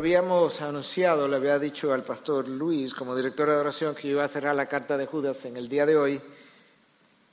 habíamos 0.00 0.62
anunciado, 0.62 1.28
le 1.28 1.36
había 1.36 1.58
dicho 1.58 1.92
al 1.92 2.02
pastor 2.02 2.48
Luis 2.48 2.94
como 2.94 3.14
director 3.14 3.50
de 3.50 3.56
oración 3.56 3.94
que 3.94 4.08
iba 4.08 4.24
a 4.24 4.28
cerrar 4.28 4.54
la 4.54 4.64
carta 4.64 4.96
de 4.96 5.04
Judas 5.04 5.44
en 5.44 5.58
el 5.58 5.68
día 5.68 5.84
de 5.84 5.94
hoy, 5.94 6.18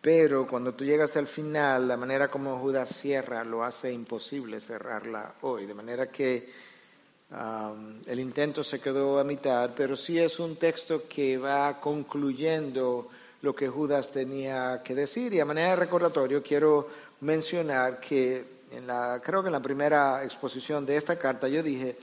pero 0.01 0.45
cuando 0.45 0.73
tú 0.73 0.83
llegas 0.83 1.15
al 1.15 1.27
final, 1.27 1.87
la 1.87 1.95
manera 1.95 2.27
como 2.27 2.59
Judas 2.59 2.93
cierra 2.93 3.45
lo 3.45 3.63
hace 3.63 3.93
imposible 3.93 4.59
cerrarla 4.59 5.35
hoy, 5.43 5.65
de 5.65 5.73
manera 5.73 6.11
que 6.11 6.51
um, 7.31 8.01
el 8.05 8.19
intento 8.19 8.65
se 8.65 8.81
quedó 8.81 9.17
a 9.17 9.23
mitad, 9.23 9.71
pero 9.73 9.95
sí 9.95 10.19
es 10.19 10.37
un 10.37 10.57
texto 10.57 11.03
que 11.07 11.37
va 11.37 11.79
concluyendo 11.79 13.07
lo 13.43 13.55
que 13.55 13.69
Judas 13.69 14.11
tenía 14.11 14.81
que 14.83 14.93
decir. 14.93 15.33
Y 15.33 15.39
a 15.39 15.45
manera 15.45 15.69
de 15.69 15.75
recordatorio 15.77 16.43
quiero 16.43 16.89
mencionar 17.21 18.01
que 18.01 18.57
en 18.73 18.87
la, 18.87 19.21
creo 19.23 19.41
que 19.41 19.47
en 19.47 19.53
la 19.53 19.61
primera 19.61 20.21
exposición 20.25 20.85
de 20.85 20.97
esta 20.97 21.17
carta 21.17 21.47
yo 21.47 21.63
dije 21.63 21.95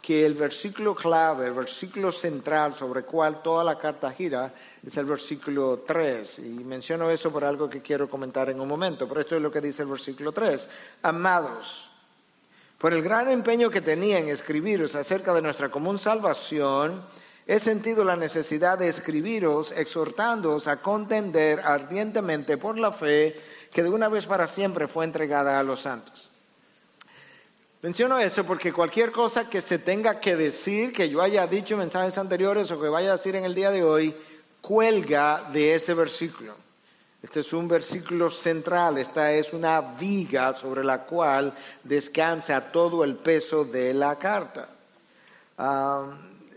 que 0.00 0.24
el 0.24 0.34
versículo 0.34 0.94
clave, 0.94 1.46
el 1.46 1.52
versículo 1.52 2.10
central 2.10 2.74
sobre 2.74 3.00
el 3.00 3.06
cual 3.06 3.42
toda 3.42 3.62
la 3.62 3.78
carta 3.78 4.10
gira, 4.10 4.52
es 4.86 4.96
el 4.96 5.04
versículo 5.04 5.84
3. 5.86 6.38
Y 6.38 6.64
menciono 6.64 7.10
eso 7.10 7.30
por 7.30 7.44
algo 7.44 7.68
que 7.68 7.82
quiero 7.82 8.08
comentar 8.08 8.48
en 8.48 8.60
un 8.60 8.68
momento, 8.68 9.06
pero 9.06 9.20
esto 9.20 9.36
es 9.36 9.42
lo 9.42 9.52
que 9.52 9.60
dice 9.60 9.82
el 9.82 9.88
versículo 9.88 10.32
3. 10.32 10.68
Amados, 11.02 11.90
por 12.78 12.94
el 12.94 13.02
gran 13.02 13.28
empeño 13.28 13.68
que 13.68 13.82
tenía 13.82 14.18
en 14.18 14.28
escribiros 14.28 14.94
acerca 14.94 15.34
de 15.34 15.42
nuestra 15.42 15.68
común 15.68 15.98
salvación, 15.98 17.04
he 17.46 17.58
sentido 17.58 18.04
la 18.04 18.16
necesidad 18.16 18.78
de 18.78 18.88
escribiros 18.88 19.72
exhortándoos 19.72 20.66
a 20.66 20.78
contender 20.78 21.60
ardientemente 21.60 22.56
por 22.56 22.78
la 22.78 22.90
fe 22.90 23.38
que 23.70 23.82
de 23.82 23.90
una 23.90 24.08
vez 24.08 24.24
para 24.24 24.46
siempre 24.46 24.88
fue 24.88 25.04
entregada 25.04 25.58
a 25.58 25.62
los 25.62 25.80
santos. 25.80 26.29
Menciono 27.82 28.18
eso 28.18 28.44
porque 28.44 28.74
cualquier 28.74 29.10
cosa 29.10 29.48
que 29.48 29.62
se 29.62 29.78
tenga 29.78 30.20
que 30.20 30.36
decir, 30.36 30.92
que 30.92 31.08
yo 31.08 31.22
haya 31.22 31.46
dicho 31.46 31.74
en 31.74 31.80
mensajes 31.80 32.18
anteriores 32.18 32.70
o 32.70 32.78
que 32.78 32.90
vaya 32.90 33.08
a 33.08 33.16
decir 33.16 33.36
en 33.36 33.46
el 33.46 33.54
día 33.54 33.70
de 33.70 33.82
hoy, 33.82 34.14
cuelga 34.60 35.48
de 35.50 35.74
ese 35.74 35.94
versículo. 35.94 36.54
Este 37.22 37.40
es 37.40 37.52
un 37.54 37.68
versículo 37.68 38.28
central, 38.28 38.98
esta 38.98 39.32
es 39.32 39.54
una 39.54 39.80
viga 39.80 40.52
sobre 40.52 40.84
la 40.84 41.04
cual 41.04 41.54
descansa 41.82 42.70
todo 42.70 43.02
el 43.02 43.16
peso 43.16 43.64
de 43.64 43.94
la 43.94 44.18
carta. 44.18 44.68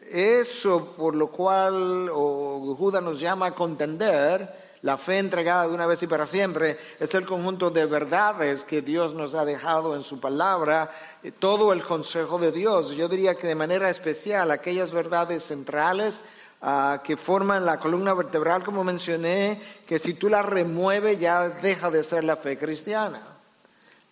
Eso 0.10 0.94
por 0.98 1.16
lo 1.16 1.28
cual 1.28 2.10
Judas 2.10 3.02
nos 3.02 3.18
llama 3.18 3.48
a 3.48 3.56
contender 3.56 4.63
la 4.84 4.98
fe 4.98 5.18
entregada 5.18 5.68
de 5.68 5.74
una 5.74 5.86
vez 5.86 6.04
y 6.04 6.08
para 6.08 6.28
siempre 6.28 6.78
es 7.00 7.16
el 7.16 7.26
conjunto 7.26 7.72
de 7.72 7.86
verdades 7.86 8.66
que 8.66 8.82
Dios 8.82 9.14
nos 9.14 9.34
ha 9.34 9.46
dejado 9.46 9.96
en 9.96 10.04
su 10.04 10.20
palabra, 10.20 10.92
eh, 11.24 11.32
todo 11.32 11.72
el 11.72 11.84
consejo 11.84 12.38
de 12.38 12.52
Dios. 12.52 12.92
Yo 12.92 13.08
diría 13.08 13.36
que 13.36 13.48
de 13.48 13.56
manera 13.56 13.90
especial 13.90 14.52
aquellas 14.52 14.92
verdades 14.92 15.44
centrales 15.46 16.20
ah, 16.62 17.02
que 17.02 17.16
forman 17.16 17.66
la 17.66 17.80
columna 17.80 18.14
vertebral, 18.14 18.64
como 18.64 18.84
mencioné, 18.84 19.62
que 19.88 20.00
si 20.00 20.14
tú 20.16 20.30
la 20.30 20.44
remueves 20.44 21.18
ya 21.18 21.48
deja 21.48 21.90
de 21.90 22.04
ser 22.04 22.26
la 22.26 22.36
fe 22.36 22.58
cristiana. 22.58 23.33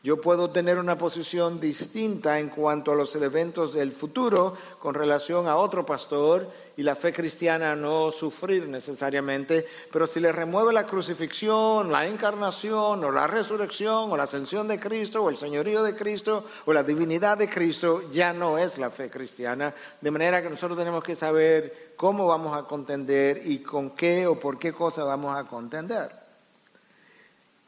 Yo 0.03 0.19
puedo 0.19 0.49
tener 0.49 0.79
una 0.79 0.97
posición 0.97 1.59
distinta 1.59 2.39
en 2.39 2.49
cuanto 2.49 2.91
a 2.91 2.95
los 2.95 3.15
eventos 3.15 3.75
del 3.75 3.91
futuro 3.91 4.57
con 4.79 4.95
relación 4.95 5.47
a 5.47 5.57
otro 5.57 5.85
pastor 5.85 6.49
y 6.75 6.81
la 6.81 6.95
fe 6.95 7.13
cristiana 7.13 7.75
no 7.75 8.09
sufrir 8.09 8.67
necesariamente, 8.67 9.63
pero 9.91 10.07
si 10.07 10.19
le 10.19 10.31
remueve 10.31 10.73
la 10.73 10.87
crucifixión, 10.87 11.91
la 11.91 12.07
encarnación 12.07 13.03
o 13.03 13.11
la 13.11 13.27
resurrección 13.27 14.11
o 14.11 14.17
la 14.17 14.23
ascensión 14.23 14.67
de 14.67 14.79
Cristo 14.79 15.21
o 15.21 15.29
el 15.29 15.37
señorío 15.37 15.83
de 15.83 15.95
Cristo 15.95 16.45
o 16.65 16.73
la 16.73 16.81
divinidad 16.81 17.37
de 17.37 17.47
Cristo, 17.47 18.01
ya 18.11 18.33
no 18.33 18.57
es 18.57 18.79
la 18.79 18.89
fe 18.89 19.07
cristiana. 19.07 19.75
De 20.01 20.09
manera 20.09 20.41
que 20.41 20.49
nosotros 20.49 20.79
tenemos 20.79 21.03
que 21.03 21.15
saber 21.15 21.93
cómo 21.95 22.25
vamos 22.25 22.57
a 22.57 22.63
contender 22.63 23.43
y 23.45 23.59
con 23.59 23.91
qué 23.91 24.25
o 24.25 24.39
por 24.39 24.57
qué 24.57 24.73
cosa 24.73 25.03
vamos 25.03 25.37
a 25.37 25.43
contender. 25.43 26.20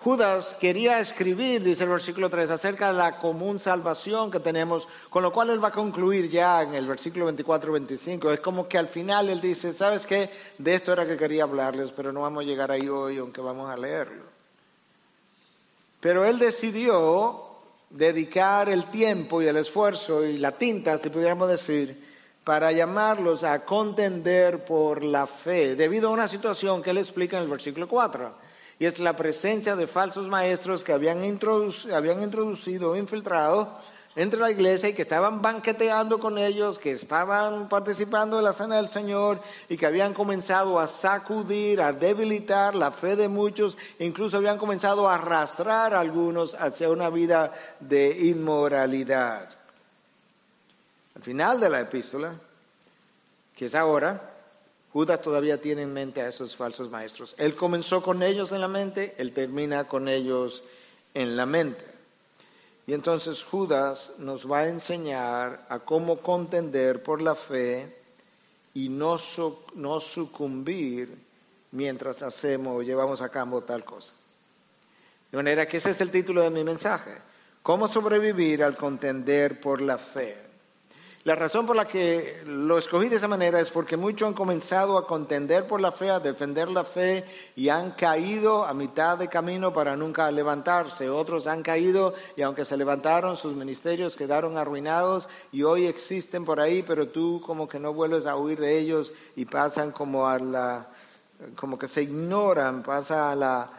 Judas 0.03 0.57
quería 0.59 0.99
escribir, 0.99 1.63
dice 1.63 1.83
el 1.83 1.89
versículo 1.89 2.29
3, 2.29 2.49
acerca 2.49 2.91
de 2.91 2.97
la 2.97 3.19
común 3.19 3.57
salvación 3.57 4.29
que 4.29 4.41
tenemos, 4.41 4.89
con 5.09 5.23
lo 5.23 5.31
cual 5.31 5.49
él 5.49 5.63
va 5.63 5.69
a 5.69 5.71
concluir 5.71 6.29
ya 6.29 6.61
en 6.61 6.73
el 6.73 6.85
versículo 6.85 7.31
24-25. 7.31 8.33
Es 8.33 8.41
como 8.41 8.67
que 8.67 8.77
al 8.77 8.89
final 8.89 9.29
él 9.29 9.39
dice, 9.39 9.71
¿sabes 9.71 10.05
qué? 10.05 10.29
De 10.57 10.75
esto 10.75 10.91
era 10.91 11.07
que 11.07 11.15
quería 11.15 11.43
hablarles, 11.43 11.91
pero 11.91 12.11
no 12.11 12.23
vamos 12.23 12.43
a 12.43 12.45
llegar 12.45 12.69
ahí 12.69 12.89
hoy, 12.89 13.17
aunque 13.17 13.39
vamos 13.39 13.69
a 13.69 13.77
leerlo. 13.77 14.23
Pero 16.01 16.25
él 16.25 16.37
decidió 16.37 17.41
dedicar 17.89 18.67
el 18.67 18.83
tiempo 18.87 19.41
y 19.41 19.47
el 19.47 19.55
esfuerzo 19.55 20.25
y 20.25 20.37
la 20.37 20.51
tinta, 20.51 20.97
si 20.97 21.09
pudiéramos 21.11 21.47
decir, 21.47 22.11
para 22.43 22.73
llamarlos 22.73 23.45
a 23.45 23.63
contender 23.63 24.65
por 24.65 25.01
la 25.01 25.27
fe, 25.27 25.77
debido 25.77 26.09
a 26.09 26.11
una 26.11 26.27
situación 26.27 26.83
que 26.83 26.89
él 26.89 26.97
explica 26.97 27.37
en 27.37 27.43
el 27.43 27.49
versículo 27.49 27.87
4 27.87 28.42
y 28.83 28.85
es 28.85 28.99
la 28.99 29.15
presencia 29.15 29.77
de 29.77 29.87
falsos 29.87 30.27
maestros 30.27 30.83
que 30.83 30.91
habían, 30.91 31.23
introducido, 31.23 31.95
habían 31.95 32.21
introducido 32.21 32.97
infiltrado 32.97 33.79
entre 34.13 34.41
la 34.41 34.51
iglesia 34.51 34.89
y 34.89 34.93
que 34.93 35.03
estaban 35.03 35.41
banqueteando 35.41 36.19
con 36.19 36.37
ellos, 36.37 36.79
que 36.79 36.91
estaban 36.91 37.69
participando 37.69 38.35
de 38.35 38.43
la 38.43 38.51
cena 38.51 38.75
del 38.75 38.89
Señor 38.89 39.39
y 39.69 39.77
que 39.77 39.85
habían 39.85 40.13
comenzado 40.13 40.81
a 40.81 40.89
sacudir, 40.89 41.81
a 41.81 41.93
debilitar 41.93 42.75
la 42.75 42.91
fe 42.91 43.15
de 43.15 43.29
muchos, 43.29 43.77
incluso 43.99 44.35
habían 44.35 44.57
comenzado 44.57 45.07
a 45.07 45.15
arrastrar 45.15 45.93
a 45.93 46.01
algunos 46.01 46.53
hacia 46.53 46.89
una 46.89 47.09
vida 47.09 47.53
de 47.79 48.27
inmoralidad. 48.27 49.47
Al 51.15 51.21
final 51.21 51.61
de 51.61 51.69
la 51.69 51.79
epístola, 51.79 52.33
que 53.55 53.67
es 53.67 53.75
ahora, 53.75 54.32
Judas 54.93 55.23
todavía 55.23 55.59
tiene 55.59 55.81
en 55.81 55.91
mente 55.91 56.21
a 56.21 56.27
esos 56.27 56.55
falsos 56.55 56.91
maestros. 56.91 57.33
Él 57.39 57.55
comenzó 57.55 58.03
con 58.03 58.21
ellos 58.21 58.51
en 58.51 58.61
la 58.61 58.67
mente, 58.67 59.15
él 59.17 59.33
termina 59.33 59.87
con 59.87 60.07
ellos 60.07 60.63
en 61.15 61.35
la 61.35 61.47
mente. 61.47 61.83
Y 62.85 62.93
entonces 62.93 63.41
Judas 63.41 64.11
nos 64.19 64.49
va 64.49 64.59
a 64.59 64.67
enseñar 64.67 65.65
a 65.67 65.79
cómo 65.79 66.17
contender 66.17 67.01
por 67.01 67.23
la 67.23 67.33
fe 67.33 67.97
y 68.75 68.89
no, 68.89 69.17
no 69.73 69.99
sucumbir 69.99 71.17
mientras 71.71 72.21
hacemos 72.21 72.77
o 72.77 72.83
llevamos 72.83 73.23
a 73.23 73.29
cabo 73.29 73.63
tal 73.63 73.83
cosa. 73.83 74.13
De 75.31 75.37
manera 75.37 75.67
que 75.67 75.77
ese 75.77 75.89
es 75.89 76.01
el 76.01 76.11
título 76.11 76.43
de 76.43 76.51
mi 76.51 76.63
mensaje. 76.63 77.17
¿Cómo 77.63 77.87
sobrevivir 77.87 78.63
al 78.63 78.77
contender 78.77 79.59
por 79.59 79.81
la 79.81 79.97
fe? 79.97 80.52
La 81.25 81.35
razón 81.35 81.65
por 81.65 81.77
la 81.77 81.85
que 81.85 82.43
lo 82.45 82.77
escogí 82.77 83.07
de 83.07 83.15
esa 83.15 83.29
manera 83.29 83.57
es 83.61 83.71
porque 83.71 83.95
muchos 83.95 84.27
han 84.27 84.33
comenzado 84.33 84.97
a 84.97 85.07
contender 85.07 85.65
por 85.65 85.79
la 85.79 85.93
fe, 85.93 86.09
a 86.09 86.19
defender 86.19 86.67
la 86.67 86.83
fe 86.83 87.23
y 87.55 87.69
han 87.69 87.91
caído 87.91 88.65
a 88.65 88.73
mitad 88.73 89.17
de 89.17 89.29
camino 89.29 89.71
para 89.71 89.95
nunca 89.95 90.29
levantarse. 90.31 91.09
Otros 91.09 91.47
han 91.47 91.63
caído 91.63 92.13
y 92.35 92.41
aunque 92.41 92.65
se 92.65 92.75
levantaron, 92.75 93.37
sus 93.37 93.55
ministerios 93.55 94.17
quedaron 94.17 94.57
arruinados 94.57 95.29
y 95.53 95.63
hoy 95.63 95.87
existen 95.87 96.43
por 96.43 96.59
ahí, 96.59 96.83
pero 96.83 97.07
tú 97.07 97.41
como 97.45 97.69
que 97.69 97.79
no 97.79 97.93
vuelves 97.93 98.25
a 98.25 98.35
huir 98.35 98.59
de 98.59 98.77
ellos 98.77 99.13
y 99.37 99.45
pasan 99.45 99.93
como 99.93 100.27
a 100.27 100.37
la, 100.39 100.89
como 101.55 101.79
que 101.79 101.87
se 101.87 102.03
ignoran, 102.03 102.83
pasa 102.83 103.31
a 103.31 103.35
la, 103.37 103.69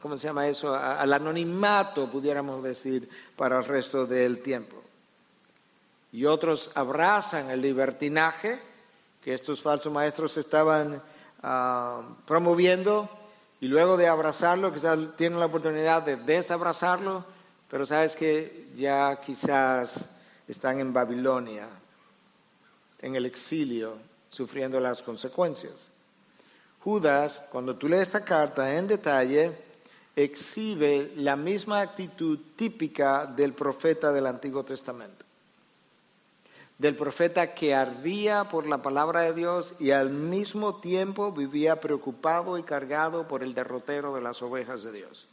¿cómo 0.00 0.16
se 0.16 0.28
llama 0.28 0.46
eso? 0.46 0.76
Al 0.76 1.12
anonimato, 1.12 2.08
pudiéramos 2.08 2.62
decir, 2.62 3.08
para 3.34 3.58
el 3.58 3.64
resto 3.64 4.06
del 4.06 4.40
tiempo 4.42 4.79
y 6.12 6.24
otros 6.24 6.70
abrazan 6.74 7.50
el 7.50 7.60
libertinaje 7.60 8.60
que 9.22 9.34
estos 9.34 9.62
falsos 9.62 9.92
maestros 9.92 10.36
estaban 10.36 11.02
ah, 11.42 12.02
promoviendo 12.26 13.08
y 13.60 13.68
luego 13.68 13.96
de 13.96 14.08
abrazarlo 14.08 14.72
quizás 14.72 14.98
tienen 15.16 15.38
la 15.38 15.46
oportunidad 15.46 16.02
de 16.02 16.16
desabrazarlo, 16.16 17.24
pero 17.68 17.84
sabes 17.84 18.16
que 18.16 18.70
ya 18.74 19.20
quizás 19.20 20.00
están 20.48 20.80
en 20.80 20.92
Babilonia, 20.92 21.68
en 23.00 23.14
el 23.14 23.26
exilio, 23.26 23.98
sufriendo 24.30 24.80
las 24.80 25.02
consecuencias. 25.02 25.92
Judas, 26.82 27.42
cuando 27.52 27.76
tú 27.76 27.88
lees 27.88 28.02
esta 28.04 28.24
carta 28.24 28.74
en 28.74 28.86
detalle, 28.86 29.52
exhibe 30.16 31.12
la 31.16 31.36
misma 31.36 31.82
actitud 31.82 32.38
típica 32.56 33.26
del 33.26 33.52
profeta 33.52 34.10
del 34.10 34.26
Antiguo 34.26 34.64
Testamento 34.64 35.29
del 36.80 36.96
profeta 36.96 37.52
que 37.52 37.74
ardía 37.74 38.44
por 38.44 38.66
la 38.66 38.78
palabra 38.78 39.20
de 39.20 39.34
Dios 39.34 39.74
y 39.78 39.90
al 39.90 40.08
mismo 40.08 40.76
tiempo 40.76 41.30
vivía 41.30 41.78
preocupado 41.78 42.56
y 42.56 42.62
cargado 42.62 43.28
por 43.28 43.42
el 43.42 43.52
derrotero 43.52 44.14
de 44.14 44.22
las 44.22 44.40
ovejas 44.40 44.82
de 44.82 44.92
Dios. 44.92 45.26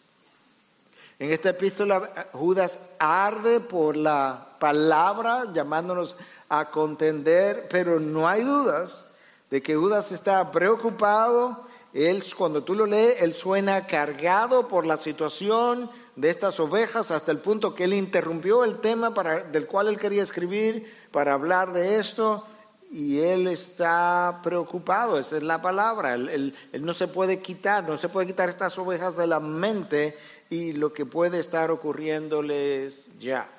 En 1.19 1.31
esta 1.31 1.51
epístola 1.51 2.27
Judas 2.33 2.77
arde 2.99 3.61
por 3.61 3.95
la 3.95 4.45
palabra 4.59 5.45
llamándonos 5.53 6.17
a 6.49 6.69
contender, 6.69 7.69
pero 7.71 8.01
no 8.01 8.27
hay 8.27 8.43
dudas 8.43 9.05
de 9.49 9.63
que 9.63 9.77
Judas 9.77 10.11
está 10.11 10.51
preocupado. 10.51 11.65
Él, 11.93 12.21
cuando 12.37 12.61
tú 12.61 12.75
lo 12.75 12.85
lees, 12.85 13.21
él 13.21 13.33
suena 13.33 13.87
cargado 13.87 14.67
por 14.67 14.85
la 14.85 14.97
situación 14.97 15.89
de 16.17 16.29
estas 16.29 16.59
ovejas 16.59 17.09
hasta 17.09 17.31
el 17.31 17.37
punto 17.37 17.73
que 17.73 17.85
él 17.85 17.93
interrumpió 17.93 18.65
el 18.65 18.79
tema 18.81 19.13
para, 19.13 19.43
del 19.43 19.65
cual 19.65 19.87
él 19.87 19.97
quería 19.97 20.23
escribir 20.23 20.96
para 21.11 21.33
hablar 21.33 21.73
de 21.73 21.99
esto 21.99 22.45
y 22.91 23.19
él 23.19 23.47
está 23.47 24.39
preocupado, 24.43 25.19
esa 25.19 25.37
es 25.37 25.43
la 25.43 25.61
palabra, 25.61 26.13
él, 26.13 26.53
no 26.79 26.93
se 26.93 27.07
puede 27.07 27.41
quitar, 27.41 27.87
no 27.87 27.97
se 27.97 28.09
puede 28.09 28.27
quitar 28.27 28.49
estas 28.49 28.77
ovejas 28.77 29.17
de 29.17 29.27
la 29.27 29.39
mente 29.39 30.17
y 30.49 30.73
lo 30.73 30.93
que 30.93 31.05
puede 31.05 31.39
estar 31.39 31.71
ocurriéndoles 31.71 33.05
ya. 33.19 33.49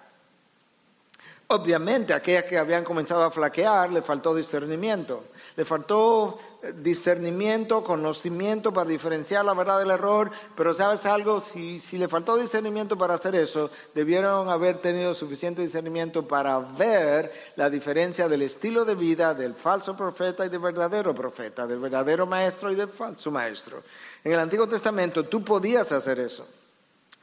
Obviamente, 1.50 2.12
aquellas 2.12 2.44
que 2.44 2.58
habían 2.58 2.84
comenzado 2.84 3.22
a 3.22 3.30
flaquear, 3.30 3.90
le 3.90 4.02
faltó 4.02 4.34
discernimiento. 4.34 5.24
Le 5.56 5.64
faltó 5.64 6.38
eh, 6.62 6.74
discernimiento, 6.76 7.82
conocimiento 7.82 8.70
para 8.70 8.90
diferenciar 8.90 9.46
la 9.46 9.54
verdad 9.54 9.78
del 9.78 9.90
error, 9.90 10.30
pero 10.54 10.74
sabes 10.74 11.06
algo, 11.06 11.40
si, 11.40 11.80
si, 11.80 11.96
le 11.96 12.06
faltó 12.06 12.36
discernimiento 12.36 12.98
para 12.98 13.14
hacer 13.14 13.34
eso, 13.34 13.70
debieron 13.94 14.50
haber 14.50 14.82
tenido 14.82 15.14
suficiente 15.14 15.62
discernimiento 15.62 16.28
para 16.28 16.58
ver 16.58 17.32
la 17.56 17.70
diferencia 17.70 18.28
del 18.28 18.42
estilo 18.42 18.84
de 18.84 18.94
vida 18.94 19.32
del 19.32 19.54
falso 19.54 19.96
profeta 19.96 20.44
y 20.44 20.50
del 20.50 20.60
verdadero 20.60 21.14
profeta, 21.14 21.66
del 21.66 21.78
verdadero 21.78 22.26
maestro 22.26 22.70
y 22.70 22.74
del 22.74 22.88
falso 22.88 23.30
maestro. 23.30 23.82
En 24.22 24.32
el 24.32 24.38
Antiguo 24.38 24.66
Testamento 24.66 25.24
tú 25.24 25.42
podías 25.42 25.92
hacer 25.92 26.20
eso. 26.20 26.46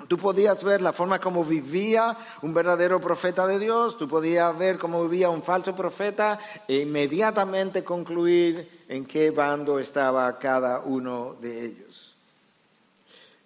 Tú 0.07 0.17
podías 0.17 0.63
ver 0.63 0.81
la 0.81 0.93
forma 0.93 1.19
como 1.19 1.43
vivía 1.43 2.15
un 2.43 2.53
verdadero 2.53 3.01
profeta 3.01 3.47
de 3.47 3.57
Dios, 3.57 3.97
tú 3.97 4.07
podías 4.07 4.55
ver 4.55 4.77
cómo 4.77 5.07
vivía 5.07 5.29
un 5.29 5.41
falso 5.41 5.75
profeta 5.75 6.39
e 6.67 6.77
inmediatamente 6.81 7.83
concluir 7.83 8.83
en 8.87 9.05
qué 9.05 9.31
bando 9.31 9.79
estaba 9.79 10.37
cada 10.37 10.81
uno 10.81 11.35
de 11.41 11.65
ellos. 11.65 12.13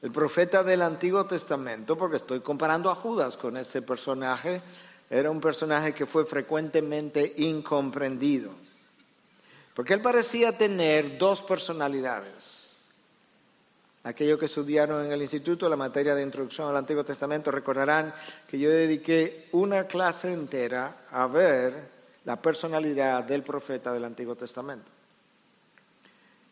El 0.01 0.12
profeta 0.12 0.63
del 0.63 0.81
Antiguo 0.81 1.25
Testamento, 1.25 1.98
porque 1.98 2.18
estoy 2.18 2.42
comparando 2.42 2.90
a 2.90 2.95
Judas 2.95 3.38
con 3.38 3.56
ese 3.56 3.81
personaje, 3.81 4.62
era 5.10 5.31
un 5.31 5.40
personaje 5.40 5.94
que 5.94 6.06
fue 6.06 6.25
frecuentemente 6.25 7.36
incomprendido, 7.38 8.52
porque 9.74 9.94
él 9.94 10.02
parecía 10.02 10.57
tener 10.57 11.18
dos 11.18 11.42
personalidades. 11.42 12.58
Aquellos 14.04 14.40
que 14.40 14.46
estudiaron 14.46 15.06
en 15.06 15.12
el 15.12 15.22
instituto 15.22 15.68
la 15.68 15.75
materia 15.75 16.16
de 16.16 16.24
introducción 16.24 16.69
al 16.69 16.78
Antiguo 16.78 17.04
Testamento 17.04 17.51
recordarán 17.51 18.13
que 18.48 18.57
yo 18.57 18.69
dediqué 18.69 19.50
una 19.51 19.88
clase 19.88 20.31
entera 20.31 21.06
a 21.12 21.28
ver 21.28 21.74
la 22.24 22.42
personalidad 22.42 23.24
del 23.24 23.44
profeta 23.44 23.92
del 23.92 24.06
Antiguo 24.06 24.36
Testamento. 24.36 24.90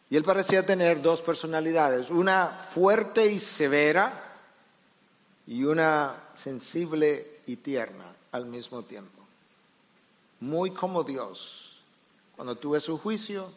Y 0.09 0.17
él 0.17 0.23
parecía 0.23 0.65
tener 0.65 1.01
dos 1.01 1.21
personalidades, 1.21 2.09
una 2.09 2.47
fuerte 2.47 3.31
y 3.31 3.39
severa 3.39 4.23
y 5.45 5.63
una 5.63 6.15
sensible 6.35 7.39
y 7.45 7.57
tierna 7.57 8.13
al 8.31 8.45
mismo 8.45 8.83
tiempo. 8.83 9.23
Muy 10.41 10.71
como 10.71 11.03
Dios, 11.03 11.77
cuando 12.35 12.55
tuve 12.55 12.79
su 12.79 12.97
juicio 12.97 13.49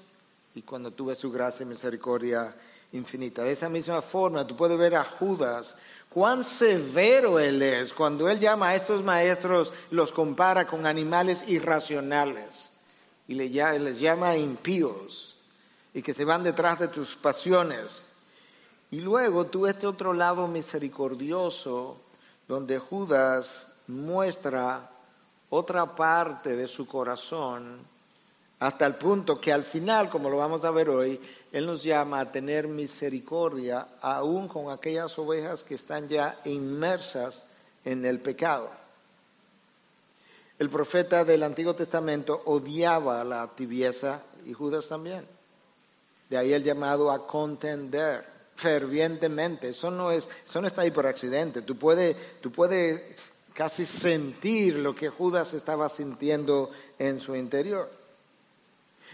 y 0.54 0.62
cuando 0.62 0.92
tuve 0.92 1.14
su 1.14 1.30
gracia 1.30 1.64
y 1.64 1.68
misericordia 1.68 2.54
infinita. 2.92 3.42
De 3.42 3.52
esa 3.52 3.68
misma 3.68 4.02
forma, 4.02 4.46
tú 4.46 4.56
puedes 4.56 4.78
ver 4.78 4.94
a 4.94 5.04
Judas, 5.04 5.74
cuán 6.08 6.44
severo 6.44 7.38
él 7.38 7.62
es 7.62 7.92
cuando 7.92 8.28
él 8.28 8.40
llama 8.40 8.68
a 8.68 8.74
estos 8.74 9.02
maestros, 9.02 9.72
los 9.90 10.12
compara 10.12 10.66
con 10.66 10.86
animales 10.86 11.48
irracionales 11.48 12.70
y 13.28 13.34
les 13.34 14.00
llama 14.00 14.36
impíos 14.36 15.38
y 15.94 16.02
que 16.02 16.14
se 16.14 16.24
van 16.24 16.42
detrás 16.42 16.78
de 16.78 16.88
tus 16.88 17.16
pasiones. 17.16 18.06
Y 18.90 19.00
luego 19.00 19.46
tú 19.46 19.66
este 19.66 19.86
otro 19.86 20.12
lado 20.12 20.48
misericordioso 20.48 22.00
donde 22.48 22.78
Judas 22.78 23.68
muestra 23.86 24.90
otra 25.48 25.94
parte 25.94 26.56
de 26.56 26.66
su 26.66 26.88
corazón 26.88 27.78
hasta 28.60 28.86
el 28.86 28.94
punto 28.94 29.40
que 29.40 29.52
al 29.52 29.64
final, 29.64 30.10
como 30.10 30.28
lo 30.28 30.36
vamos 30.36 30.64
a 30.64 30.70
ver 30.70 30.90
hoy, 30.90 31.18
Él 31.50 31.64
nos 31.64 31.82
llama 31.82 32.20
a 32.20 32.30
tener 32.30 32.68
misericordia 32.68 33.88
aún 34.02 34.48
con 34.48 34.70
aquellas 34.70 35.18
ovejas 35.18 35.62
que 35.62 35.74
están 35.74 36.08
ya 36.08 36.38
inmersas 36.44 37.42
en 37.86 38.04
el 38.04 38.20
pecado. 38.20 38.70
El 40.58 40.68
profeta 40.68 41.24
del 41.24 41.42
Antiguo 41.42 41.74
Testamento 41.74 42.42
odiaba 42.44 43.24
la 43.24 43.48
tibieza 43.48 44.20
y 44.44 44.52
Judas 44.52 44.88
también. 44.88 45.26
De 46.28 46.36
ahí 46.36 46.52
el 46.52 46.62
llamado 46.62 47.10
a 47.10 47.26
contender 47.26 48.26
fervientemente. 48.56 49.70
Eso 49.70 49.90
no, 49.90 50.10
es, 50.10 50.28
eso 50.44 50.60
no 50.60 50.66
está 50.66 50.82
ahí 50.82 50.90
por 50.90 51.06
accidente. 51.06 51.62
Tú 51.62 51.76
puedes, 51.76 52.14
tú 52.42 52.52
puedes 52.52 53.00
casi 53.54 53.86
sentir 53.86 54.76
lo 54.76 54.94
que 54.94 55.08
Judas 55.08 55.54
estaba 55.54 55.88
sintiendo 55.88 56.70
en 56.98 57.20
su 57.20 57.34
interior. 57.34 57.99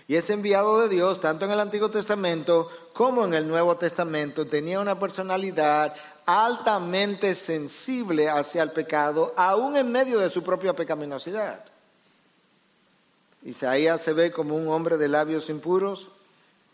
Y 0.09 0.15
ese 0.15 0.35
enviado 0.35 0.81
de 0.81 0.89
Dios, 0.89 1.21
tanto 1.21 1.45
en 1.45 1.51
el 1.51 1.61
Antiguo 1.61 1.91
Testamento 1.91 2.69
como 2.93 3.25
en 3.25 3.35
el 3.35 3.49
Nuevo 3.49 3.77
Testamento, 3.77 4.47
tenía 4.47 4.79
una 4.79 4.99
personalidad 4.99 5.95
altamente 6.27 7.35
sensible 7.35 8.29
hacia 8.29 8.63
el 8.63 8.71
pecado, 8.71 9.33
aún 9.37 9.77
en 9.77 9.91
medio 9.91 10.19
de 10.19 10.29
su 10.29 10.43
propia 10.43 10.75
pecaminosidad. 10.75 11.65
Isaías 13.43 14.01
se 14.01 14.13
ve 14.13 14.33
como 14.33 14.57
un 14.57 14.69
hombre 14.69 14.97
de 14.97 15.09
labios 15.09 15.51
impuros, 15.51 16.09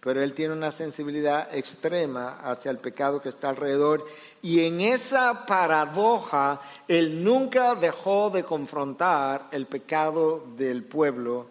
pero 0.01 0.23
él 0.23 0.33
tiene 0.33 0.55
una 0.55 0.73
sensibilidad 0.73 1.55
extrema 1.55 2.41
hacia 2.43 2.71
el 2.71 2.79
pecado 2.79 3.23
que 3.23 3.29
está 3.29 3.51
alrededor. 3.51 4.05
Y 4.41 4.67
en 4.67 4.81
esa 4.81 5.47
paradoja, 5.47 6.61
él 6.89 7.23
nunca 7.23 7.75
dejó 7.77 8.31
de 8.31 8.43
confrontar 8.43 9.49
el 9.53 9.67
pecado 9.67 10.45
del 10.57 10.83
pueblo, 10.83 11.47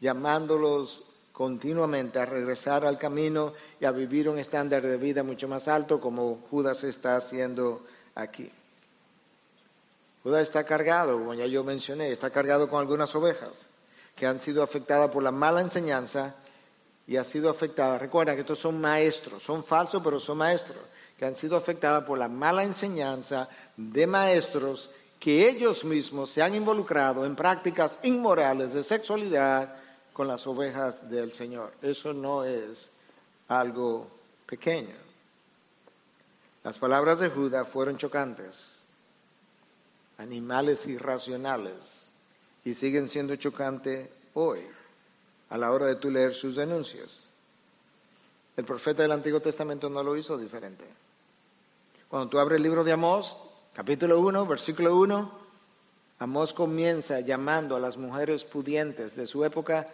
llamándolos 0.00 1.02
continuamente 1.40 2.18
a 2.18 2.26
regresar 2.26 2.84
al 2.84 2.98
camino 2.98 3.54
y 3.80 3.86
a 3.86 3.92
vivir 3.92 4.28
un 4.28 4.38
estándar 4.38 4.82
de 4.82 4.98
vida 4.98 5.22
mucho 5.22 5.48
más 5.48 5.68
alto 5.68 5.98
como 5.98 6.42
Judas 6.50 6.84
está 6.84 7.16
haciendo 7.16 7.82
aquí. 8.14 8.50
Judas 10.22 10.42
está 10.42 10.64
cargado, 10.64 11.16
como 11.16 11.32
ya 11.32 11.46
yo 11.46 11.64
mencioné, 11.64 12.12
está 12.12 12.28
cargado 12.28 12.68
con 12.68 12.78
algunas 12.78 13.14
ovejas 13.14 13.68
que 14.14 14.26
han 14.26 14.38
sido 14.38 14.62
afectadas 14.62 15.08
por 15.10 15.22
la 15.22 15.30
mala 15.30 15.62
enseñanza 15.62 16.34
y 17.06 17.16
ha 17.16 17.24
sido 17.24 17.48
afectada, 17.48 17.98
recuerda 17.98 18.34
que 18.34 18.42
estos 18.42 18.58
son 18.58 18.78
maestros, 18.78 19.42
son 19.42 19.64
falsos 19.64 20.02
pero 20.04 20.20
son 20.20 20.36
maestros, 20.36 20.76
que 21.16 21.24
han 21.24 21.34
sido 21.34 21.56
afectadas 21.56 22.04
por 22.04 22.18
la 22.18 22.28
mala 22.28 22.64
enseñanza 22.64 23.48
de 23.78 24.06
maestros 24.06 24.90
que 25.18 25.48
ellos 25.48 25.84
mismos 25.84 26.28
se 26.28 26.42
han 26.42 26.54
involucrado 26.54 27.24
en 27.24 27.34
prácticas 27.34 27.98
inmorales 28.02 28.74
de 28.74 28.84
sexualidad, 28.84 29.79
con 30.12 30.28
las 30.28 30.46
ovejas 30.46 31.10
del 31.10 31.32
Señor. 31.32 31.72
Eso 31.82 32.12
no 32.12 32.44
es 32.44 32.90
algo 33.48 34.08
pequeño. 34.46 34.94
Las 36.62 36.78
palabras 36.78 37.20
de 37.20 37.30
Judas 37.30 37.66
fueron 37.68 37.96
chocantes, 37.96 38.64
animales 40.18 40.86
irracionales, 40.86 42.00
y 42.64 42.74
siguen 42.74 43.08
siendo 43.08 43.36
chocantes 43.36 44.10
hoy, 44.34 44.60
a 45.48 45.56
la 45.56 45.72
hora 45.72 45.86
de 45.86 45.96
tú 45.96 46.10
leer 46.10 46.34
sus 46.34 46.56
denuncias. 46.56 47.24
El 48.56 48.64
profeta 48.64 49.02
del 49.02 49.12
Antiguo 49.12 49.40
Testamento 49.40 49.88
no 49.88 50.02
lo 50.02 50.16
hizo 50.16 50.36
diferente. 50.36 50.84
Cuando 52.08 52.28
tú 52.28 52.38
abres 52.38 52.58
el 52.58 52.62
libro 52.62 52.84
de 52.84 52.92
Amós, 52.92 53.36
capítulo 53.72 54.20
1, 54.20 54.46
versículo 54.46 54.96
1, 54.96 55.40
Amós 56.18 56.52
comienza 56.52 57.20
llamando 57.20 57.76
a 57.76 57.80
las 57.80 57.96
mujeres 57.96 58.44
pudientes 58.44 59.16
de 59.16 59.26
su 59.26 59.44
época 59.44 59.88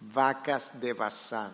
vacas 0.00 0.80
de 0.80 0.92
Bazán. 0.92 1.52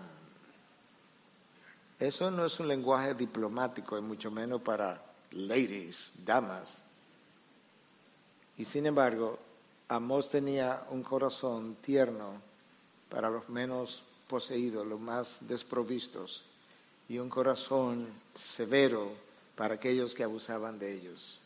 Eso 1.99 2.31
no 2.31 2.45
es 2.45 2.59
un 2.59 2.69
lenguaje 2.69 3.15
diplomático, 3.15 3.97
y 3.97 4.01
mucho 4.01 4.31
menos 4.31 4.61
para 4.63 5.01
ladies, 5.31 6.13
damas. 6.25 6.79
Y 8.59 8.65
sin 8.65 8.87
embargo, 8.87 9.39
Amós 9.89 10.31
tenía 10.31 10.85
un 10.91 11.03
corazón 11.03 11.77
tierno 11.77 12.41
para 13.09 13.31
los 13.31 13.49
menos 13.49 14.03
poseídos, 14.27 14.87
los 14.87 15.01
más 15.01 15.37
desprovistos, 15.41 16.45
y 17.09 17.19
un 17.19 17.29
corazón 17.29 18.07
severo 18.35 19.13
para 19.55 19.75
aquellos 19.75 20.15
que 20.15 20.25
abusaban 20.25 20.79
de 20.79 20.93
ellos 20.93 21.43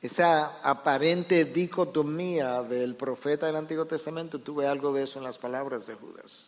esa 0.00 0.60
aparente 0.62 1.44
dicotomía 1.44 2.62
del 2.62 2.94
profeta 2.94 3.46
del 3.46 3.56
Antiguo 3.56 3.86
Testamento, 3.86 4.38
tuve 4.38 4.66
algo 4.66 4.92
de 4.92 5.02
eso 5.02 5.18
en 5.18 5.24
las 5.24 5.38
palabras 5.38 5.86
de 5.86 5.94
Judas. 5.94 6.44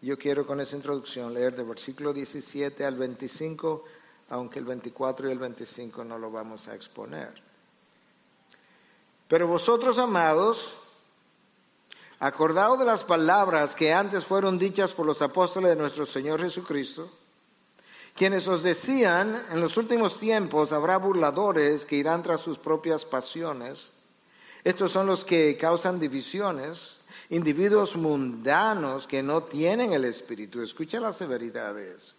Yo 0.00 0.18
quiero 0.18 0.46
con 0.46 0.60
esa 0.60 0.76
introducción 0.76 1.34
leer 1.34 1.54
del 1.54 1.66
versículo 1.66 2.12
17 2.12 2.84
al 2.84 2.96
25, 2.96 3.84
aunque 4.30 4.58
el 4.58 4.64
24 4.64 5.28
y 5.28 5.32
el 5.32 5.38
25 5.38 6.04
no 6.04 6.18
lo 6.18 6.30
vamos 6.30 6.66
a 6.68 6.74
exponer. 6.74 7.32
Pero 9.28 9.46
vosotros, 9.46 9.98
amados, 9.98 10.74
acordaos 12.18 12.78
de 12.78 12.84
las 12.84 13.04
palabras 13.04 13.74
que 13.76 13.92
antes 13.92 14.26
fueron 14.26 14.58
dichas 14.58 14.92
por 14.92 15.06
los 15.06 15.22
apóstoles 15.22 15.70
de 15.70 15.76
nuestro 15.76 16.04
Señor 16.06 16.40
Jesucristo, 16.40 17.08
quienes 18.14 18.46
os 18.46 18.62
decían, 18.62 19.40
en 19.50 19.60
los 19.60 19.76
últimos 19.76 20.18
tiempos 20.18 20.72
habrá 20.72 20.98
burladores 20.98 21.86
que 21.86 21.96
irán 21.96 22.22
tras 22.22 22.40
sus 22.40 22.58
propias 22.58 23.04
pasiones. 23.04 23.92
Estos 24.64 24.92
son 24.92 25.06
los 25.06 25.24
que 25.24 25.56
causan 25.56 25.98
divisiones, 25.98 26.98
individuos 27.30 27.96
mundanos 27.96 29.06
que 29.06 29.22
no 29.22 29.42
tienen 29.42 29.92
el 29.92 30.04
Espíritu. 30.04 30.62
Escucha 30.62 31.00
la 31.00 31.12
severidad 31.12 31.74
de 31.74 31.96
eso. 31.96 32.14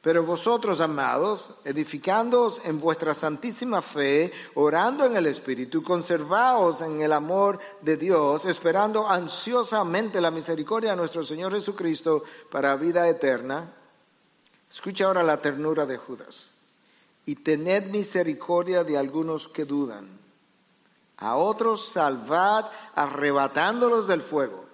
Pero 0.00 0.24
vosotros, 0.24 0.80
amados, 0.80 1.60
edificándoos 1.64 2.62
en 2.64 2.78
vuestra 2.78 3.14
santísima 3.14 3.80
fe, 3.80 4.32
orando 4.54 5.06
en 5.06 5.16
el 5.16 5.26
Espíritu, 5.26 5.82
conservaos 5.82 6.82
en 6.82 7.00
el 7.00 7.12
amor 7.12 7.58
de 7.80 7.96
Dios, 7.96 8.44
esperando 8.44 9.08
ansiosamente 9.08 10.20
la 10.20 10.30
misericordia 10.30 10.90
de 10.90 10.96
nuestro 10.96 11.24
Señor 11.24 11.52
Jesucristo 11.52 12.24
para 12.50 12.76
vida 12.76 13.08
eterna. 13.08 13.66
Escucha 14.74 15.04
ahora 15.04 15.22
la 15.22 15.40
ternura 15.40 15.86
de 15.86 15.96
Judas. 15.96 16.48
Y 17.26 17.36
tened 17.36 17.90
misericordia 17.90 18.82
de 18.82 18.98
algunos 18.98 19.46
que 19.46 19.64
dudan. 19.64 20.08
A 21.18 21.36
otros 21.36 21.90
salvad 21.90 22.66
arrebatándolos 22.96 24.08
del 24.08 24.20
fuego. 24.20 24.64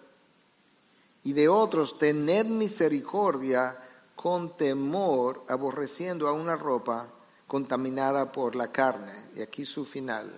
Y 1.23 1.35
de 1.35 1.50
otros 1.50 1.99
tened 1.99 2.47
misericordia 2.47 3.76
con 4.16 4.57
temor, 4.57 5.45
aborreciendo 5.49 6.28
a 6.28 6.33
una 6.33 6.57
ropa 6.57 7.07
contaminada 7.47 8.33
por 8.33 8.57
la 8.57 8.73
carne. 8.73 9.26
Y 9.37 9.42
aquí 9.42 9.66
su 9.66 9.85
final. 9.85 10.33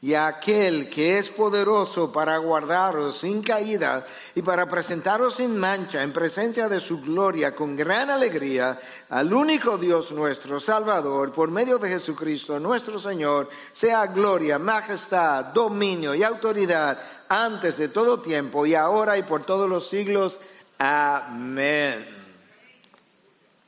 Y 0.00 0.12
aquel 0.12 0.90
que 0.90 1.18
es 1.18 1.30
poderoso 1.30 2.12
para 2.12 2.36
guardaros 2.36 3.16
sin 3.16 3.42
caída 3.42 4.04
y 4.34 4.42
para 4.42 4.68
presentaros 4.68 5.36
sin 5.36 5.56
mancha 5.56 6.02
en 6.02 6.12
presencia 6.12 6.68
de 6.68 6.78
su 6.78 7.00
gloria 7.00 7.54
con 7.54 7.74
gran 7.74 8.10
alegría 8.10 8.78
al 9.08 9.32
único 9.32 9.78
Dios 9.78 10.12
nuestro, 10.12 10.60
Salvador, 10.60 11.32
por 11.32 11.50
medio 11.50 11.78
de 11.78 11.88
Jesucristo 11.88 12.60
nuestro 12.60 12.98
Señor, 12.98 13.48
sea 13.72 14.06
gloria, 14.06 14.58
majestad, 14.58 15.46
dominio 15.46 16.14
y 16.14 16.22
autoridad 16.22 16.98
antes 17.30 17.78
de 17.78 17.88
todo 17.88 18.20
tiempo 18.20 18.66
y 18.66 18.74
ahora 18.74 19.16
y 19.16 19.22
por 19.22 19.46
todos 19.46 19.70
los 19.70 19.88
siglos. 19.88 20.38
Amén 20.76 22.24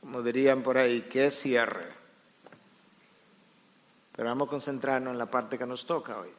como 0.07 0.23
dirían 0.23 0.63
por 0.63 0.77
ahí, 0.77 1.01
que 1.01 1.29
cierre. 1.29 1.96
Pero 4.17 4.29
vamos 4.29 4.47
a 4.47 4.51
concentrarnos 4.51 5.13
en 5.13 5.19
la 5.19 5.27
parte 5.27 5.59
que 5.59 5.65
nos 5.67 5.85
toca 5.85 6.19
hoy. 6.19 6.29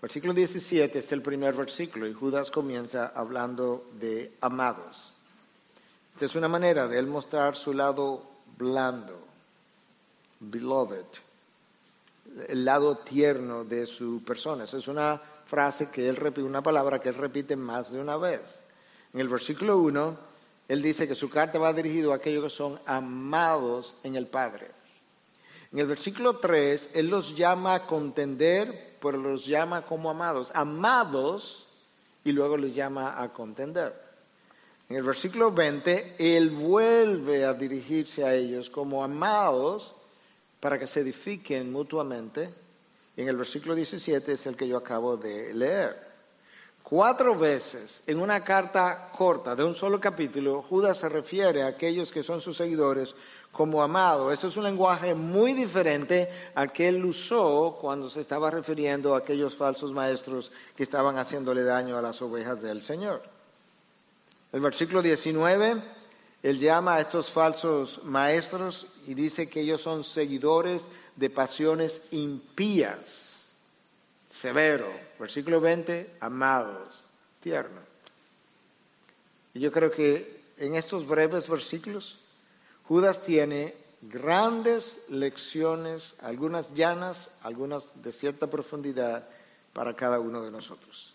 Versículo 0.00 0.32
17 0.32 0.98
es 0.98 1.12
el 1.12 1.20
primer 1.20 1.52
versículo 1.52 2.06
y 2.06 2.14
Judas 2.14 2.50
comienza 2.50 3.12
hablando 3.14 3.90
de 4.00 4.32
amados. 4.40 5.12
Esta 6.14 6.24
es 6.24 6.34
una 6.36 6.48
manera 6.48 6.88
de 6.88 6.98
él 6.98 7.06
mostrar 7.06 7.56
su 7.56 7.74
lado 7.74 8.22
blando, 8.56 9.18
beloved, 10.40 11.04
el 12.48 12.64
lado 12.64 12.96
tierno 12.96 13.64
de 13.64 13.84
su 13.84 14.22
persona. 14.24 14.64
Esa 14.64 14.78
es 14.78 14.88
una 14.88 15.20
frase 15.44 15.90
que 15.90 16.08
él 16.08 16.16
repite, 16.16 16.46
una 16.46 16.62
palabra 16.62 17.00
que 17.00 17.10
él 17.10 17.16
repite 17.16 17.54
más 17.54 17.92
de 17.92 18.00
una 18.00 18.16
vez. 18.16 18.60
En 19.12 19.20
el 19.20 19.28
versículo 19.28 19.76
1 19.76 20.30
él 20.68 20.80
dice 20.80 21.06
que 21.06 21.14
su 21.14 21.28
carta 21.28 21.58
va 21.58 21.74
dirigida 21.74 22.10
a 22.12 22.16
aquellos 22.16 22.44
que 22.44 22.50
son 22.50 22.80
amados 22.86 23.96
en 24.04 24.16
el 24.16 24.26
Padre. 24.26 24.79
En 25.72 25.78
el 25.78 25.86
versículo 25.86 26.36
3, 26.36 26.90
Él 26.94 27.08
los 27.08 27.36
llama 27.36 27.74
a 27.74 27.86
contender, 27.86 28.96
pero 29.00 29.18
los 29.18 29.46
llama 29.46 29.86
como 29.86 30.10
amados. 30.10 30.50
Amados 30.54 31.68
y 32.24 32.32
luego 32.32 32.56
les 32.56 32.74
llama 32.74 33.22
a 33.22 33.28
contender. 33.28 33.94
En 34.88 34.96
el 34.96 35.04
versículo 35.04 35.52
20, 35.52 36.16
Él 36.18 36.50
vuelve 36.50 37.44
a 37.44 37.54
dirigirse 37.54 38.24
a 38.24 38.34
ellos 38.34 38.68
como 38.68 39.04
amados 39.04 39.94
para 40.58 40.78
que 40.78 40.88
se 40.88 41.00
edifiquen 41.00 41.70
mutuamente. 41.70 42.52
Y 43.16 43.22
en 43.22 43.28
el 43.28 43.36
versículo 43.36 43.76
17 43.76 44.32
es 44.32 44.46
el 44.46 44.56
que 44.56 44.66
yo 44.66 44.76
acabo 44.76 45.16
de 45.16 45.54
leer. 45.54 46.09
Cuatro 46.82 47.38
veces 47.38 48.02
en 48.06 48.18
una 48.18 48.42
carta 48.42 49.10
corta 49.16 49.54
de 49.54 49.62
un 49.62 49.76
solo 49.76 50.00
capítulo, 50.00 50.62
Judas 50.62 50.98
se 50.98 51.08
refiere 51.08 51.62
a 51.62 51.68
aquellos 51.68 52.10
que 52.10 52.24
son 52.24 52.40
sus 52.40 52.56
seguidores 52.56 53.14
como 53.52 53.82
amado. 53.82 54.32
Eso 54.32 54.48
es 54.48 54.56
un 54.56 54.64
lenguaje 54.64 55.14
muy 55.14 55.52
diferente 55.52 56.28
al 56.54 56.72
que 56.72 56.88
él 56.88 57.04
usó 57.04 57.78
cuando 57.80 58.10
se 58.10 58.20
estaba 58.20 58.50
refiriendo 58.50 59.14
a 59.14 59.18
aquellos 59.18 59.54
falsos 59.54 59.92
maestros 59.92 60.50
que 60.76 60.82
estaban 60.82 61.16
haciéndole 61.16 61.62
daño 61.62 61.96
a 61.96 62.02
las 62.02 62.20
ovejas 62.22 62.60
del 62.60 62.82
Señor. 62.82 63.22
El 64.52 64.60
versículo 64.60 65.00
19, 65.00 65.76
él 66.42 66.58
llama 66.58 66.96
a 66.96 67.00
estos 67.00 67.30
falsos 67.30 68.02
maestros 68.02 68.88
y 69.06 69.14
dice 69.14 69.48
que 69.48 69.60
ellos 69.60 69.80
son 69.80 70.02
seguidores 70.02 70.88
de 71.14 71.30
pasiones 71.30 72.02
impías 72.10 73.29
severo. 74.30 74.86
Versículo 75.18 75.60
20, 75.60 76.16
amados, 76.20 77.02
tierno. 77.40 77.80
Y 79.52 79.60
yo 79.60 79.72
creo 79.72 79.90
que 79.90 80.40
en 80.56 80.76
estos 80.76 81.06
breves 81.06 81.48
versículos, 81.48 82.18
Judas 82.84 83.20
tiene 83.22 83.74
grandes 84.02 85.00
lecciones, 85.08 86.14
algunas 86.20 86.72
llanas, 86.74 87.30
algunas 87.42 88.02
de 88.02 88.12
cierta 88.12 88.48
profundidad 88.48 89.28
para 89.72 89.94
cada 89.94 90.20
uno 90.20 90.42
de 90.42 90.50
nosotros. 90.50 91.14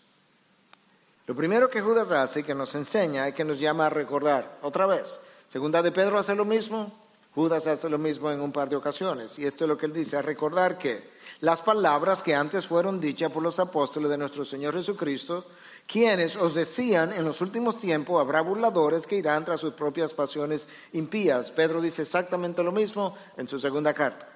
Lo 1.26 1.34
primero 1.34 1.68
que 1.68 1.80
Judas 1.80 2.12
hace, 2.12 2.44
que 2.44 2.54
nos 2.54 2.74
enseña, 2.76 3.26
es 3.26 3.34
que 3.34 3.44
nos 3.44 3.58
llama 3.58 3.86
a 3.86 3.90
recordar, 3.90 4.58
otra 4.62 4.86
vez, 4.86 5.18
segunda 5.48 5.82
de 5.82 5.90
Pedro 5.90 6.18
hace 6.18 6.36
lo 6.36 6.44
mismo, 6.44 7.05
Judas 7.36 7.66
hace 7.66 7.90
lo 7.90 7.98
mismo 7.98 8.30
en 8.30 8.40
un 8.40 8.50
par 8.50 8.66
de 8.70 8.76
ocasiones. 8.76 9.38
Y 9.38 9.44
esto 9.44 9.64
es 9.64 9.68
lo 9.68 9.76
que 9.76 9.84
él 9.84 9.92
dice, 9.92 10.16
a 10.16 10.22
recordar 10.22 10.78
que 10.78 11.10
las 11.42 11.60
palabras 11.60 12.22
que 12.22 12.34
antes 12.34 12.66
fueron 12.66 12.98
dichas 12.98 13.30
por 13.30 13.42
los 13.42 13.60
apóstoles 13.60 14.10
de 14.10 14.16
nuestro 14.16 14.42
Señor 14.42 14.72
Jesucristo, 14.72 15.44
quienes 15.86 16.34
os 16.34 16.54
decían, 16.54 17.12
en 17.12 17.26
los 17.26 17.42
últimos 17.42 17.76
tiempos 17.76 18.18
habrá 18.22 18.40
burladores 18.40 19.06
que 19.06 19.16
irán 19.16 19.44
tras 19.44 19.60
sus 19.60 19.74
propias 19.74 20.14
pasiones 20.14 20.66
impías. 20.94 21.50
Pedro 21.50 21.82
dice 21.82 22.00
exactamente 22.00 22.62
lo 22.62 22.72
mismo 22.72 23.14
en 23.36 23.46
su 23.46 23.58
segunda 23.58 23.92
carta. 23.92 24.26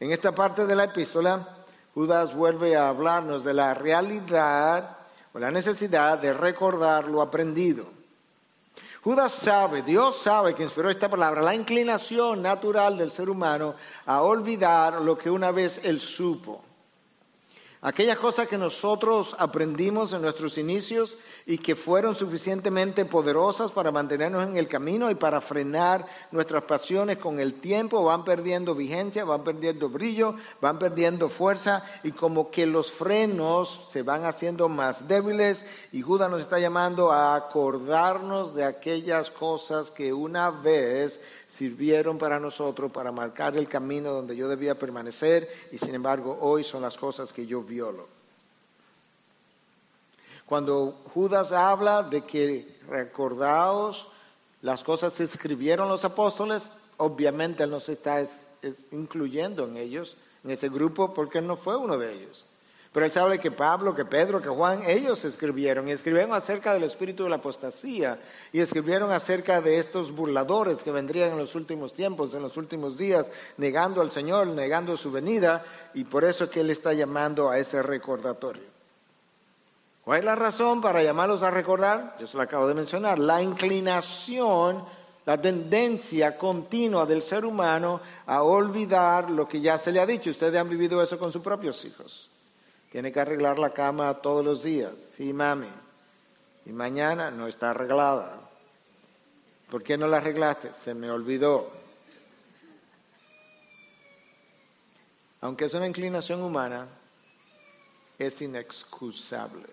En 0.00 0.10
esta 0.10 0.34
parte 0.34 0.66
de 0.66 0.74
la 0.74 0.84
epístola, 0.84 1.66
Judas 1.94 2.34
vuelve 2.34 2.74
a 2.74 2.88
hablarnos 2.88 3.44
de 3.44 3.54
la 3.54 3.74
realidad 3.74 4.98
o 5.32 5.38
la 5.38 5.52
necesidad 5.52 6.18
de 6.18 6.32
recordar 6.32 7.06
lo 7.06 7.22
aprendido. 7.22 7.95
Judas 9.06 9.30
sabe, 9.30 9.82
Dios 9.82 10.16
sabe 10.16 10.52
que 10.52 10.64
inspiró 10.64 10.90
esta 10.90 11.08
palabra, 11.08 11.40
la 11.40 11.54
inclinación 11.54 12.42
natural 12.42 12.98
del 12.98 13.12
ser 13.12 13.30
humano 13.30 13.76
a 14.04 14.22
olvidar 14.22 15.00
lo 15.00 15.16
que 15.16 15.30
una 15.30 15.52
vez 15.52 15.80
él 15.84 16.00
supo. 16.00 16.65
Aquellas 17.82 18.16
cosas 18.16 18.48
que 18.48 18.56
nosotros 18.56 19.36
aprendimos 19.38 20.14
en 20.14 20.22
nuestros 20.22 20.56
inicios 20.56 21.18
y 21.44 21.58
que 21.58 21.76
fueron 21.76 22.16
suficientemente 22.16 23.04
poderosas 23.04 23.70
para 23.70 23.92
mantenernos 23.92 24.48
en 24.48 24.56
el 24.56 24.66
camino 24.66 25.10
y 25.10 25.14
para 25.14 25.42
frenar 25.42 26.06
nuestras 26.32 26.64
pasiones 26.64 27.18
con 27.18 27.38
el 27.38 27.54
tiempo, 27.54 28.02
van 28.02 28.24
perdiendo 28.24 28.74
vigencia, 28.74 29.26
van 29.26 29.44
perdiendo 29.44 29.90
brillo, 29.90 30.36
van 30.60 30.78
perdiendo 30.78 31.28
fuerza 31.28 31.84
y 32.02 32.12
como 32.12 32.50
que 32.50 32.64
los 32.64 32.90
frenos 32.90 33.88
se 33.90 34.02
van 34.02 34.24
haciendo 34.24 34.70
más 34.70 35.06
débiles 35.06 35.66
y 35.92 36.00
Judas 36.00 36.30
nos 36.30 36.40
está 36.40 36.58
llamando 36.58 37.12
a 37.12 37.36
acordarnos 37.36 38.54
de 38.54 38.64
aquellas 38.64 39.30
cosas 39.30 39.90
que 39.90 40.14
una 40.14 40.50
vez 40.50 41.20
sirvieron 41.46 42.16
para 42.16 42.40
nosotros 42.40 42.90
para 42.90 43.12
marcar 43.12 43.56
el 43.56 43.68
camino 43.68 44.12
donde 44.12 44.34
yo 44.34 44.48
debía 44.48 44.74
permanecer 44.74 45.48
y 45.70 45.78
sin 45.78 45.94
embargo 45.94 46.38
hoy 46.40 46.64
son 46.64 46.82
las 46.82 46.96
cosas 46.96 47.32
que 47.32 47.46
yo 47.46 47.65
violo. 47.66 48.08
Cuando 50.46 50.92
Judas 51.12 51.52
habla 51.52 52.04
de 52.04 52.22
que 52.22 52.78
recordaos 52.88 54.08
las 54.62 54.84
cosas 54.84 55.14
que 55.14 55.24
escribieron 55.24 55.88
los 55.88 56.04
apóstoles, 56.04 56.70
obviamente 56.96 57.64
él 57.64 57.70
no 57.70 57.80
se 57.80 57.92
está 57.92 58.24
incluyendo 58.92 59.64
en 59.64 59.76
ellos, 59.76 60.16
en 60.44 60.52
ese 60.52 60.68
grupo, 60.68 61.12
porque 61.12 61.38
él 61.38 61.46
no 61.46 61.56
fue 61.56 61.76
uno 61.76 61.98
de 61.98 62.14
ellos. 62.14 62.46
Pero 62.96 63.04
él 63.04 63.12
sabe 63.12 63.38
que 63.38 63.50
Pablo, 63.50 63.94
que 63.94 64.06
Pedro, 64.06 64.40
que 64.40 64.48
Juan, 64.48 64.82
ellos 64.86 65.22
escribieron 65.26 65.86
y 65.86 65.92
escribieron 65.92 66.32
acerca 66.32 66.72
del 66.72 66.84
espíritu 66.84 67.24
de 67.24 67.28
la 67.28 67.36
apostasía 67.36 68.18
y 68.54 68.60
escribieron 68.60 69.12
acerca 69.12 69.60
de 69.60 69.78
estos 69.78 70.12
burladores 70.12 70.82
que 70.82 70.90
vendrían 70.90 71.32
en 71.32 71.36
los 71.36 71.54
últimos 71.54 71.92
tiempos, 71.92 72.32
en 72.32 72.40
los 72.40 72.56
últimos 72.56 72.96
días, 72.96 73.30
negando 73.58 74.00
al 74.00 74.10
Señor, 74.10 74.46
negando 74.46 74.96
su 74.96 75.12
venida 75.12 75.62
y 75.92 76.04
por 76.04 76.24
eso 76.24 76.48
que 76.48 76.62
él 76.62 76.70
está 76.70 76.94
llamando 76.94 77.50
a 77.50 77.58
ese 77.58 77.82
recordatorio. 77.82 78.62
¿Cuál 80.02 80.20
es 80.20 80.24
la 80.24 80.34
razón 80.34 80.80
para 80.80 81.02
llamarlos 81.02 81.42
a 81.42 81.50
recordar? 81.50 82.16
Yo 82.18 82.26
se 82.26 82.38
lo 82.38 82.44
acabo 82.44 82.66
de 82.66 82.72
mencionar, 82.72 83.18
la 83.18 83.42
inclinación 83.42 84.82
la 85.26 85.36
tendencia 85.36 86.38
continua 86.38 87.04
del 87.04 87.22
ser 87.22 87.44
humano 87.44 88.00
a 88.24 88.42
olvidar 88.42 89.28
lo 89.28 89.46
que 89.46 89.60
ya 89.60 89.76
se 89.76 89.92
le 89.92 90.00
ha 90.00 90.06
dicho. 90.06 90.30
Ustedes 90.30 90.58
han 90.58 90.70
vivido 90.70 91.02
eso 91.02 91.18
con 91.18 91.30
sus 91.30 91.42
propios 91.42 91.84
hijos. 91.84 92.30
Tiene 92.90 93.12
que 93.12 93.20
arreglar 93.20 93.58
la 93.58 93.70
cama 93.70 94.14
todos 94.14 94.44
los 94.44 94.62
días. 94.62 95.00
Sí, 95.00 95.32
mami. 95.32 95.68
Y 96.64 96.70
mañana 96.70 97.30
no 97.30 97.46
está 97.46 97.70
arreglada. 97.70 98.40
¿Por 99.70 99.82
qué 99.82 99.96
no 99.98 100.08
la 100.08 100.18
arreglaste? 100.18 100.72
Se 100.72 100.94
me 100.94 101.10
olvidó. 101.10 101.70
Aunque 105.40 105.66
es 105.66 105.74
una 105.74 105.86
inclinación 105.86 106.42
humana, 106.42 106.88
es 108.18 108.40
inexcusable. 108.40 109.68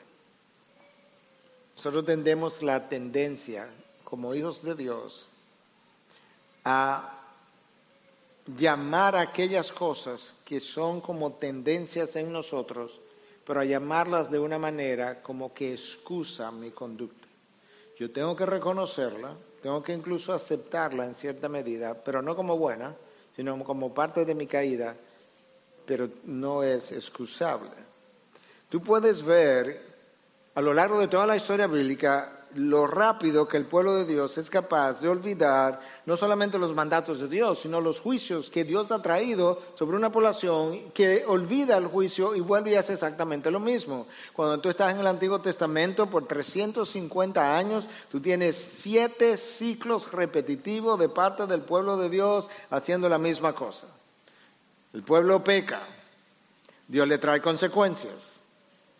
nosotros 1.75 2.05
tendemos 2.05 2.62
la 2.62 2.88
tendencia, 2.88 3.67
como 4.03 4.36
hijos 4.36 4.63
de 4.63 4.75
Dios, 4.75 5.27
a 6.63 7.20
llamar 8.46 9.15
a 9.15 9.22
aquellas 9.22 9.72
cosas 9.72 10.34
que 10.46 10.60
son 10.60 11.01
como 11.01 11.34
tendencias 11.34 12.15
en 12.15 12.32
nosotros, 12.32 13.00
pero 13.45 13.59
a 13.59 13.65
llamarlas 13.65 14.31
de 14.31 14.39
una 14.39 14.57
manera 14.57 15.21
como 15.21 15.53
que 15.53 15.71
excusa 15.71 16.51
mi 16.51 16.71
conducta. 16.71 17.27
Yo 17.97 18.12
tengo 18.12 18.35
que 18.35 18.45
reconocerla, 18.45 19.35
tengo 19.62 19.83
que 19.83 19.93
incluso 19.93 20.33
aceptarla 20.33 21.05
en 21.05 21.13
cierta 21.13 21.50
medida, 21.50 21.93
pero 21.93 22.21
no 22.21 22.35
como 22.35 22.57
buena, 22.57 22.95
sino 23.35 23.62
como 23.63 23.93
parte 23.93 24.25
de 24.25 24.35
mi 24.35 24.47
caída, 24.47 24.95
pero 25.85 26.09
no 26.25 26.63
es 26.63 26.91
excusable. 26.91 27.69
Tú 28.69 28.81
puedes 28.81 29.23
ver 29.23 29.81
a 30.55 30.62
lo 30.62 30.73
largo 30.73 31.00
de 31.00 31.07
toda 31.07 31.27
la 31.27 31.35
historia 31.35 31.67
bíblica 31.67 32.42
lo 32.55 32.88
rápido 32.88 33.48
que 33.48 33.57
el 33.57 33.65
pueblo 33.65 33.95
de 33.95 34.05
Dios 34.05 34.38
es 34.38 34.50
capaz 34.50 35.01
de 35.01 35.10
olvidar 35.10 35.79
no 36.05 36.17
solamente 36.17 36.60
los 36.60 36.74
mandatos 36.74 37.19
de 37.19 37.27
Dios, 37.27 37.60
sino 37.60 37.81
los 37.81 38.00
juicios 38.00 38.50
que 38.50 38.63
Dios 38.63 38.91
ha 38.91 39.01
traído 39.01 39.62
sobre 39.75 39.98
una 39.98 40.12
población 40.12 40.91
que 40.93 41.24
olvida 41.27 41.77
el 41.77 41.88
juicio 41.88 42.36
y 42.36 42.41
vuelve 42.41 42.72
y 42.72 42.75
hace 42.75 42.93
exactamente 42.93 43.51
lo 43.51 43.60
mismo. 43.60 44.07
Cuando 44.33 44.60
tú 44.60 44.69
estás 44.69 44.93
en 44.93 45.00
el 45.00 45.07
Antiguo 45.07 45.39
Testamento 45.39 46.10
por 46.10 46.27
350 46.27 47.57
años, 47.57 47.88
tú 48.12 48.19
tienes 48.19 48.55
siete 48.55 49.38
ciclos 49.38 50.12
repetitivos 50.12 51.00
de 51.00 51.10
parte 51.10 51.48
del 51.48 51.62
pueblo 51.62 51.98
de 51.98 52.10
Dios 52.10 52.50
haciendo 52.69 53.10
la 53.10 53.17
misma 53.17 53.53
cosa. 53.53 53.88
El 54.93 55.03
pueblo 55.03 55.43
peca, 55.43 55.81
Dios 56.88 57.07
le 57.07 57.17
trae 57.17 57.41
consecuencias. 57.41 58.36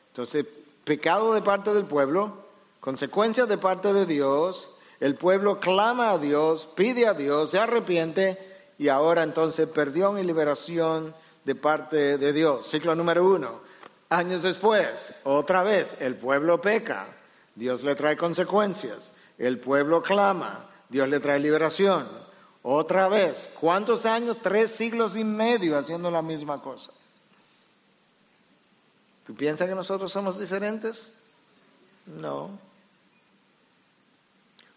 Entonces, 0.10 0.46
pecado 0.84 1.34
de 1.34 1.42
parte 1.42 1.74
del 1.74 1.86
pueblo, 1.86 2.43
consecuencias 2.84 3.48
de 3.48 3.58
parte 3.58 3.94
de 3.94 4.06
Dios, 4.06 4.68
el 5.00 5.16
pueblo 5.16 5.62
clama 5.62 6.12
a 6.12 6.18
Dios, 6.18 6.68
pide 6.76 7.08
a 7.08 7.14
Dios, 7.14 7.52
se 7.52 7.58
arrepiente 7.58 8.38
y 8.78 8.90
ahora 8.90 9.24
entonces 9.24 9.70
perdón 9.70 10.20
y 10.20 10.24
liberación 10.24 11.16
de 11.46 11.56
parte 11.56 12.18
de 12.18 12.34
Dios. 12.34 12.68
Ciclo 12.68 12.94
número 12.94 13.26
uno. 13.26 13.62
Años 14.10 14.44
después, 14.44 15.14
otra 15.24 15.64
vez, 15.64 15.96
el 16.02 16.16
pueblo 16.16 16.60
peca, 16.60 17.08
Dios 17.56 17.84
le 17.84 17.96
trae 17.96 18.18
consecuencias, 18.18 19.14
el 19.38 19.60
pueblo 19.60 20.02
clama, 20.02 20.70
Dios 20.90 21.08
le 21.08 21.22
trae 21.22 21.40
liberación. 21.40 22.06
Otra 22.64 23.08
vez, 23.08 23.48
¿cuántos 23.62 24.06
años? 24.06 24.40
Tres 24.44 24.72
siglos 24.72 25.16
y 25.16 25.24
medio 25.24 25.78
haciendo 25.78 26.12
la 26.12 26.22
misma 26.22 26.62
cosa. 26.62 26.92
¿Tú 29.26 29.34
piensas 29.36 29.70
que 29.70 29.76
nosotros 29.76 30.12
somos 30.12 30.38
diferentes? 30.38 31.14
No. 32.06 32.63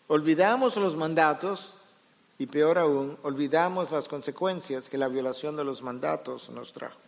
Olvidamos 0.09 0.77
los 0.77 0.97
mandatos 0.97 1.77
y 2.39 2.47
peor 2.47 2.79
aún, 2.79 3.17
olvidamos 3.23 3.91
las 3.91 4.09
consecuencias 4.09 4.89
que 4.89 4.99
la 4.99 5.09
violación 5.09 5.57
de 5.57 5.65
los 5.65 5.83
mandatos 5.83 6.51
nos 6.51 6.73
trajo. 6.73 6.99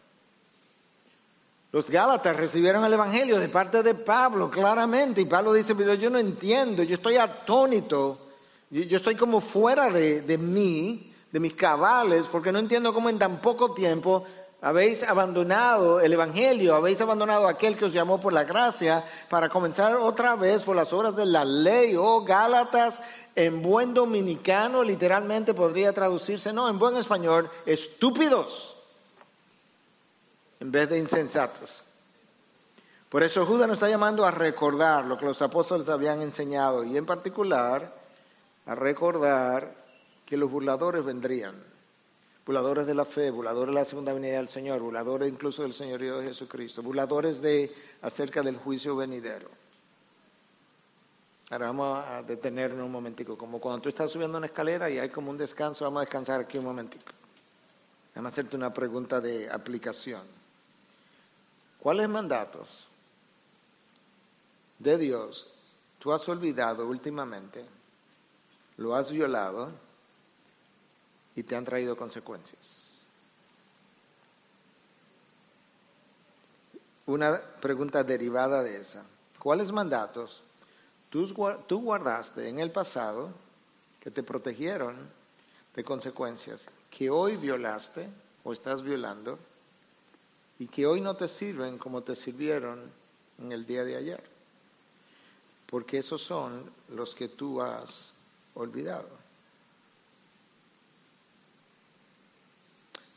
Los 1.70 1.90
Gálatas 1.90 2.36
recibieron 2.36 2.84
el 2.84 2.94
Evangelio 2.94 3.38
de 3.38 3.50
parte 3.50 3.82
de 3.82 3.94
Pablo, 3.94 4.50
claramente, 4.50 5.20
y 5.20 5.26
Pablo 5.26 5.52
dice, 5.52 5.74
pero 5.74 5.92
yo 5.94 6.08
no 6.08 6.18
entiendo, 6.18 6.82
yo 6.82 6.94
estoy 6.94 7.16
atónito, 7.16 8.18
yo, 8.70 8.96
estoy 8.96 9.16
como 9.16 9.40
fuera 9.40 9.90
de, 9.90 10.22
de 10.22 10.38
mí, 10.38 11.12
de 11.30 11.40
mis 11.40 11.52
cabales, 11.52 12.26
porque 12.26 12.52
no 12.52 12.58
entiendo 12.58 12.94
cómo 12.94 13.11
en 13.11 13.18
tan 13.18 13.40
poco 13.42 13.74
tiempo 13.74 14.24
habéis 14.61 15.03
abandonado 15.03 16.01
el 16.01 16.12
Evangelio, 16.12 16.75
habéis 16.75 17.01
abandonado 17.01 17.47
aquel 17.47 17.77
que 17.77 17.85
os 17.85 17.92
llamó 17.92 18.18
por 18.18 18.33
la 18.33 18.44
gracia 18.44 19.05
para 19.29 19.49
comenzar 19.49 19.94
otra 19.97 20.35
vez 20.35 20.62
por 20.62 20.75
las 20.75 20.92
obras 20.92 21.14
de 21.14 21.27
la 21.27 21.44
ley. 21.44 21.94
Oh, 21.97 22.25
Gálatas, 22.25 22.99
en 23.37 23.62
buen 23.62 23.94
dominicano 23.94 24.83
literalmente 24.83 25.55
podría 25.55 25.92
traducirse, 25.92 26.53
no, 26.53 26.68
en 26.68 26.79
buen 26.79 26.97
español, 26.97 27.49
estúpidos, 27.66 28.77
en 30.59 30.73
vez 30.73 30.88
de 30.88 30.99
insensatos. 30.99 31.85
Por 33.09 33.23
eso 33.23 33.47
Judas 33.47 33.68
nos 33.68 33.77
está 33.77 33.88
llamando 33.88 34.27
a 34.27 34.33
recordar 34.33 35.05
lo 35.05 35.16
que 35.16 35.25
los 35.25 35.40
apóstoles 35.40 35.88
habían 35.88 36.21
enseñado 36.21 36.85
y 36.85 36.97
en 36.97 37.07
particular 37.07 37.94
a 38.66 38.75
recordar 38.75 39.73
que 40.27 40.37
los 40.37 40.51
burladores 40.51 41.03
vendrían 41.05 41.55
burladores 42.48 42.87
de 42.87 42.94
la 42.94 43.04
fe, 43.04 43.30
burladores 43.30 43.74
de 43.74 43.78
la 43.78 43.84
segunda 43.84 44.14
venida 44.14 44.38
del 44.38 44.48
Señor, 44.48 44.80
burladores 44.80 45.28
incluso 45.28 45.64
del 45.64 45.74
Señorío 45.74 46.16
de 46.16 46.28
Jesucristo, 46.28 46.82
burladores 46.82 47.42
de 47.42 47.70
acerca 48.00 48.40
del 48.40 48.56
juicio 48.56 48.96
venidero. 48.96 49.50
Ahora 51.50 51.66
vamos 51.66 52.02
a 52.06 52.22
detenernos 52.22 52.87
un 52.87 52.90
momentico, 52.90 53.37
como 53.37 53.61
cuando 53.61 53.82
tú 53.82 53.90
estás 53.90 54.11
subiendo 54.11 54.38
una 54.38 54.46
escalera 54.46 54.88
y 54.88 54.98
hay 54.98 55.11
como 55.11 55.30
un 55.30 55.37
descanso, 55.37 55.84
vamos 55.84 55.98
a 55.98 56.04
descansar 56.06 56.40
aquí 56.40 56.56
un 56.56 56.64
momentico. 56.64 57.12
Vamos 58.14 58.30
a 58.30 58.32
hacerte 58.32 58.56
una 58.56 58.72
pregunta 58.72 59.20
de 59.20 59.50
aplicación. 59.50 60.22
¿Cuáles 61.78 62.08
mandatos 62.08 62.87
de 64.78 64.96
Dios 64.96 65.48
tú 65.98 66.14
has 66.14 66.26
olvidado 66.30 66.88
últimamente? 66.88 67.62
¿Lo 68.78 68.94
has 68.94 69.12
violado? 69.12 69.68
Y 71.38 71.44
te 71.44 71.55
han 71.55 71.64
traído 71.64 71.94
consecuencias. 71.94 72.88
Una 77.07 77.40
pregunta 77.62 78.03
derivada 78.03 78.61
de 78.64 78.81
esa. 78.81 79.05
¿Cuáles 79.38 79.70
mandatos 79.70 80.42
tú, 81.11 81.33
guardaste 81.81 82.48
en 82.48 82.59
el 82.59 82.72
pasado 82.72 83.31
que 84.01 84.11
te 84.11 84.24
protegieron 84.24 84.96
de 85.77 85.85
consecuencias 85.85 86.68
que 86.90 87.09
hoy 87.09 87.37
violaste 87.37 88.09
o 88.42 88.53
estás 88.53 88.83
violando 88.83 89.38
y 90.59 90.66
que 90.66 90.88
hoy 90.88 91.01
no 91.01 91.14
te 91.14 91.29
sirven 91.29 91.79
como 91.79 92.03
te 92.03 92.16
sirvieron 92.16 92.90
en 93.40 93.53
el 93.53 93.64
día 93.64 93.85
de 93.85 93.94
ayer? 93.94 94.24
Porque 95.70 95.98
esos 95.98 96.20
son 96.20 96.68
los 96.88 97.14
que 97.14 97.29
tú 97.29 97.62
has 97.62 98.11
olvidado. 98.55 99.17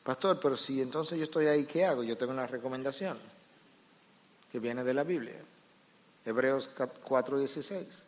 Pastor, 0.04 0.40
pero 0.40 0.58
si 0.58 0.82
entonces 0.82 1.18
yo 1.18 1.26
estoy 1.26 1.46
ahí, 1.46 1.66
¿qué 1.66 1.86
hago? 1.86 2.04
Yo 2.04 2.18
tengo 2.18 2.32
una 2.32 2.48
recomendación 2.48 3.18
que 4.52 4.60
viene 4.60 4.84
de 4.84 4.94
la 4.94 5.04
Biblia. 5.04 5.36
Hebreos 6.26 6.70
4:16. 6.76 8.04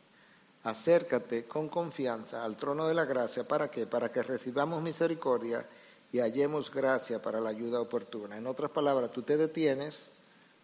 Acércate 0.64 1.44
con 1.44 1.68
confianza 1.68 2.44
al 2.44 2.56
trono 2.56 2.88
de 2.88 2.94
la 2.94 3.06
gracia. 3.06 3.48
¿Para 3.48 3.70
qué? 3.70 3.86
Para 3.86 4.12
que 4.12 4.24
recibamos 4.24 4.82
misericordia 4.82 5.66
y 6.12 6.20
hallemos 6.20 6.72
gracia 6.72 7.22
para 7.22 7.42
la 7.42 7.50
ayuda 7.50 7.82
oportuna. 7.82 8.38
En 8.38 8.48
otras 8.48 8.72
palabras, 8.72 9.12
tú 9.12 9.24
te 9.24 9.36
detienes, 9.36 10.00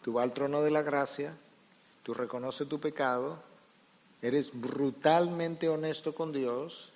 tú 0.03 0.13
vas 0.13 0.23
al 0.23 0.31
trono 0.31 0.61
de 0.61 0.71
la 0.71 0.83
gracia, 0.83 1.33
tú 2.03 2.13
reconoces 2.13 2.67
tu 2.69 2.79
pecado, 2.79 3.37
eres 4.21 4.59
brutalmente 4.59 5.67
honesto 5.67 6.15
con 6.15 6.31
Dios, 6.31 6.89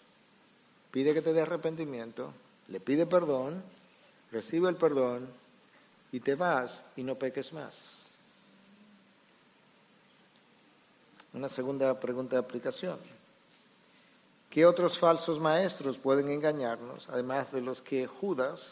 pide 0.91 1.13
que 1.13 1.21
te 1.21 1.33
dé 1.33 1.41
arrepentimiento, 1.41 2.31
le 2.67 2.79
pide 2.79 3.05
perdón 3.05 3.61
recibe 4.33 4.67
el 4.67 4.75
perdón 4.75 5.27
y 6.11 6.19
te 6.19 6.35
vas 6.35 6.83
y 6.97 7.03
no 7.03 7.15
peques 7.15 7.53
más. 7.53 7.79
Una 11.33 11.49
segunda 11.49 11.99
pregunta 11.99 12.35
de 12.35 12.41
aplicación. 12.41 12.97
¿Qué 14.49 14.65
otros 14.65 14.99
falsos 14.99 15.39
maestros 15.39 15.97
pueden 15.97 16.29
engañarnos, 16.29 17.09
además 17.09 17.51
de 17.51 17.61
los 17.61 17.81
que 17.81 18.05
Judas 18.05 18.69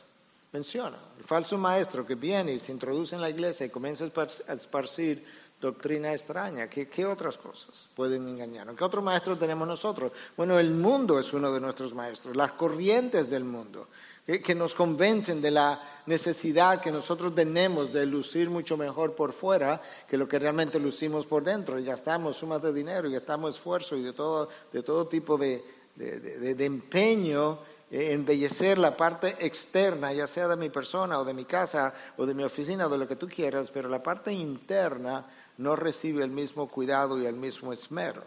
menciona? 0.51 0.97
El 1.17 1.23
falso 1.23 1.57
maestro 1.57 2.05
que 2.05 2.15
viene 2.15 2.53
y 2.53 2.59
se 2.59 2.71
introduce 2.71 3.15
en 3.15 3.21
la 3.21 3.29
iglesia 3.29 3.65
y 3.65 3.69
comienza 3.69 4.05
a 4.47 4.53
esparcir 4.53 5.25
doctrina 5.59 6.13
extraña. 6.13 6.67
¿Qué, 6.67 6.87
¿Qué, 6.87 7.05
otras 7.05 7.37
cosas 7.37 7.87
pueden 7.95 8.27
engañarnos? 8.27 8.77
¿Qué 8.77 8.83
otro 8.83 9.01
maestro 9.01 9.37
tenemos 9.37 9.67
nosotros? 9.67 10.11
Bueno, 10.37 10.59
el 10.59 10.69
mundo 10.69 11.19
es 11.19 11.33
uno 11.33 11.51
de 11.51 11.59
nuestros 11.59 11.95
maestros, 11.95 12.35
las 12.35 12.51
corrientes 12.51 13.31
del 13.31 13.43
mundo 13.43 13.87
que 14.25 14.55
nos 14.55 14.75
convencen 14.75 15.41
de 15.41 15.51
la 15.51 15.81
necesidad 16.05 16.81
que 16.81 16.91
nosotros 16.91 17.33
tenemos 17.35 17.91
de 17.91 18.05
lucir 18.05 18.49
mucho 18.49 18.77
mejor 18.77 19.13
por 19.13 19.33
fuera 19.33 19.81
que 20.07 20.17
lo 20.17 20.27
que 20.27 20.39
realmente 20.39 20.79
lucimos 20.79 21.25
por 21.25 21.43
dentro. 21.43 21.79
Y 21.79 21.83
gastamos 21.83 22.37
sumas 22.37 22.61
de 22.61 22.71
dinero 22.71 23.09
y 23.09 23.13
gastamos 23.13 23.55
esfuerzo 23.55 23.95
y 23.97 24.03
de 24.03 24.13
todo, 24.13 24.49
de 24.71 24.83
todo 24.83 25.07
tipo 25.07 25.37
de, 25.37 25.63
de, 25.95 26.55
de 26.55 26.65
empeño 26.65 27.59
en 27.91 28.11
embellecer 28.21 28.77
la 28.77 28.95
parte 28.95 29.35
externa, 29.39 30.13
ya 30.13 30.25
sea 30.25 30.47
de 30.47 30.55
mi 30.55 30.69
persona 30.69 31.19
o 31.19 31.25
de 31.25 31.33
mi 31.33 31.43
casa 31.43 31.93
o 32.15 32.25
de 32.25 32.33
mi 32.33 32.43
oficina 32.43 32.87
o 32.87 32.89
de 32.89 32.97
lo 32.97 33.07
que 33.07 33.17
tú 33.17 33.27
quieras, 33.27 33.69
pero 33.69 33.89
la 33.89 34.01
parte 34.01 34.31
interna 34.31 35.25
no 35.57 35.75
recibe 35.75 36.23
el 36.23 36.31
mismo 36.31 36.69
cuidado 36.69 37.21
y 37.21 37.25
el 37.25 37.35
mismo 37.35 37.73
esmero. 37.73 38.23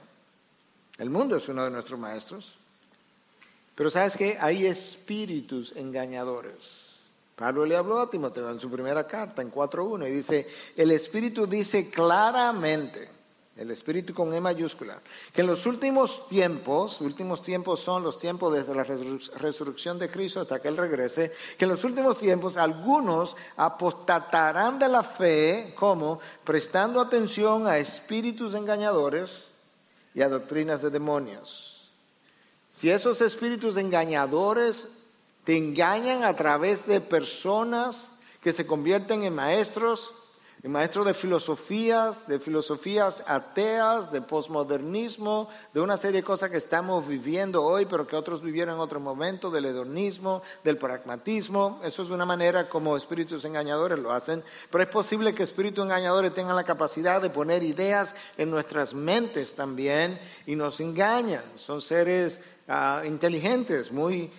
El 0.98 1.08
mundo 1.08 1.36
es 1.36 1.48
uno 1.48 1.64
de 1.64 1.70
nuestros 1.70 1.98
maestros. 1.98 2.54
Pero 3.74 3.90
sabes 3.90 4.16
que 4.16 4.38
hay 4.40 4.66
espíritus 4.66 5.72
engañadores. 5.76 6.84
Pablo 7.36 7.66
le 7.66 7.76
habló 7.76 8.00
a 8.00 8.10
Timoteo 8.10 8.50
en 8.50 8.60
su 8.60 8.70
primera 8.70 9.06
carta, 9.06 9.42
en 9.42 9.50
4.1, 9.50 10.08
y 10.08 10.12
dice, 10.12 10.48
el 10.76 10.92
espíritu 10.92 11.46
dice 11.46 11.90
claramente, 11.90 13.08
el 13.56 13.70
Espíritu 13.70 14.12
con 14.14 14.34
E 14.34 14.40
mayúscula, 14.40 15.00
que 15.32 15.42
en 15.42 15.46
los 15.46 15.64
últimos 15.66 16.28
tiempos, 16.28 17.00
últimos 17.00 17.40
tiempos 17.40 17.78
son 17.78 18.02
los 18.02 18.18
tiempos 18.18 18.52
desde 18.52 18.74
la 18.74 18.82
resurrección 18.82 19.96
de 19.98 20.10
Cristo 20.10 20.40
hasta 20.40 20.60
que 20.60 20.66
Él 20.66 20.76
regrese, 20.76 21.32
que 21.56 21.64
en 21.64 21.70
los 21.70 21.84
últimos 21.84 22.18
tiempos 22.18 22.56
algunos 22.56 23.36
apostatarán 23.56 24.80
de 24.80 24.88
la 24.88 25.04
fe, 25.04 25.72
como 25.76 26.18
prestando 26.42 27.00
atención 27.00 27.68
a 27.68 27.78
espíritus 27.78 28.54
engañadores 28.54 29.44
y 30.14 30.22
a 30.22 30.28
doctrinas 30.28 30.82
de 30.82 30.90
demonios. 30.90 31.73
Si 32.74 32.90
esos 32.90 33.22
espíritus 33.22 33.76
engañadores 33.76 34.88
te 35.44 35.56
engañan 35.56 36.24
a 36.24 36.34
través 36.34 36.86
de 36.86 37.00
personas 37.00 38.06
que 38.40 38.52
se 38.52 38.66
convierten 38.66 39.22
en 39.22 39.32
maestros, 39.32 40.12
el 40.64 40.70
maestro 40.70 41.04
de 41.04 41.14
filosofías, 41.14 42.26
de 42.26 42.40
filosofías 42.40 43.22
ateas, 43.26 44.10
de 44.10 44.22
posmodernismo, 44.22 45.48
de 45.72 45.82
una 45.82 45.98
serie 45.98 46.22
de 46.22 46.26
cosas 46.26 46.50
que 46.50 46.56
estamos 46.56 47.06
viviendo 47.06 47.62
hoy, 47.62 47.84
pero 47.84 48.06
que 48.08 48.16
otros 48.16 48.42
vivieron 48.42 48.74
en 48.74 48.80
otro 48.80 48.98
momento, 48.98 49.50
del 49.50 49.66
hedonismo, 49.66 50.42
del 50.64 50.78
pragmatismo. 50.78 51.80
Eso 51.84 52.02
es 52.02 52.10
una 52.10 52.24
manera 52.24 52.68
como 52.68 52.96
espíritus 52.96 53.44
engañadores 53.44 53.98
lo 53.98 54.12
hacen. 54.12 54.42
Pero 54.70 54.82
es 54.82 54.88
posible 54.88 55.34
que 55.34 55.42
espíritus 55.42 55.84
engañadores 55.84 56.34
tengan 56.34 56.56
la 56.56 56.64
capacidad 56.64 57.22
de 57.22 57.30
poner 57.30 57.62
ideas 57.62 58.16
en 58.36 58.50
nuestras 58.50 58.94
mentes 58.94 59.52
también 59.52 60.18
y 60.46 60.56
nos 60.56 60.80
engañan. 60.80 61.44
Son 61.56 61.82
seres 61.82 62.40
ah, 62.68 63.02
inteligentes, 63.04 63.92
muy, 63.92 64.30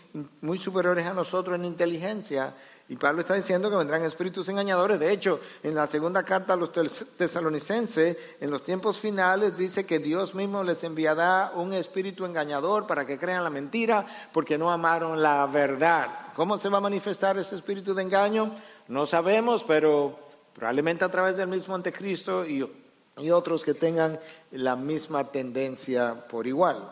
muy 0.42 0.58
superiores 0.58 1.06
a 1.06 1.14
nosotros 1.14 1.56
en 1.56 1.66
inteligencia 1.66 2.54
y 2.88 2.98
Pablo 2.98 3.22
está 3.22 3.34
diciendo 3.34 3.72
que 3.72 3.78
vendrán 3.78 4.04
espíritus 4.04 4.48
engañadores. 4.50 5.00
De 5.00 5.12
hecho, 5.12 5.40
en 5.64 5.74
la 5.74 5.88
segunda 5.88 6.22
carta 6.22 6.54
a 6.54 6.56
los 6.56 6.72
tesalonicenses, 6.72 8.16
en 8.40 8.52
los 8.52 8.62
tiempos 8.62 9.00
finales, 9.00 9.58
dice 9.58 9.88
que 9.88 9.98
Dios 9.98 10.36
mismo 10.36 10.64
les 10.64 10.84
enviará 10.84 11.52
un 11.56 11.74
espíritu 11.74 12.26
engañador 12.26 12.86
para 12.86 13.08
que 13.08 13.18
crean 13.18 13.44
la 13.44 13.50
mentira, 13.50 14.06
porque 14.32 14.60
no 14.60 14.72
amaron 14.72 15.20
la 15.20 15.48
verdad. 15.48 16.10
¿Cómo 16.36 16.60
se 16.60 16.70
va 16.70 16.78
a 16.78 16.82
manifestar 16.82 17.40
ese 17.40 17.56
espíritu 17.56 17.96
de 17.96 18.04
engaño? 18.04 18.52
No 18.88 19.08
sabemos, 19.08 19.64
pero 19.64 20.20
probablemente 20.54 21.06
a 21.06 21.10
través 21.10 21.36
del 21.38 21.48
mismo 21.48 21.74
anticristo 21.74 22.46
y, 22.46 22.70
y 23.18 23.32
otros 23.32 23.66
que 23.66 23.74
tengan 23.74 24.20
la 24.52 24.76
misma 24.76 25.32
tendencia 25.32 26.24
por 26.30 26.46
igual. 26.46 26.88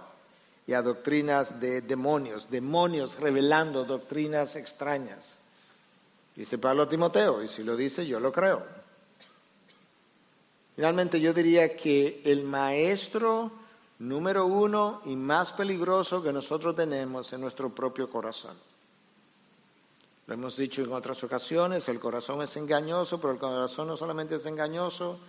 Y 0.65 0.73
a 0.73 0.81
doctrinas 0.81 1.59
de 1.59 1.81
demonios, 1.81 2.49
demonios 2.49 3.19
revelando 3.19 3.83
doctrinas 3.83 4.55
extrañas. 4.55 5.33
Dice 6.35 6.57
Pablo 6.57 6.83
a 6.83 6.89
Timoteo, 6.89 7.43
y 7.43 7.47
si 7.47 7.63
lo 7.63 7.75
dice, 7.75 8.07
yo 8.07 8.19
lo 8.19 8.31
creo. 8.31 8.63
Finalmente 10.75 11.19
yo 11.19 11.33
diría 11.33 11.75
que 11.75 12.21
el 12.25 12.43
maestro 12.43 13.51
número 13.99 14.45
uno 14.45 15.01
y 15.05 15.15
más 15.15 15.53
peligroso 15.53 16.23
que 16.23 16.33
nosotros 16.33 16.75
tenemos 16.75 17.31
es 17.31 17.39
nuestro 17.39 17.69
propio 17.69 18.09
corazón. 18.09 18.55
Lo 20.25 20.33
hemos 20.33 20.55
dicho 20.55 20.81
en 20.81 20.91
otras 20.93 21.23
ocasiones, 21.23 21.87
el 21.89 21.99
corazón 21.99 22.41
es 22.41 22.55
engañoso, 22.55 23.19
pero 23.19 23.33
el 23.33 23.39
corazón 23.39 23.87
no 23.87 23.97
solamente 23.97 24.35
es 24.35 24.45
engañoso, 24.45 25.19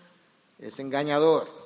es 0.58 0.78
engañador. 0.78 1.63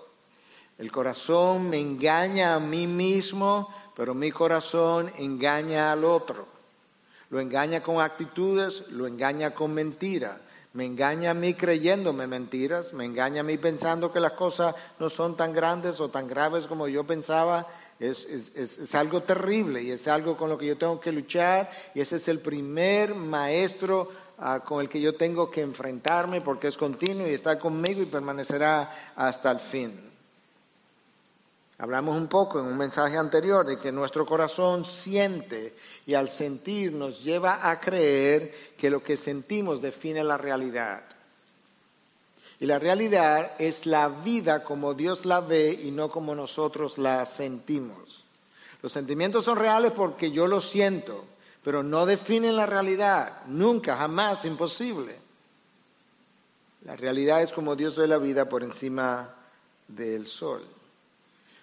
El 0.79 0.93
corazón 0.93 1.69
me 1.69 1.81
engaña 1.81 2.55
a 2.55 2.61
mí 2.61 2.87
mismo, 2.87 3.69
pero 3.97 4.15
mi 4.15 4.31
corazón 4.31 5.13
engaña 5.19 5.91
al 5.91 6.05
otro. 6.05 6.47
Lo 7.31 7.41
engaña 7.41 7.83
con 7.83 8.01
actitudes, 8.01 8.91
lo 8.93 9.09
engaña 9.09 9.51
con 9.53 9.75
mentiras. 9.75 10.39
Me 10.75 10.87
engaña 10.87 11.33
a 11.33 11.35
mí 11.35 11.55
creyéndome 11.55 12.29
mentiras, 12.29 12.93
me 12.93 13.05
engaña 13.05 13.41
a 13.41 13.45
mí 13.45 13.59
pensando 13.59 14.13
que 14.13 14.21
las 14.21 14.33
cosas 14.33 14.77
no 15.01 15.11
son 15.11 15.37
tan 15.37 15.53
grandes 15.53 15.99
o 15.99 16.11
tan 16.11 16.29
graves 16.29 16.69
como 16.69 16.87
yo 16.87 17.05
pensaba. 17.05 17.67
Es, 17.99 18.95
algo 18.95 19.25
terrible 19.25 19.83
y 19.83 19.91
es 19.91 20.07
algo 20.07 20.37
con 20.37 20.49
lo 20.49 20.57
que 20.57 20.67
yo 20.67 20.79
tengo 20.79 21.01
que 21.01 21.11
luchar 21.11 21.69
y 21.97 22.01
ese 22.01 22.15
es 22.17 22.29
el 22.29 22.39
primer 22.39 23.17
maestro 23.17 24.13
ah, 24.39 24.61
con 24.65 24.81
el 24.81 24.89
que 24.89 25.01
yo 25.01 25.17
tengo 25.17 25.51
que 25.51 25.63
enfrentarme 25.63 26.41
porque 26.41 26.69
es 26.69 26.77
continuo 26.77 27.27
y 27.27 27.33
está 27.33 27.59
conmigo 27.59 28.01
y 28.01 28.07
permanecerá 28.07 29.13
hasta 29.17 29.51
el 29.51 29.59
fin. 29.59 30.08
Hablamos 31.81 32.17
un 32.17 32.27
poco 32.27 32.59
en 32.59 32.67
un 32.67 32.77
mensaje 32.77 33.17
anterior 33.17 33.65
de 33.65 33.79
que 33.79 33.93
nuestro 33.93 34.27
corazón 34.27 34.85
siente 34.85 35.77
y 36.07 36.15
al 36.15 36.29
sentir 36.29 36.93
nos 36.93 37.23
lleva 37.23 37.71
a 37.71 37.79
creer 37.79 38.73
que 38.77 38.91
lo 38.91 39.01
que 39.01 39.17
sentimos 39.17 39.81
define 39.81 40.25
la 40.25 40.37
realidad. 40.37 41.05
Y 42.59 42.67
la 42.67 42.81
realidad 42.81 43.53
es 43.61 43.87
la 43.87 44.09
vida 44.09 44.65
como 44.65 44.93
Dios 44.95 45.25
la 45.25 45.41
ve 45.41 45.71
y 45.71 45.93
no 45.93 46.09
como 46.09 46.35
nosotros 46.35 46.99
la 46.99 47.25
sentimos. 47.27 48.25
Los 48.83 48.93
sentimientos 48.93 49.45
son 49.45 49.59
reales 49.59 49.93
porque 49.93 50.33
yo 50.33 50.49
los 50.49 50.69
siento, 50.69 51.25
pero 51.63 51.85
no 51.85 52.07
definen 52.07 52.57
la 52.57 52.67
realidad. 52.67 53.43
Nunca, 53.47 53.97
jamás, 53.97 54.45
imposible. 54.45 55.15
La 56.85 56.97
realidad 56.97 57.41
es 57.41 57.53
como 57.53 57.77
Dios 57.77 57.95
ve 57.97 58.09
la 58.09 58.19
vida 58.19 58.49
por 58.49 58.65
encima 58.65 59.33
del 59.87 60.27
sol. 60.27 60.67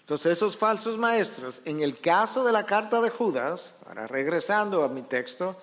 Entonces 0.05 0.33
esos 0.33 0.55
falsos 0.55 0.99
maestros, 0.99 1.63
en 1.65 1.81
el 1.81 1.99
caso 1.99 2.43
de 2.43 2.51
la 2.51 2.67
carta 2.67 3.01
de 3.01 3.09
Judas, 3.09 3.71
ahora 3.87 4.05
regresando 4.05 4.83
a 4.83 4.87
mi 4.87 5.01
texto, 5.01 5.55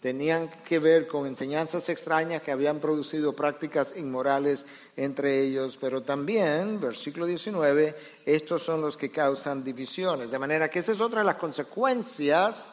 tenían 0.00 0.48
que 0.48 0.78
ver 0.78 1.06
con 1.06 1.26
enseñanzas 1.26 1.90
extrañas 1.90 2.40
que 2.40 2.52
habían 2.52 2.78
producido 2.78 3.36
prácticas 3.36 3.94
inmorales 3.98 4.64
entre 4.96 5.42
ellos, 5.42 5.76
pero 5.78 6.02
también, 6.02 6.80
versículo 6.80 7.26
19, 7.26 7.94
estos 8.24 8.62
son 8.62 8.80
los 8.80 8.96
que 8.96 9.10
causan 9.10 9.62
divisiones. 9.62 10.30
De 10.30 10.38
manera 10.38 10.70
que 10.70 10.78
esa 10.78 10.92
es 10.92 11.00
otra 11.02 11.18
de 11.20 11.26
las 11.26 11.36
consecuencias 11.36 12.64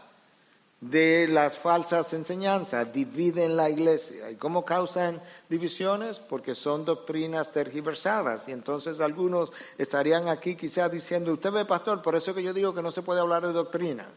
de 0.79 1.27
las 1.27 1.57
falsas 1.57 2.13
enseñanzas, 2.13 2.93
dividen 2.93 3.55
la 3.55 3.69
iglesia. 3.69 4.29
¿Y 4.29 4.35
cómo 4.35 4.63
causan 4.63 5.19
divisiones? 5.49 6.19
Porque 6.19 6.53
son 6.53 6.85
doctrinas 6.85 7.51
tergiversadas. 7.51 8.47
Y 8.47 8.51
entonces 8.51 8.99
algunos 8.99 9.51
estarían 9.77 10.27
aquí 10.27 10.55
quizás 10.55 10.91
diciendo, 10.91 11.33
usted 11.33 11.51
ve, 11.51 11.65
pastor, 11.65 12.01
por 12.01 12.15
eso 12.15 12.33
que 12.35 12.43
yo 12.43 12.53
digo 12.53 12.73
que 12.73 12.83
no 12.83 12.91
se 12.91 13.01
puede 13.01 13.21
hablar 13.21 13.45
de 13.45 13.53
doctrina. 13.53 14.07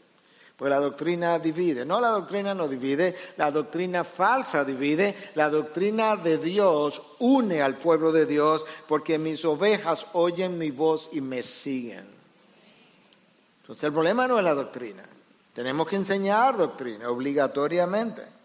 Pues 0.56 0.68
la 0.68 0.78
doctrina 0.78 1.38
divide. 1.38 1.86
No, 1.86 2.02
la 2.02 2.08
doctrina 2.08 2.52
no 2.52 2.68
divide, 2.68 3.16
la 3.38 3.50
doctrina 3.50 4.04
falsa 4.04 4.62
divide, 4.62 5.16
la 5.34 5.48
doctrina 5.48 6.16
de 6.16 6.36
Dios 6.36 7.00
une 7.20 7.62
al 7.62 7.76
pueblo 7.76 8.12
de 8.12 8.26
Dios 8.26 8.66
porque 8.86 9.18
mis 9.18 9.42
ovejas 9.46 10.08
oyen 10.12 10.58
mi 10.58 10.70
voz 10.70 11.08
y 11.12 11.22
me 11.22 11.42
siguen. 11.42 12.06
Entonces 13.62 13.84
el 13.84 13.92
problema 13.94 14.28
no 14.28 14.36
es 14.36 14.44
la 14.44 14.54
doctrina. 14.54 15.09
Tenemos 15.54 15.88
que 15.88 15.96
enseñar 15.96 16.56
doctrina 16.56 17.10
obligatoriamente. 17.10 18.40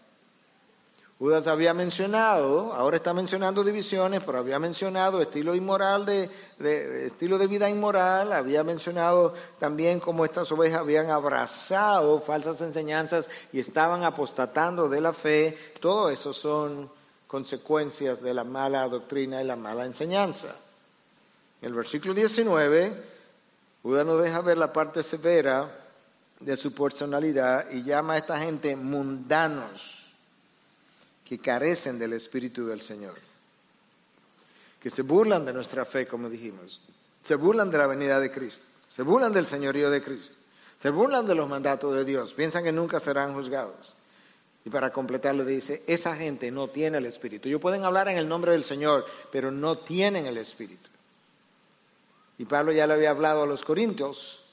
Judas 1.18 1.46
había 1.46 1.72
mencionado, 1.72 2.74
ahora 2.74 2.98
está 2.98 3.14
mencionando 3.14 3.64
divisiones, 3.64 4.22
pero 4.22 4.36
había 4.36 4.58
mencionado 4.58 5.22
estilo 5.22 5.54
inmoral 5.54 6.04
de, 6.04 6.28
estilo 7.06 7.38
de 7.38 7.46
vida 7.46 7.70
inmoral, 7.70 8.34
había 8.34 8.62
mencionado 8.62 9.32
también 9.58 9.98
cómo 9.98 10.26
estas 10.26 10.52
ovejas 10.52 10.80
habían 10.80 11.08
abrazado 11.08 12.20
falsas 12.20 12.60
enseñanzas 12.60 13.30
y 13.50 13.60
estaban 13.60 14.04
apostatando 14.04 14.90
de 14.90 15.00
la 15.00 15.14
fe. 15.14 15.56
Todo 15.80 16.10
eso 16.10 16.34
son 16.34 16.90
consecuencias 17.26 18.20
de 18.20 18.34
la 18.34 18.44
mala 18.44 18.86
doctrina 18.86 19.40
y 19.40 19.46
la 19.46 19.56
mala 19.56 19.86
enseñanza. 19.86 20.54
En 21.62 21.68
el 21.68 21.74
versículo 21.74 22.12
19, 22.12 22.92
Judas 23.82 24.04
nos 24.04 24.22
deja 24.22 24.42
ver 24.42 24.58
la 24.58 24.70
parte 24.70 25.02
severa 25.02 25.85
de 26.40 26.56
su 26.56 26.74
personalidad 26.74 27.70
y 27.70 27.82
llama 27.82 28.14
a 28.14 28.18
esta 28.18 28.38
gente 28.38 28.76
mundanos 28.76 30.06
que 31.24 31.38
carecen 31.38 31.98
del 31.98 32.12
Espíritu 32.12 32.66
del 32.66 32.80
Señor, 32.80 33.14
que 34.80 34.90
se 34.90 35.02
burlan 35.02 35.44
de 35.44 35.52
nuestra 35.52 35.84
fe, 35.84 36.06
como 36.06 36.28
dijimos, 36.28 36.80
se 37.22 37.34
burlan 37.34 37.70
de 37.70 37.78
la 37.78 37.86
venida 37.86 38.20
de 38.20 38.30
Cristo, 38.30 38.64
se 38.94 39.02
burlan 39.02 39.32
del 39.32 39.46
señorío 39.46 39.90
de 39.90 40.02
Cristo, 40.02 40.36
se 40.80 40.90
burlan 40.90 41.26
de 41.26 41.34
los 41.34 41.48
mandatos 41.48 41.94
de 41.94 42.04
Dios, 42.04 42.34
piensan 42.34 42.62
que 42.62 42.72
nunca 42.72 43.00
serán 43.00 43.34
juzgados. 43.34 43.94
Y 44.64 44.70
para 44.70 44.90
completarlo 44.90 45.44
dice, 45.44 45.84
esa 45.86 46.16
gente 46.16 46.50
no 46.50 46.66
tiene 46.68 46.98
el 46.98 47.06
Espíritu. 47.06 47.48
Ellos 47.48 47.60
pueden 47.60 47.84
hablar 47.84 48.08
en 48.08 48.18
el 48.18 48.28
nombre 48.28 48.50
del 48.50 48.64
Señor, 48.64 49.06
pero 49.30 49.52
no 49.52 49.78
tienen 49.78 50.26
el 50.26 50.38
Espíritu. 50.38 50.90
Y 52.38 52.46
Pablo 52.46 52.72
ya 52.72 52.86
le 52.86 52.94
había 52.94 53.10
hablado 53.10 53.44
a 53.44 53.46
los 53.46 53.64
corintios 53.64 54.45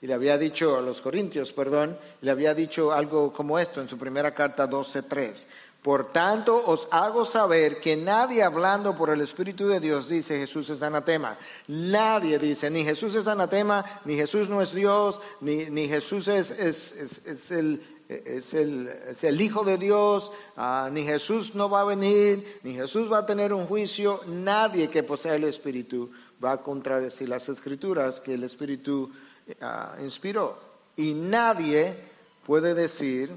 y 0.00 0.06
le 0.06 0.14
había 0.14 0.36
dicho 0.36 0.76
a 0.76 0.82
los 0.82 1.00
Corintios, 1.00 1.52
perdón, 1.52 1.96
le 2.20 2.30
había 2.30 2.54
dicho 2.54 2.92
algo 2.92 3.32
como 3.32 3.58
esto 3.58 3.80
en 3.80 3.88
su 3.88 3.98
primera 3.98 4.34
carta 4.34 4.68
12.3. 4.68 5.46
Por 5.84 6.10
tanto, 6.12 6.64
os 6.64 6.88
hago 6.92 7.26
saber 7.26 7.78
que 7.78 7.94
nadie 7.94 8.42
hablando 8.42 8.96
por 8.96 9.10
el 9.10 9.20
Espíritu 9.20 9.68
de 9.68 9.80
Dios 9.80 10.08
dice 10.08 10.38
Jesús 10.38 10.70
es 10.70 10.82
anatema. 10.82 11.36
Nadie 11.68 12.38
dice, 12.38 12.70
ni 12.70 12.84
Jesús 12.84 13.14
es 13.14 13.26
anatema, 13.26 13.84
ni 14.06 14.16
Jesús 14.16 14.48
no 14.48 14.62
es 14.62 14.72
Dios, 14.72 15.20
ni, 15.42 15.66
ni 15.66 15.86
Jesús 15.86 16.28
es, 16.28 16.50
es, 16.52 17.50
el, 17.50 17.82
es, 18.08 18.54
el, 18.54 18.88
es, 19.10 19.24
el, 19.24 19.38
Hijo 19.38 19.62
de 19.62 19.76
Dios, 19.76 20.32
ah, 20.56 20.88
ni 20.90 21.04
Jesús 21.04 21.54
no 21.54 21.68
va 21.68 21.82
a 21.82 21.84
venir, 21.84 22.60
ni 22.62 22.72
Jesús 22.72 23.12
va 23.12 23.18
a 23.18 23.26
tener 23.26 23.52
un 23.52 23.66
juicio. 23.66 24.22
Nadie 24.26 24.88
que 24.88 25.02
posea 25.02 25.34
el 25.34 25.44
Espíritu 25.44 26.10
va 26.42 26.52
a 26.52 26.60
contradecir 26.62 27.28
las 27.28 27.50
escrituras 27.50 28.20
que 28.20 28.32
el 28.32 28.44
Espíritu 28.44 29.12
ah, 29.60 29.96
inspiró. 30.00 30.58
Y 30.96 31.14
nadie 31.14 31.94
puede 32.46 32.74
decir, 32.74 33.30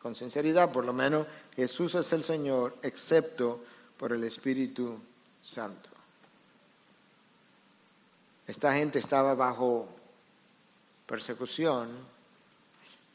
con 0.00 0.14
sinceridad 0.14 0.72
por 0.72 0.84
lo 0.84 0.92
menos, 0.92 1.26
Jesús 1.54 1.94
es 1.94 2.12
el 2.12 2.24
Señor, 2.24 2.76
excepto 2.82 3.60
por 3.96 4.12
el 4.12 4.24
Espíritu 4.24 4.98
Santo. 5.42 5.90
Esta 8.46 8.74
gente 8.74 8.98
estaba 8.98 9.34
bajo 9.34 9.88
persecución 11.06 11.90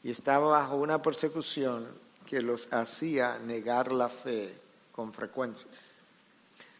y 0.02 0.10
estaba 0.10 0.48
bajo 0.48 0.76
una 0.76 1.02
persecución 1.02 1.86
que 2.26 2.40
los 2.40 2.72
hacía 2.72 3.38
negar 3.38 3.92
la 3.92 4.08
fe 4.08 4.54
con 4.92 5.12
frecuencia. 5.12 5.68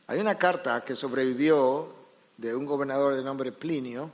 Hay 0.07 0.21
una 0.21 0.39
carta 0.39 0.81
que 0.81 0.97
sobrevivió 0.97 1.89
de 2.37 2.55
un 2.55 2.65
gobernador 2.65 3.15
de 3.17 3.23
nombre 3.23 3.53
Plinio, 3.53 4.11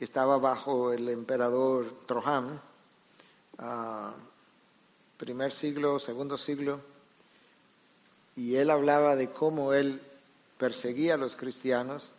que 0.00 0.06
estaba 0.06 0.38
bajo 0.38 0.94
el 0.94 1.10
emperador 1.10 1.92
Troján, 2.06 2.58
ah, 3.58 4.14
primer 5.18 5.52
siglo, 5.52 5.98
segundo 5.98 6.38
siglo, 6.38 6.80
y 8.34 8.56
él 8.56 8.70
hablaba 8.70 9.14
de 9.14 9.28
cómo 9.28 9.74
él 9.74 10.00
perseguía 10.56 11.12
a 11.12 11.18
los 11.18 11.36
cristianos 11.36 12.12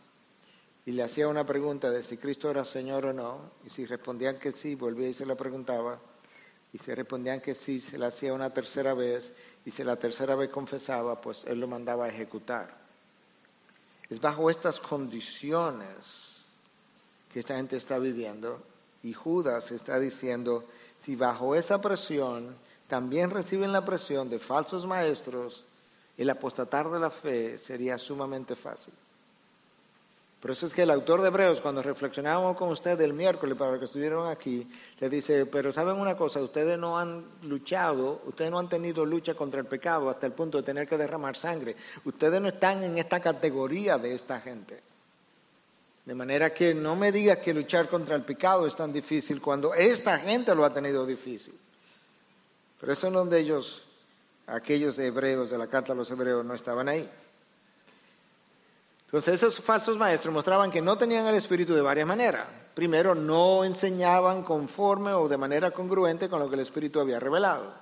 y 0.86 0.91
le 0.91 1.02
hacía 1.02 1.28
una 1.28 1.44
pregunta 1.44 1.89
de 1.89 2.04
si 2.04 2.17
Cristo 2.17 2.52
era 2.52 2.65
Señor 2.65 3.08
o 3.08 3.13
no, 3.13 3.50
y 3.65 3.72
si 3.72 3.88
respondían 3.88 4.38
que 4.38 4.52
sí, 4.52 4.76
volvía 4.76 5.10
y 5.10 5.15
se 5.15 5.26
lo 5.26 5.36
preguntaba, 5.36 5.98
y 6.74 6.78
si 6.78 6.94
respondían 6.94 7.41
que 7.41 7.56
sí, 7.56 7.82
se 7.82 7.98
le 7.98 8.06
hacía 8.06 8.32
una 8.32 8.52
tercera 8.52 8.94
vez, 8.94 9.34
y 9.65 9.72
si 9.72 9.84
la 9.84 9.96
tercera 9.96 10.36
vez 10.36 10.52
confesaba, 10.52 11.20
pues 11.20 11.46
él 11.46 11.60
lo 11.60 11.67
mandaba 11.67 12.06
a 12.06 12.10
ejecutar. 12.10 12.78
Es 14.08 14.22
bajo 14.22 14.52
estas 14.52 14.80
condiciones 14.80 16.31
que 17.32 17.39
esta 17.39 17.56
gente 17.56 17.78
está 17.78 17.98
viviendo 17.98 18.62
y 19.04 19.13
Judas 19.13 19.72
está 19.72 20.00
diciendo, 20.00 20.65
si 20.98 21.15
bajo 21.15 21.56
esa 21.56 21.82
presión 21.82 22.56
también 22.88 23.30
reciben 23.30 23.72
la 23.72 23.86
presión 23.86 24.30
de 24.30 24.38
falsos 24.38 24.86
maestros, 24.86 25.63
el 26.17 26.30
apostatar 26.30 26.89
de 26.89 27.00
la 27.00 27.10
fe 27.10 27.58
sería 27.58 27.98
sumamente 27.98 28.56
fácil. 28.56 28.94
Por 30.41 30.50
eso 30.50 30.65
es 30.65 30.74
que 30.74 30.82
el 30.82 30.89
autor 30.89 31.22
de 31.22 31.28
Hebreos, 31.28 31.62
cuando 31.62 31.84
reflexionábamos 31.84 32.58
con 32.58 32.70
usted 32.70 33.00
el 33.00 33.13
miércoles 33.13 33.56
para 33.56 33.72
los 33.72 33.80
que 33.80 33.86
estuvieron 33.86 34.28
aquí, 34.28 34.67
le 35.00 35.08
dice, 35.08 35.46
pero 35.46 35.72
saben 35.72 35.98
una 35.98 36.17
cosa, 36.17 36.41
ustedes 36.41 36.80
no 36.80 36.98
han 36.98 37.24
luchado, 37.44 38.24
ustedes 38.26 38.50
no 38.50 38.58
han 38.58 38.67
tenido 38.67 39.06
lucha 39.06 39.36
contra 39.36 39.60
el 39.60 39.67
pecado 39.67 40.10
hasta 40.10 40.26
el 40.26 40.34
punto 40.34 40.58
de 40.58 40.63
tener 40.63 40.88
que 40.88 40.98
derramar 40.98 41.36
sangre. 41.36 41.76
Ustedes 42.06 42.41
no 42.41 42.48
están 42.48 42.84
en 42.84 42.98
esta 42.98 43.20
categoría 43.20 44.00
de 44.00 44.15
esta 44.15 44.39
gente. 44.41 44.90
De 46.06 46.16
manera 46.16 46.52
que 46.52 46.74
no 46.74 46.96
me 46.96 47.12
digas 47.12 47.38
que 47.38 47.54
luchar 47.54 47.88
contra 47.88 48.16
el 48.16 48.24
pecado 48.24 48.66
es 48.66 48.76
tan 48.76 48.92
difícil 48.92 49.42
cuando 49.42 49.74
esta 49.74 50.18
gente 50.18 50.56
lo 50.56 50.66
ha 50.66 50.74
tenido 50.74 51.06
difícil. 51.06 51.54
Pero 52.80 52.94
eso 52.94 53.08
es 53.08 53.14
donde 53.14 53.40
ellos, 53.40 53.84
aquellos 54.48 54.98
hebreos 54.98 55.52
de 55.52 55.58
la 55.58 55.68
carta 55.68 55.94
los 55.94 56.10
hebreos, 56.10 56.44
no 56.44 56.56
estaban 56.56 56.90
ahí. 56.90 57.08
Entonces 59.06 59.36
esos 59.36 59.60
falsos 59.60 59.98
maestros 59.98 60.34
mostraban 60.34 60.72
que 60.72 60.82
no 60.82 60.98
tenían 60.98 61.28
el 61.28 61.36
Espíritu 61.36 61.76
de 61.76 61.82
varias 61.82 62.08
maneras. 62.08 62.48
Primero, 62.74 63.14
no 63.14 63.64
enseñaban 63.64 64.42
conforme 64.42 65.12
o 65.12 65.28
de 65.28 65.38
manera 65.38 65.72
congruente 65.72 66.30
con 66.30 66.40
lo 66.40 66.48
que 66.48 66.56
el 66.56 66.62
Espíritu 66.62 67.00
había 67.00 67.20
revelado. 67.20 67.74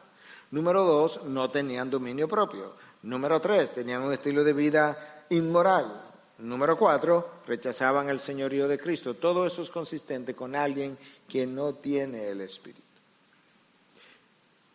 Número 0.51 0.83
dos, 0.83 1.23
no 1.25 1.49
tenían 1.49 1.91
dominio 1.91 2.27
propio. 2.27 2.73
Número 3.03 3.39
tres, 3.39 3.71
tenían 3.71 4.01
un 4.01 4.11
estilo 4.11 4.43
de 4.43 4.53
vida 4.53 5.25
inmoral. 5.29 6.08
Número 6.39 6.77
cuatro, 6.77 7.41
rechazaban 7.45 8.09
el 8.09 8.21
señorío 8.21 8.67
de 8.67 8.79
Cristo. 8.79 9.13
Todo 9.13 9.45
eso 9.45 9.61
es 9.61 9.69
consistente 9.69 10.33
con 10.33 10.55
alguien 10.55 10.97
que 11.27 11.45
no 11.45 11.73
tiene 11.73 12.29
el 12.29 12.39
Espíritu. 12.41 12.81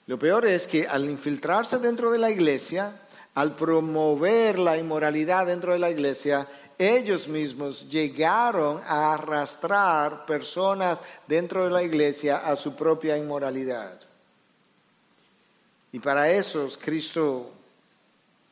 Lo 0.06 0.18
peor 0.18 0.44
es 0.44 0.66
que 0.66 0.86
al 0.86 1.08
infiltrarse 1.08 1.78
dentro 1.78 2.10
de 2.10 2.18
la 2.18 2.30
iglesia, 2.30 3.00
al 3.34 3.56
promover 3.56 4.58
la 4.58 4.76
inmoralidad 4.76 5.46
dentro 5.46 5.72
de 5.72 5.78
la 5.78 5.88
iglesia, 5.90 6.46
ellos 6.76 7.28
mismos 7.28 7.88
llegaron 7.88 8.82
a 8.86 9.14
arrastrar 9.14 10.26
personas 10.26 10.98
dentro 11.26 11.64
de 11.64 11.70
la 11.70 11.82
iglesia 11.82 12.38
a 12.38 12.56
su 12.56 12.76
propia 12.76 13.16
inmoralidad. 13.16 13.98
Y 15.92 16.00
para 16.00 16.30
eso 16.30 16.68
Cristo 16.82 17.50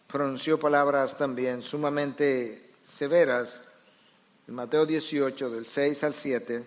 pronunció 0.06 0.58
palabras 0.58 1.18
también 1.18 1.62
sumamente 1.62 2.61
severas. 3.02 3.58
En 4.46 4.54
Mateo 4.54 4.86
18, 4.86 5.50
del 5.50 5.66
6 5.66 6.04
al 6.04 6.14
7, 6.14 6.64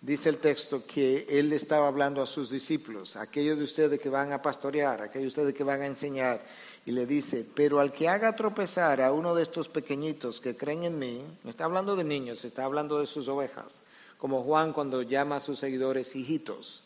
dice 0.00 0.30
el 0.30 0.38
texto 0.38 0.86
que 0.86 1.26
él 1.28 1.52
estaba 1.52 1.86
hablando 1.86 2.22
a 2.22 2.26
sus 2.26 2.48
discípulos, 2.48 3.16
aquellos 3.16 3.58
de 3.58 3.64
ustedes 3.64 4.00
que 4.00 4.08
van 4.08 4.32
a 4.32 4.40
pastorear, 4.40 5.02
aquellos 5.02 5.34
de 5.34 5.42
ustedes 5.42 5.54
que 5.54 5.64
van 5.64 5.82
a 5.82 5.86
enseñar 5.86 6.40
y 6.86 6.92
le 6.92 7.04
dice, 7.04 7.44
pero 7.54 7.78
al 7.78 7.92
que 7.92 8.08
haga 8.08 8.34
tropezar 8.34 9.02
a 9.02 9.12
uno 9.12 9.34
de 9.34 9.42
estos 9.42 9.68
pequeñitos 9.68 10.40
que 10.40 10.56
creen 10.56 10.84
en 10.84 10.98
mí, 10.98 11.22
no 11.44 11.50
está 11.50 11.64
hablando 11.64 11.94
de 11.94 12.04
niños, 12.04 12.46
está 12.46 12.64
hablando 12.64 12.98
de 12.98 13.06
sus 13.06 13.28
ovejas, 13.28 13.80
como 14.16 14.42
Juan 14.44 14.72
cuando 14.72 15.02
llama 15.02 15.36
a 15.36 15.40
sus 15.40 15.58
seguidores 15.58 16.16
hijitos. 16.16 16.81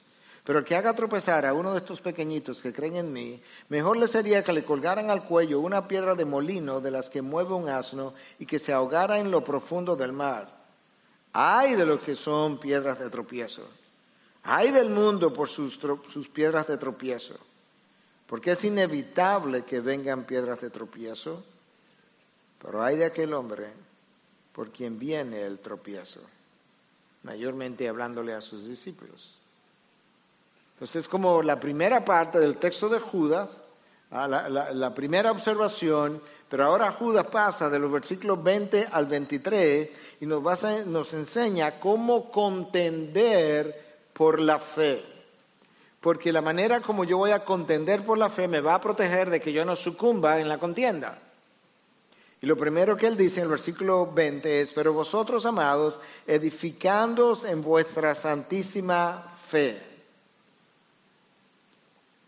Pero 0.47 0.61
el 0.61 0.65
que 0.65 0.77
haga 0.77 0.95
tropezar 0.95 1.45
a 1.45 1.53
uno 1.53 1.73
de 1.73 1.79
estos 1.79 2.01
pequeñitos 2.01 2.63
que 2.63 2.73
creen 2.73 2.95
en 2.95 3.13
mí, 3.13 3.43
mejor 3.69 3.97
le 3.97 4.07
sería 4.07 4.45
que 4.45 4.53
le 4.53 4.63
colgaran 4.63 5.11
al 5.11 5.25
cuello 5.25 5.59
una 5.59 5.89
piedra 5.89 6.15
de 6.15 6.25
molino 6.25 6.81
de 6.81 6.93
las 6.93 7.11
que 7.11 7.21
mueve 7.21 7.53
un 7.53 7.69
asno 7.69 8.15
y 8.39 8.47
que 8.47 8.61
se 8.61 8.73
ahogara 8.73 9.19
en 9.19 9.33
lo 9.33 9.43
profundo 9.43 9.97
del 9.97 10.13
mar. 10.13 10.49
Ay 11.33 11.75
de 11.75 11.85
los 11.85 12.01
que 12.01 12.15
son 12.15 12.59
piedras 12.59 13.01
de 13.01 13.11
tropiezo. 13.11 13.69
Ay 14.45 14.71
del 14.71 14.89
mundo 14.89 15.35
por 15.35 15.49
sus, 15.49 15.77
piedras 16.33 16.69
de 16.69 16.79
tropiezo 16.79 17.35
porque 18.27 18.53
es 18.53 18.65
inevitable 18.65 19.65
que 19.65 19.81
vengan 19.81 20.25
piedras 20.25 20.61
de 20.61 20.71
tropiezo, 20.71 21.45
pero 22.61 22.83
hay 22.83 22.97
de 22.97 23.05
aquel 23.05 23.33
hombre 23.33 23.69
por 24.53 24.71
quien 24.71 24.99
viene 24.99 25.43
el 25.43 25.61
tropiezo, 25.61 26.21
mayormente 27.23 27.89
hablándole 27.89 28.35
a 28.35 28.41
sus 28.41 28.67
discípulos. 28.67 29.36
Entonces 30.77 31.05
es 31.05 31.09
como 31.09 31.43
la 31.43 31.59
primera 31.59 32.05
parte 32.05 32.39
del 32.39 32.59
texto 32.59 32.91
de 32.91 33.01
Judas, 33.01 33.57
ah, 34.11 34.29
la, 34.29 34.95
primera 34.95 35.33
observación, 35.33 36.21
pero 36.51 36.65
ahora 36.65 36.93
Judas 36.93 37.27
pasa 37.29 37.71
de 37.71 37.79
los 37.79 37.91
versículos 37.91 38.43
20 38.43 38.89
al 38.93 39.07
23 39.07 39.91
y 40.21 40.27
nos, 40.27 40.43
nos 40.87 41.15
enseña 41.15 41.81
cómo 41.81 42.31
contender 42.31 44.09
por 44.13 44.39
la 44.39 44.59
fe 44.59 45.17
porque 46.07 46.33
la 46.33 46.41
manera 46.41 46.81
como 46.81 47.03
yo 47.03 47.19
voy 47.19 47.33
a 47.33 47.45
contender 47.45 48.05
por 48.05 48.17
la 48.17 48.31
fe 48.31 48.47
me 48.47 48.61
va 48.61 48.75
a 48.75 48.81
proteger 48.81 49.29
de 49.29 49.41
que 49.41 49.53
yo 49.53 49.65
no 49.65 49.75
sucumba 49.75 50.39
en 50.39 50.49
la 50.49 50.59
contienda. 50.59 51.19
Y 52.41 52.47
lo 52.47 52.57
primero 52.57 52.97
que 52.97 53.09
él 53.09 53.17
dice 53.17 53.41
en 53.41 53.47
el 53.47 53.51
versículo 53.51 54.13
20 54.13 54.61
es, 54.61 54.73
pero 54.73 54.93
vosotros, 54.93 55.47
amados, 55.47 55.99
edificándoos 56.29 57.45
en 57.45 57.61
vuestra 57.61 58.15
santísima 58.15 59.37
fe, 59.49 59.96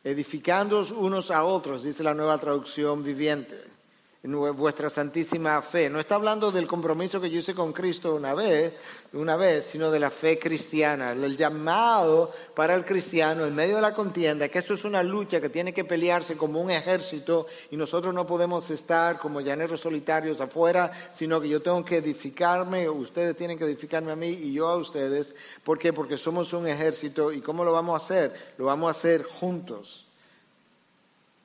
edificándoos 0.09 0.91
unos 0.91 1.31
a 1.31 1.45
otros, 1.45 1.83
dice 1.83 2.03
la 2.03 2.15
nueva 2.15 2.39
traducción 2.39 3.05
viviente 3.05 3.78
vuestra 4.23 4.91
santísima 4.91 5.63
fe. 5.63 5.89
No 5.89 6.01
está 6.01 6.17
hablando 6.17 6.51
del 6.51 6.67
compromiso 6.67 7.21
que 7.21 7.31
yo 7.31 7.39
hice 7.39 7.55
con 7.55 7.73
Cristo 7.73 8.17
una 8.17 8.35
vez, 8.35 8.73
una 9.13 9.37
vez, 9.37 9.65
sino 9.65 9.93
de 9.93 10.01
la 10.01 10.11
fe 10.11 10.39
cristiana, 10.39 11.13
el 11.13 11.37
llamado 11.37 12.33
para 12.55 12.75
el 12.75 12.85
cristiano 12.85 13.47
en 13.47 13.55
medio 13.55 13.77
de 13.77 13.83
la 13.83 13.95
contienda, 13.95 14.49
que 14.49 14.59
esto 14.59 14.75
es 14.75 14.85
una 14.85 15.05
lucha 15.05 15.41
que 15.41 15.49
tiene 15.49 15.73
que 15.73 15.85
pelearse 15.85 16.37
como 16.37 16.61
un 16.61 16.71
ejército 16.71 17.47
y 17.71 17.77
nosotros 17.77 18.13
no 18.13 18.27
podemos 18.27 18.69
estar 18.71 19.19
como 19.19 19.41
llaneros 19.41 19.81
solitarios 19.81 20.41
afuera, 20.41 20.91
sino 21.13 21.41
que 21.41 21.49
yo 21.49 21.63
tengo 21.63 21.85
que 21.85 21.99
edificarme, 21.99 22.89
ustedes 22.89 23.37
tienen 23.37 23.57
que 23.57 23.65
edificarme 23.65 24.11
a 24.11 24.17
mí 24.17 24.29
y 24.29 24.53
yo 24.53 24.67
a 24.67 24.77
ustedes. 24.77 25.35
¿Por 25.63 25.79
qué? 25.79 25.93
Porque 25.93 26.19
somos 26.19 26.53
un 26.53 26.67
ejército 26.67 27.33
y 27.33 27.41
¿cómo 27.41 27.65
lo 27.65 27.73
vamos 27.73 27.95
a 27.95 28.05
hacer? 28.05 28.55
Lo 28.59 28.65
vamos 28.65 28.89
a 28.89 28.99
hacer 28.99 29.23
juntos. 29.23 30.07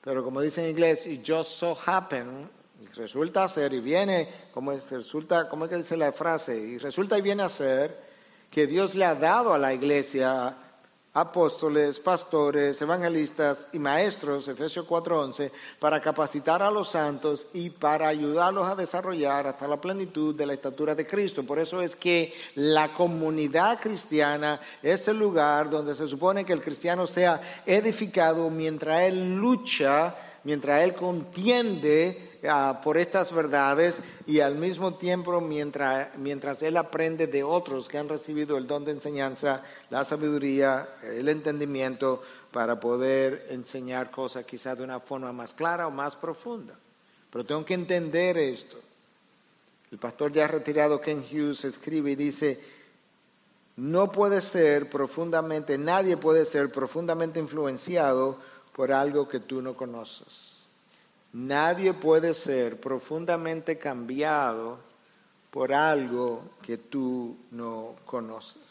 Pero 0.01 0.23
como 0.23 0.41
dice 0.41 0.63
en 0.63 0.71
inglés, 0.71 1.05
it 1.05 1.21
just 1.25 1.51
so 1.51 1.77
happen 1.85 2.49
resulta 2.95 3.47
ser 3.47 3.73
y 3.73 3.79
viene, 3.79 4.29
como 4.53 4.71
es, 4.71 4.89
resulta, 4.91 5.47
¿cómo 5.49 5.65
es 5.65 5.71
que 5.71 5.77
dice 5.77 5.97
la 5.97 6.11
frase? 6.11 6.57
Y 6.57 6.77
resulta 6.77 7.17
y 7.17 7.21
viene 7.21 7.43
a 7.43 7.49
ser 7.49 7.97
que 8.49 8.67
Dios 8.67 8.95
le 8.95 9.05
ha 9.05 9.15
dado 9.15 9.53
a 9.53 9.57
la 9.57 9.73
iglesia 9.73 10.55
apóstoles, 11.13 11.99
pastores, 11.99 12.81
evangelistas 12.81 13.69
y 13.73 13.79
maestros, 13.79 14.47
Efesios 14.47 14.87
4:11, 14.87 15.51
para 15.79 16.01
capacitar 16.01 16.63
a 16.63 16.71
los 16.71 16.89
santos 16.89 17.47
y 17.53 17.69
para 17.69 18.07
ayudarlos 18.07 18.67
a 18.67 18.75
desarrollar 18.75 19.45
hasta 19.45 19.67
la 19.67 19.79
plenitud 19.79 20.33
de 20.33 20.47
la 20.47 20.53
estatura 20.53 20.95
de 20.95 21.05
Cristo. 21.05 21.43
Por 21.43 21.59
eso 21.59 21.81
es 21.81 21.95
que 21.95 22.33
la 22.55 22.93
comunidad 22.93 23.79
cristiana 23.79 24.59
es 24.81 25.07
el 25.07 25.19
lugar 25.19 25.69
donde 25.69 25.93
se 25.93 26.07
supone 26.07 26.45
que 26.45 26.53
el 26.53 26.61
cristiano 26.61 27.05
sea 27.05 27.61
edificado 27.65 28.49
mientras 28.49 29.01
él 29.03 29.35
lucha, 29.35 30.15
mientras 30.43 30.83
él 30.83 30.95
contiende 30.95 32.32
por 32.81 32.97
estas 32.97 33.31
verdades 33.31 34.01
y 34.27 34.41
al 34.41 34.55
mismo 34.55 34.95
tiempo 34.95 35.39
mientras, 35.39 36.17
mientras 36.17 36.61
él 36.61 36.75
aprende 36.75 37.27
de 37.27 37.43
otros 37.43 37.87
que 37.87 37.97
han 37.97 38.09
recibido 38.09 38.57
el 38.57 38.67
don 38.67 38.83
de 38.83 38.91
enseñanza, 38.91 39.63
la 39.89 40.03
sabiduría, 40.03 40.89
el 41.03 41.29
entendimiento 41.29 42.21
para 42.51 42.79
poder 42.79 43.47
enseñar 43.49 44.11
cosas 44.11 44.45
quizás 44.45 44.77
de 44.77 44.83
una 44.83 44.99
forma 44.99 45.31
más 45.31 45.53
clara 45.53 45.87
o 45.87 45.91
más 45.91 46.17
profunda. 46.17 46.75
Pero 47.31 47.45
tengo 47.45 47.63
que 47.65 47.73
entender 47.75 48.37
esto. 48.37 48.77
El 49.91 49.97
pastor 49.97 50.33
ya 50.33 50.47
retirado 50.47 50.99
Ken 50.99 51.19
Hughes 51.19 51.63
escribe 51.63 52.11
y 52.11 52.15
dice, 52.15 52.59
no 53.77 54.11
puede 54.11 54.41
ser 54.41 54.89
profundamente, 54.89 55.77
nadie 55.77 56.17
puede 56.17 56.45
ser 56.45 56.71
profundamente 56.71 57.39
influenciado 57.39 58.37
por 58.75 58.91
algo 58.91 59.27
que 59.29 59.39
tú 59.39 59.61
no 59.61 59.73
conoces. 59.73 60.52
Nadie 61.33 61.93
puede 61.93 62.35
ser 62.35 62.79
profundamente 62.79 63.79
cambiado 63.79 64.77
por 65.49 65.73
algo 65.73 66.43
que 66.61 66.77
tú 66.77 67.35
no 67.49 67.95
conoces. 68.05 68.61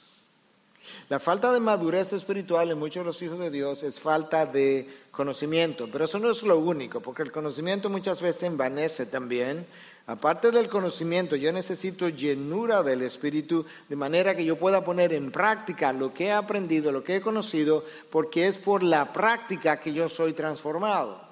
La 1.08 1.18
falta 1.18 1.52
de 1.52 1.60
madurez 1.60 2.12
espiritual 2.12 2.70
en 2.70 2.78
muchos 2.78 3.02
de 3.02 3.06
los 3.06 3.22
hijos 3.22 3.38
de 3.38 3.50
Dios 3.50 3.82
es 3.82 4.00
falta 4.00 4.46
de 4.46 4.88
conocimiento, 5.10 5.88
pero 5.90 6.04
eso 6.04 6.18
no 6.18 6.30
es 6.30 6.42
lo 6.44 6.58
único, 6.58 7.00
porque 7.00 7.22
el 7.22 7.32
conocimiento 7.32 7.90
muchas 7.90 8.20
veces 8.20 8.44
envanece 8.44 9.06
también. 9.06 9.66
Aparte 10.06 10.50
del 10.50 10.68
conocimiento, 10.68 11.36
yo 11.36 11.52
necesito 11.52 12.08
llenura 12.08 12.82
del 12.82 13.02
Espíritu, 13.02 13.64
de 13.88 13.96
manera 13.96 14.36
que 14.36 14.44
yo 14.44 14.56
pueda 14.56 14.84
poner 14.84 15.12
en 15.12 15.30
práctica 15.30 15.92
lo 15.92 16.14
que 16.14 16.26
he 16.26 16.32
aprendido, 16.32 16.90
lo 16.90 17.04
que 17.04 17.16
he 17.16 17.20
conocido, 17.20 17.84
porque 18.10 18.46
es 18.46 18.58
por 18.58 18.82
la 18.82 19.12
práctica 19.12 19.80
que 19.80 19.92
yo 19.92 20.08
soy 20.08 20.32
transformado. 20.32 21.31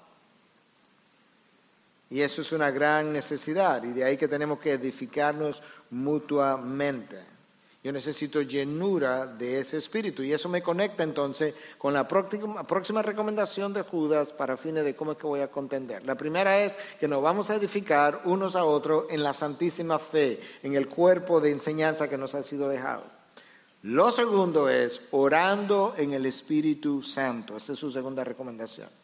Y 2.10 2.20
eso 2.22 2.42
es 2.42 2.50
una 2.52 2.70
gran 2.70 3.12
necesidad, 3.12 3.82
y 3.84 3.92
de 3.92 4.04
ahí 4.04 4.16
que 4.16 4.26
tenemos 4.28 4.58
que 4.58 4.72
edificarnos 4.72 5.62
mutuamente. 5.90 7.30
Yo 7.82 7.92
necesito 7.92 8.42
llenura 8.42 9.26
de 9.26 9.60
ese 9.60 9.78
espíritu 9.78 10.22
y 10.22 10.34
eso 10.34 10.50
me 10.50 10.60
conecta 10.60 11.02
entonces 11.02 11.54
con 11.78 11.94
la 11.94 12.06
próxima, 12.06 13.00
recomendación 13.00 13.72
de 13.72 13.80
Judas 13.80 14.34
para 14.34 14.58
fines 14.58 14.84
de 14.84 14.94
cómo 14.94 15.12
es 15.12 15.18
que 15.18 15.26
voy 15.26 15.40
a 15.40 15.50
contender. 15.50 16.04
La 16.04 16.14
primera 16.14 16.62
es 16.62 16.74
que 16.98 17.08
nos 17.08 17.22
vamos 17.22 17.48
a 17.48 17.54
edificar 17.54 18.20
unos 18.26 18.54
a 18.54 18.64
otros 18.64 19.04
en 19.08 19.22
la 19.22 19.32
santísima 19.32 19.98
fe, 19.98 20.38
en 20.62 20.74
el 20.74 20.90
cuerpo 20.90 21.40
de 21.40 21.52
enseñanza 21.52 22.06
que 22.06 22.18
nos 22.18 22.34
ha 22.34 22.42
sido 22.42 22.68
dejado. 22.68 23.04
Lo 23.82 24.10
segundo 24.10 24.68
es 24.68 25.08
orando 25.12 25.94
en 25.96 26.12
el 26.12 26.26
Espíritu 26.26 27.02
Santo. 27.02 27.56
Esa 27.56 27.72
es 27.72 27.78
su 27.78 27.90
segunda 27.90 28.22
recomendación. 28.24 28.99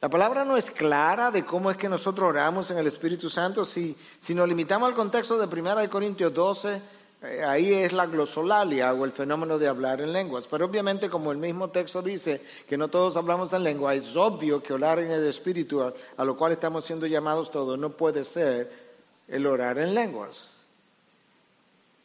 La 0.00 0.10
palabra 0.10 0.44
no 0.44 0.56
es 0.56 0.70
clara 0.70 1.30
de 1.30 1.44
cómo 1.44 1.70
es 1.70 1.76
que 1.76 1.88
nosotros 1.88 2.28
oramos 2.28 2.70
en 2.70 2.78
el 2.78 2.86
Espíritu 2.86 3.30
Santo. 3.30 3.64
Si, 3.64 3.96
si 4.18 4.34
nos 4.34 4.48
limitamos 4.48 4.88
al 4.88 4.94
contexto 4.94 5.38
de 5.38 5.60
1 5.60 5.88
Corintios 5.88 6.34
12, 6.34 6.80
eh, 7.22 7.42
ahí 7.42 7.72
es 7.72 7.94
la 7.94 8.04
glosolalia 8.04 8.92
o 8.92 9.06
el 9.06 9.12
fenómeno 9.12 9.58
de 9.58 9.68
hablar 9.68 10.02
en 10.02 10.12
lenguas. 10.12 10.46
Pero 10.46 10.66
obviamente 10.66 11.08
como 11.08 11.32
el 11.32 11.38
mismo 11.38 11.70
texto 11.70 12.02
dice 12.02 12.42
que 12.68 12.76
no 12.76 12.88
todos 12.88 13.16
hablamos 13.16 13.52
en 13.54 13.64
lengua, 13.64 13.94
es 13.94 14.14
obvio 14.16 14.62
que 14.62 14.74
orar 14.74 14.98
en 14.98 15.10
el 15.10 15.26
Espíritu, 15.26 15.82
a, 15.82 16.24
lo 16.24 16.36
cual 16.36 16.52
estamos 16.52 16.84
siendo 16.84 17.06
llamados 17.06 17.50
todos, 17.50 17.78
no 17.78 17.90
puede 17.90 18.24
ser 18.24 18.70
el 19.28 19.46
orar 19.46 19.78
en 19.78 19.94
lenguas. 19.94 20.42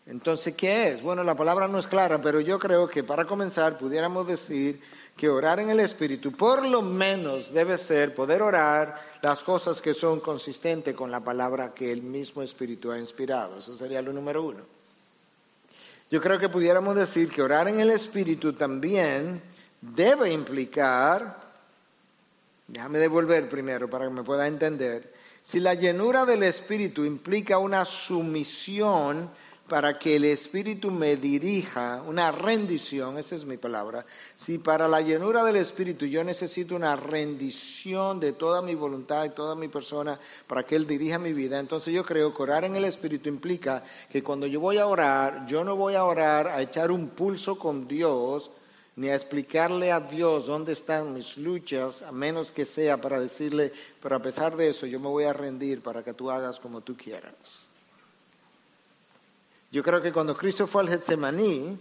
Entonces, 0.08 0.56
¿qué 0.56 0.90
es? 0.90 1.04
Bueno, 1.04 1.24
la 1.24 1.36
palabra 1.36 1.68
no 1.68 1.78
es 1.78 1.88
clara, 1.88 2.22
pero 2.22 2.40
yo 2.40 2.58
creo 2.58 2.88
que 2.88 3.04
para 3.04 3.26
comenzar 3.26 3.78
pudiéramos 3.78 4.26
decir 4.28 4.82
que 5.16 5.30
orar 5.30 5.60
en 5.60 5.70
el 5.70 5.80
Espíritu 5.80 6.32
por 6.32 6.66
lo 6.66 6.82
menos 6.82 7.54
debe 7.54 7.78
ser 7.78 8.16
poder 8.16 8.42
orar 8.42 9.12
las 9.22 9.42
cosas 9.42 9.82
que 9.82 9.94
son 9.94 10.20
consistentes 10.20 10.96
con 10.96 11.12
la 11.12 11.20
palabra 11.20 11.74
que 11.74 11.92
el 11.92 12.02
mismo 12.02 12.42
Espíritu 12.42 12.92
ha 12.92 13.00
inspirado. 13.00 13.60
Eso 13.60 13.74
sería 13.74 14.02
lo 14.02 14.14
número 14.14 14.44
uno. 14.44 14.62
Yo 16.10 16.22
creo 16.22 16.40
que 16.40 16.50
pudiéramos 16.50 16.96
decir 16.96 17.30
que 17.30 17.42
orar 17.42 17.68
en 17.68 17.80
el 17.80 17.90
Espíritu 17.90 18.54
también 18.54 19.42
debe 19.80 20.32
implicar, 20.34 21.40
déjame 22.68 23.00
devolver 23.00 23.48
primero 23.48 23.90
para 23.90 24.06
que 24.06 24.14
me 24.14 24.24
pueda 24.24 24.48
entender, 24.48 25.14
si 25.44 25.60
la 25.60 25.74
llenura 25.74 26.26
del 26.26 26.44
Espíritu 26.44 27.06
implica 27.06 27.58
una 27.58 27.86
sumisión 27.86 29.30
para 29.68 29.98
que 29.98 30.18
el 30.18 30.26
Espíritu 30.26 30.92
me 30.92 31.16
dirija, 31.16 32.04
una 32.06 32.32
rendición, 32.32 33.18
esa 33.18 33.36
es 33.36 33.46
mi 33.46 33.56
palabra. 33.56 34.06
Si 34.36 34.58
para 34.58 34.88
la 34.88 35.00
llenura 35.00 35.44
del 35.46 35.56
Espíritu 35.56 36.06
yo 36.06 36.24
necesito 36.24 36.76
una 36.76 36.96
rendición 36.96 38.20
de 38.20 38.34
toda 38.34 38.62
mi 38.62 38.76
voluntad 38.76 39.24
y 39.26 39.30
toda 39.30 39.56
mi 39.56 39.70
persona 39.70 40.20
para 40.46 40.64
que 40.64 40.76
Él 40.76 40.86
dirija 40.86 41.20
mi 41.20 41.32
vida, 41.32 41.58
entonces 41.58 41.94
yo 41.94 42.04
creo 42.04 42.34
que 42.34 42.44
orar 42.44 42.66
en 42.66 42.76
el 42.76 42.84
Espíritu 42.84 43.30
implica 43.30 43.84
que 44.10 44.22
cuando 44.22 44.46
yo 44.46 44.60
voy 44.60 44.78
a 44.78 44.88
orar, 44.88 45.48
yo 45.48 45.64
no 45.64 45.76
voy 45.76 45.96
a 45.96 46.04
orar 46.04 46.48
a 46.48 46.62
echar 46.62 46.92
un 46.92 47.08
pulso 47.08 47.58
con 47.58 47.88
Dios, 47.88 48.52
ni 48.98 49.08
a 49.08 49.16
explicarle 49.16 49.92
a 49.92 50.02
Dios 50.02 50.48
dónde 50.48 50.74
están 50.74 51.14
mis 51.14 51.38
luchas, 51.38 52.02
a 52.02 52.12
menos 52.12 52.52
que 52.52 52.66
sea 52.66 52.98
para 52.98 53.20
decirle, 53.20 53.72
pero 54.02 54.18
a 54.18 54.22
pesar 54.22 54.56
de 54.58 54.70
eso 54.70 54.86
yo 54.86 55.00
me 55.00 55.08
voy 55.08 55.24
a 55.24 55.34
rendir 55.34 55.82
para 55.82 56.04
que 56.04 56.14
tú 56.14 56.30
hagas 56.30 56.60
como 56.60 56.82
tú 56.82 56.98
quieras. 56.98 57.61
Yo 59.72 59.84
creo 59.84 60.02
que 60.02 60.12
cuando 60.12 60.36
Cristo 60.36 60.68
fue 60.68 60.82
al 60.82 60.90
Getsemaní 60.90 61.80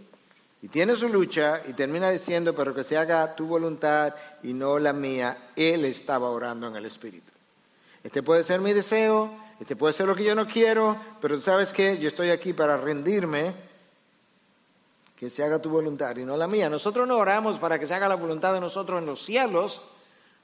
y 0.62 0.68
tiene 0.68 0.94
su 0.94 1.09
lucha 1.09 1.61
y 1.66 1.72
termina 1.72 2.11
diciendo, 2.11 2.55
pero 2.55 2.72
que 2.72 2.85
se 2.85 2.96
haga 2.96 3.35
tu 3.35 3.46
voluntad 3.46 4.14
y 4.44 4.53
no 4.53 4.79
la 4.79 4.92
mía, 4.92 5.37
Él 5.57 5.85
estaba 5.85 6.31
orando 6.31 6.68
en 6.68 6.76
el 6.76 6.85
Espíritu. 6.87 7.33
Este 8.05 8.22
puede 8.22 8.44
ser 8.44 8.61
mi 8.61 8.72
deseo, 8.72 9.35
este 9.59 9.74
puede 9.74 9.92
ser 9.92 10.07
lo 10.07 10.14
que 10.14 10.24
yo 10.24 10.37
no 10.37 10.46
quiero, 10.46 10.96
pero 11.20 11.40
sabes 11.40 11.72
qué, 11.72 11.98
yo 11.98 12.07
estoy 12.07 12.31
aquí 12.31 12.53
para 12.53 12.76
rendirme, 12.76 13.53
que 15.16 15.29
se 15.29 15.44
haga 15.44 15.59
tu 15.59 15.68
voluntad 15.68 16.16
y 16.16 16.24
no 16.24 16.37
la 16.37 16.46
mía. 16.46 16.70
Nosotros 16.70 17.07
no 17.07 17.18
oramos 17.18 17.59
para 17.59 17.79
que 17.79 17.87
se 17.87 17.92
haga 17.92 18.09
la 18.09 18.14
voluntad 18.14 18.55
de 18.55 18.61
nosotros 18.61 19.00
en 19.00 19.07
los 19.07 19.20
cielos, 19.20 19.83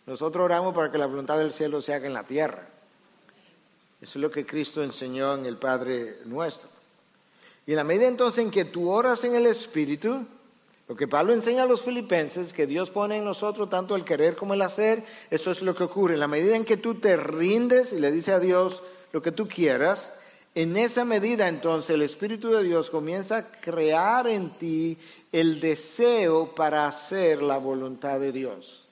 nosotros 0.04 0.44
oramos 0.44 0.74
para 0.74 0.90
que 0.90 0.98
la 0.98 1.06
voluntad 1.06 1.38
del 1.38 1.52
cielo 1.52 1.80
se 1.80 1.94
haga 1.94 2.06
en 2.06 2.12
la 2.12 2.24
tierra. 2.24 2.66
Eso 4.00 4.18
es 4.18 4.22
lo 4.22 4.30
que 4.30 4.44
Cristo 4.44 4.82
enseñó 4.82 5.35
en 5.35 5.46
el 5.46 5.56
Padre 5.56 6.18
nuestro. 6.26 6.75
Y 7.66 7.72
en 7.72 7.76
la 7.76 7.85
medida 7.85 8.07
entonces 8.07 8.44
en 8.44 8.50
que 8.50 8.64
tú 8.64 8.90
oras 8.90 9.24
en 9.24 9.35
el 9.35 9.46
Espíritu, 9.46 10.24
lo 10.88 10.94
que 10.94 11.09
Pablo 11.09 11.35
enseña 11.35 11.64
a 11.64 11.66
los 11.66 11.83
filipenses, 11.83 12.52
que 12.52 12.66
Dios 12.66 12.90
pone 12.90 13.18
en 13.18 13.24
nosotros 13.24 13.68
tanto 13.68 13.96
el 13.96 14.05
querer 14.05 14.37
como 14.37 14.55
el 14.55 14.62
hacer, 14.62 15.02
eso 15.31 15.50
es 15.50 15.62
lo 15.62 15.74
que 15.74 15.83
ocurre. 15.83 16.14
En 16.14 16.20
la 16.20 16.29
medida 16.29 16.55
en 16.55 16.64
que 16.64 16.76
tú 16.76 16.94
te 16.94 17.16
rindes 17.16 17.92
y 17.92 17.98
le 17.98 18.12
dices 18.12 18.35
a 18.35 18.40
Dios 18.40 18.83
lo 19.12 19.20
que 19.20 19.33
tú 19.33 19.48
quieras, 19.48 20.07
en 20.55 20.76
esa 20.76 21.05
medida 21.05 21.48
entonces 21.48 21.90
el 21.90 22.02
Espíritu 22.02 22.50
de 22.50 22.62
Dios 22.62 22.88
comienza 22.88 23.38
a 23.38 23.50
crear 23.61 24.29
en 24.29 24.50
ti 24.50 24.96
el 25.33 25.61
deseo 25.61 26.55
para 26.55 26.87
hacer 26.87 27.42
la 27.42 27.59
voluntad 27.59 28.20
de 28.20 28.31
Dios. 28.31 28.86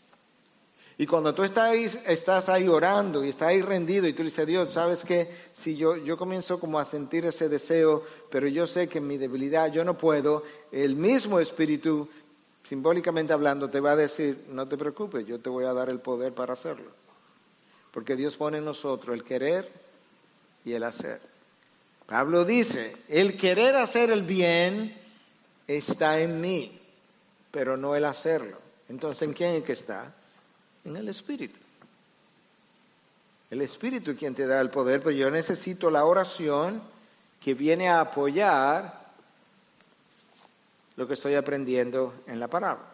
Y 0.97 1.07
cuando 1.07 1.35
tú 1.35 1.43
estás 1.43 1.71
ahí, 1.71 1.91
estás 2.07 2.49
ahí 2.49 2.69
orando 2.69 3.25
y 3.25 3.31
estás 3.31 3.49
ahí 3.49 3.63
rendido 3.63 4.07
y 4.07 4.13
tú 4.13 4.23
dices, 4.23 4.47
Dios, 4.47 4.73
¿sabes 4.73 5.03
qué? 5.05 5.29
Si 5.53 5.77
yo, 5.77 5.97
yo 5.97 6.17
comienzo 6.17 6.61
como 6.61 6.79
a 6.79 6.85
sentir 6.85 7.27
ese 7.27 7.49
deseo, 7.49 8.05
pero 8.31 8.47
yo 8.47 8.67
sé 8.67 8.89
que 8.89 8.99
en 8.99 9.09
mi 9.09 9.17
debilidad 9.17 9.73
yo 9.73 9.85
no 9.85 9.99
puedo, 9.99 10.45
el 10.71 10.95
mismo 10.95 11.41
Espíritu, 11.41 12.09
simbólicamente 12.63 13.33
hablando, 13.33 13.69
te 13.69 13.81
va 13.81 13.93
a 13.93 13.97
decir, 13.97 14.45
no 14.51 14.69
te 14.69 14.77
preocupes, 14.77 15.27
yo 15.27 15.41
te 15.41 15.51
voy 15.51 15.65
a 15.65 15.73
dar 15.73 15.89
el 15.89 15.99
poder 15.99 16.33
para 16.33 16.53
hacerlo. 16.53 16.91
Porque 17.91 18.15
Dios 18.15 18.37
pone 18.37 18.59
en 18.59 18.65
nosotros 18.65 19.17
el 19.17 19.25
querer 19.25 19.69
y 20.65 20.75
el 20.75 20.85
hacer. 20.85 21.21
Pablo 22.07 22.45
dice, 22.45 22.97
el 23.09 23.37
querer 23.37 23.75
hacer 23.75 24.11
el 24.11 24.23
bien 24.23 24.97
está 25.67 26.21
en 26.21 26.41
mí, 26.41 26.79
pero 27.51 27.77
no 27.77 27.97
el 27.97 28.05
hacerlo. 28.05 28.59
Entonces, 28.89 29.23
¿en 29.27 29.35
quién 29.35 29.55
es 29.55 29.65
que 29.65 29.73
está? 29.73 30.15
En 30.85 30.97
el 30.97 31.09
Espíritu. 31.09 31.59
El 33.51 33.63
Espíritu 33.63 34.11
es 34.13 34.19
quien 34.19 34.35
te 34.35 34.47
da 34.47 34.61
el 34.61 34.71
poder, 34.71 35.01
pero 35.01 35.13
yo 35.13 35.31
necesito 35.31 35.91
la 35.91 36.05
oración 36.05 36.83
que 37.41 37.55
viene 37.55 37.89
a 37.89 38.01
apoyar 38.01 39.05
lo 40.97 41.07
que 41.07 41.15
estoy 41.15 41.35
aprendiendo 41.35 42.15
en 42.27 42.41
la 42.41 42.49
palabra. 42.49 42.85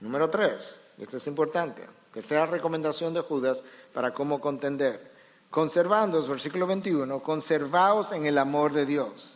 Número 0.00 0.28
tres, 0.28 0.76
esto 0.98 1.16
es 1.16 1.26
importante, 1.26 1.82
tercera 2.12 2.46
recomendación 2.46 3.14
de 3.14 3.20
Judas 3.20 3.62
para 3.92 4.12
cómo 4.12 4.40
contender. 4.40 5.12
Conservando, 5.50 6.20
versículo 6.26 6.66
21, 6.66 7.20
conservaos 7.20 8.12
en 8.12 8.26
el 8.26 8.38
amor 8.38 8.72
de 8.72 8.86
Dios. 8.86 9.33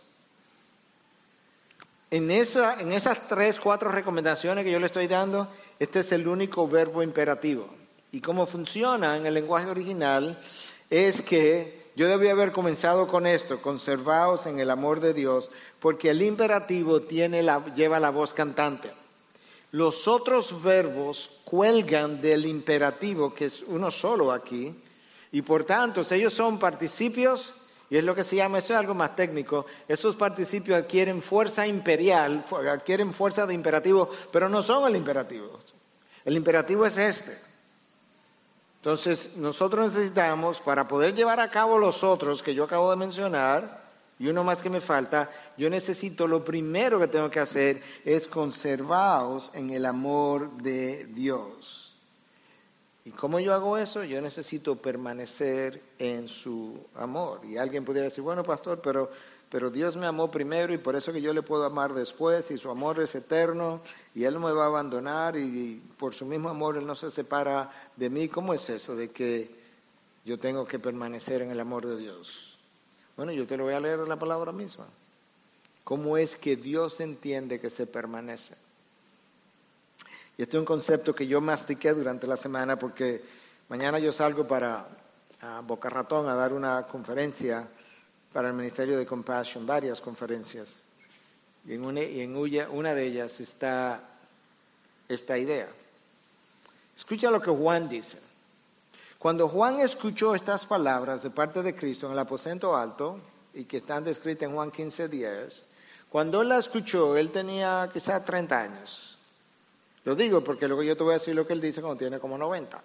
En, 2.11 2.31
esa, 2.31 2.81
en 2.81 2.93
esas 2.93 3.29
tres, 3.29 3.61
cuatro 3.61 3.91
recomendaciones 3.91 4.65
que 4.65 4.71
yo 4.71 4.81
le 4.81 4.87
estoy 4.87 5.07
dando, 5.07 5.49
este 5.79 6.01
es 6.01 6.13
el 6.13 6.27
único 6.27 6.67
verbo 6.67 7.03
imperativo. 7.03 7.69
Y 8.13 8.21
cómo 8.21 8.47
funciona 8.47 9.17
en 9.17 9.27
el 9.27 9.35
lenguaje 9.35 9.69
original 9.69 10.39
es 10.89 11.21
que 11.21 11.91
yo 11.97 12.09
debía 12.09 12.33
haber 12.33 12.53
comenzado 12.53 13.07
con 13.09 13.27
esto, 13.27 13.61
conservaos 13.61 14.47
en 14.47 14.61
el 14.61 14.71
amor 14.71 15.01
de 15.01 15.13
Dios, 15.13 15.51
porque 15.81 16.11
el 16.11 16.23
imperativo 16.23 17.01
lleva 17.01 18.01
la 18.01 18.11
voz 18.11 18.33
cantante. 18.33 18.91
Los 19.73 20.09
otros 20.09 20.63
verbos 20.63 21.41
cuelgan 21.45 22.23
del 22.23 22.47
imperativo, 22.47 23.35
que 23.35 23.47
es 23.47 23.63
uno 23.67 23.91
solo 23.91 24.33
aquí, 24.33 24.75
Y 25.31 25.43
por 25.43 25.65
tanto, 25.65 26.07
ellos 26.11 26.33
son 26.33 26.59
participios, 26.59 27.53
y 27.91 27.97
es 27.97 28.05
lo 28.05 28.15
que 28.15 28.25
se 28.25 28.37
llama, 28.37 28.59
eso 28.59 28.75
es 28.75 28.79
algo 28.79 28.95
más 28.95 29.17
técnico, 29.17 29.65
esos 29.87 30.15
participios 30.17 30.79
adquieren 30.79 31.23
fuerza 31.23 31.67
imperial, 31.67 32.45
adquieren 32.71 33.15
fuerza 33.15 33.47
de 33.47 33.55
imperativo, 33.55 34.11
pero 34.31 34.49
no 34.49 34.63
son 34.63 34.89
el 34.89 34.97
imperativo. 34.97 35.59
El 36.25 36.37
imperativo 36.37 36.85
es 36.85 36.99
este. 36.99 37.39
Entonces, 38.77 39.37
nosotros 39.37 39.93
necesitamos, 39.93 40.61
para 40.61 40.87
poder 40.87 41.15
llevar 41.15 41.41
a 41.41 41.51
cabo 41.51 41.79
los 41.79 42.05
otros 42.05 42.43
que 42.43 42.55
yo 42.55 42.65
acabo 42.65 42.91
de 42.91 42.97
mencionar, 42.97 43.89
y 44.19 44.29
uno 44.29 44.45
más 44.45 44.63
que 44.63 44.71
me 44.71 44.81
falta, 44.81 45.31
yo 45.57 45.71
necesito, 45.71 46.27
lo 46.27 46.45
primero 46.45 46.99
que 46.99 47.09
tengo 47.09 47.31
que 47.31 47.41
hacer 47.41 47.83
es 48.05 48.29
conservaros 48.29 49.51
en 49.55 49.71
el 49.71 49.87
amor 49.87 50.51
de 50.59 51.07
Dios. 51.07 51.88
¿Y 53.09 53.11
cómo 53.13 53.41
yo 53.41 53.55
hago 53.55 53.79
eso? 53.79 54.05
Yo 54.05 54.21
necesito 54.21 54.77
permanecer 54.77 55.81
en 55.99 56.29
su 56.29 56.79
amor. 56.95 57.41
Y 57.43 57.57
alguien 57.57 57.83
pudiera 57.83 58.05
decir, 58.05 58.23
bueno, 58.23 58.45
pastor, 58.45 58.83
pero 58.83 59.11
pero 59.51 59.71
Dios 59.71 59.97
me 59.97 60.05
amó 60.05 60.31
primero 60.31 60.75
y 60.75 60.79
por 60.79 60.95
eso 60.95 61.11
que 61.11 61.23
yo 61.23 61.33
le 61.33 61.41
puedo 61.41 61.65
amar 61.65 61.95
después 61.95 62.51
y 62.51 62.59
su 62.59 62.69
amor 62.69 63.01
es 63.01 63.15
eterno 63.15 63.81
y 64.15 64.25
Él 64.25 64.35
no 64.35 64.41
me 64.41 64.53
va 64.53 64.65
a 64.65 64.67
abandonar 64.67 65.39
y 65.39 65.81
por 65.97 66.15
su 66.15 66.27
mismo 66.27 66.51
amor 66.51 66.77
Él 66.77 66.87
no 66.87 66.95
se 66.95 67.11
separa 67.11 67.71
de 67.97 68.11
mí. 68.11 68.29
¿Cómo 68.29 68.53
es 68.53 68.69
eso 68.69 68.95
de 68.95 69.11
que 69.11 69.51
yo 70.27 70.39
tengo 70.39 70.67
que 70.67 70.79
permanecer 70.79 71.41
en 71.41 71.51
el 71.51 71.61
amor 71.61 71.87
de 71.87 71.97
Dios? 71.97 72.59
Bueno, 73.17 73.33
yo 73.33 73.47
te 73.47 73.57
lo 73.57 73.65
voy 73.65 73.73
a 73.73 73.81
leer 73.81 74.01
la 74.01 74.19
palabra 74.19 74.53
misma. 74.53 74.87
¿Cómo 75.83 76.19
es 76.19 76.37
que 76.37 76.57
Dios 76.57 77.01
entiende 77.01 77.59
que 77.59 77.71
se 77.71 77.87
permanece? 77.87 78.68
Y 80.39 80.43
este 80.43 80.57
es 80.57 80.61
un 80.61 80.65
concepto 80.65 81.17
que 81.17 81.27
yo 81.27 81.41
mastiqué 81.41 81.93
durante 81.93 82.29
la 82.29 82.37
semana 82.37 82.79
porque 82.79 83.25
mañana 83.69 83.99
yo 83.99 84.13
salgo 84.13 84.47
para 84.47 84.87
Boca 85.65 85.91
Ratón 85.91 86.29
a 86.29 86.35
dar 86.35 86.53
una 86.53 86.85
conferencia 86.85 87.67
para 88.33 88.47
el 88.47 88.55
Ministerio 88.55 88.97
de 88.97 89.05
Compassion, 89.05 89.67
varias 89.67 90.01
conferencias. 90.01 90.77
Y 91.67 91.75
en, 91.75 91.83
una, 91.85 92.95
de 92.95 93.05
ellas 93.05 93.41
está 93.41 94.01
esta 95.09 95.37
idea. 95.37 95.69
Escucha 96.97 97.33
lo 97.33 97.43
que 97.43 97.51
Juan 97.51 97.89
dice. 97.89 98.19
Cuando 99.19 99.49
Juan 99.49 99.81
escuchó 99.81 100.37
estas 100.37 100.65
palabras 100.67 101.25
de 101.25 101.31
parte 101.31 101.65
de 101.65 101.75
Cristo 101.75 102.07
en 102.07 102.13
el 102.13 102.19
aposento 102.21 102.77
alto, 102.77 103.19
y 103.55 103.65
que 103.65 103.79
están 103.79 104.05
descritas 104.05 104.49
en 104.49 104.55
Juan 104.55 104.71
15, 104.71 105.09
10, 105.09 105.65
cuando 106.09 106.43
él 106.43 106.51
la 106.51 106.59
escuchó, 106.59 107.17
él 107.17 107.31
tenía 107.33 107.91
quizás 107.93 108.25
30 108.25 108.61
años. 108.61 109.08
Lo 110.09 110.15
digo 110.15 110.43
porque 110.43 110.67
luego 110.67 110.83
yo 110.83 110.97
te 110.97 111.03
voy 111.03 111.11
a 111.11 111.19
decir 111.19 111.35
lo 111.35 111.47
que 111.47 111.53
él 111.53 111.61
dice 111.61 111.83
cuando 111.83 111.99
tiene 111.99 112.19
como 112.19 112.39
90 112.39 112.83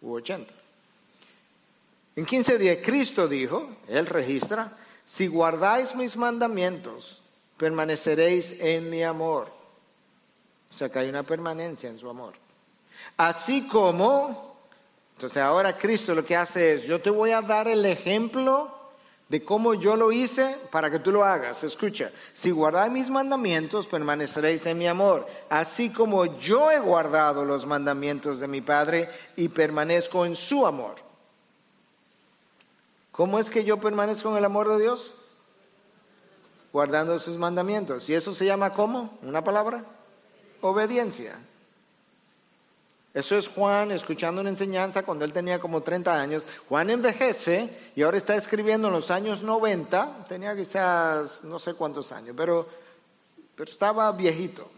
u 0.00 0.14
80. 0.14 0.50
En 2.16 2.24
15 2.24 2.56
días 2.56 2.78
Cristo 2.82 3.28
dijo, 3.28 3.68
Él 3.86 4.06
registra, 4.06 4.72
si 5.04 5.26
guardáis 5.26 5.94
mis 5.94 6.16
mandamientos, 6.16 7.20
permaneceréis 7.58 8.56
en 8.60 8.88
mi 8.88 9.04
amor. 9.04 9.48
O 10.70 10.74
sea 10.74 10.88
que 10.88 11.00
hay 11.00 11.10
una 11.10 11.22
permanencia 11.22 11.90
en 11.90 11.98
su 11.98 12.08
amor. 12.08 12.32
Así 13.18 13.68
como, 13.68 14.56
entonces 15.14 15.36
ahora 15.36 15.76
Cristo 15.76 16.14
lo 16.14 16.24
que 16.24 16.34
hace 16.34 16.76
es, 16.76 16.84
yo 16.84 16.98
te 16.98 17.10
voy 17.10 17.32
a 17.32 17.42
dar 17.42 17.68
el 17.68 17.84
ejemplo 17.84 18.74
de 19.32 19.42
cómo 19.42 19.72
yo 19.72 19.96
lo 19.96 20.12
hice 20.12 20.58
para 20.70 20.90
que 20.90 20.98
tú 20.98 21.10
lo 21.10 21.24
hagas. 21.24 21.64
Escucha, 21.64 22.12
si 22.34 22.50
guardáis 22.50 22.92
mis 22.92 23.08
mandamientos, 23.08 23.86
permaneceréis 23.86 24.66
en 24.66 24.76
mi 24.76 24.86
amor, 24.86 25.26
así 25.48 25.88
como 25.88 26.26
yo 26.38 26.70
he 26.70 26.78
guardado 26.78 27.42
los 27.46 27.64
mandamientos 27.64 28.40
de 28.40 28.48
mi 28.48 28.60
Padre 28.60 29.08
y 29.34 29.48
permanezco 29.48 30.26
en 30.26 30.36
su 30.36 30.66
amor. 30.66 30.96
¿Cómo 33.10 33.38
es 33.38 33.48
que 33.48 33.64
yo 33.64 33.80
permanezco 33.80 34.30
en 34.32 34.36
el 34.36 34.44
amor 34.44 34.68
de 34.68 34.82
Dios? 34.82 35.14
Guardando 36.70 37.18
sus 37.18 37.38
mandamientos. 37.38 38.10
¿Y 38.10 38.14
eso 38.14 38.34
se 38.34 38.44
llama 38.44 38.74
cómo? 38.74 39.18
¿Una 39.22 39.42
palabra? 39.42 39.82
Obediencia. 40.60 41.38
Eso 43.14 43.36
es 43.36 43.46
Juan 43.46 43.90
escuchando 43.90 44.40
una 44.40 44.50
enseñanza 44.50 45.02
cuando 45.02 45.24
él 45.24 45.32
tenía 45.34 45.58
como 45.58 45.82
30 45.82 46.14
años. 46.14 46.48
Juan 46.68 46.88
envejece 46.88 47.68
y 47.94 48.02
ahora 48.02 48.16
está 48.16 48.36
escribiendo 48.36 48.88
en 48.88 48.94
los 48.94 49.10
años 49.10 49.42
90, 49.42 50.24
tenía 50.28 50.56
quizás 50.56 51.44
no 51.44 51.58
sé 51.58 51.74
cuántos 51.74 52.10
años, 52.12 52.34
pero, 52.36 52.66
pero 53.54 53.70
estaba 53.70 54.10
viejito. 54.12 54.70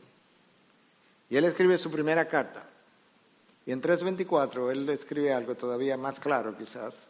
Y 1.30 1.36
él 1.36 1.44
escribe 1.44 1.78
su 1.78 1.90
primera 1.92 2.26
carta. 2.26 2.64
Y 3.66 3.72
en 3.72 3.80
3.24 3.80 4.72
él 4.72 4.88
escribe 4.88 5.32
algo 5.32 5.54
todavía 5.54 5.96
más 5.96 6.18
claro 6.18 6.58
quizás. 6.58 7.04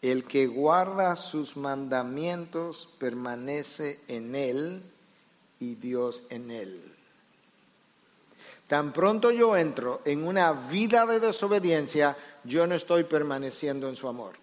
El 0.00 0.24
que 0.24 0.46
guarda 0.46 1.16
sus 1.16 1.56
mandamientos 1.56 2.88
permanece 2.98 4.00
en 4.08 4.34
él 4.34 4.82
y 5.60 5.74
Dios 5.74 6.24
en 6.30 6.50
él. 6.50 6.97
Tan 8.68 8.92
pronto 8.92 9.30
yo 9.30 9.56
entro 9.56 10.02
en 10.04 10.26
una 10.26 10.52
vida 10.52 11.06
de 11.06 11.20
desobediencia, 11.20 12.16
yo 12.44 12.66
no 12.66 12.74
estoy 12.74 13.04
permaneciendo 13.04 13.88
en 13.88 13.96
su 13.96 14.06
amor. 14.06 14.34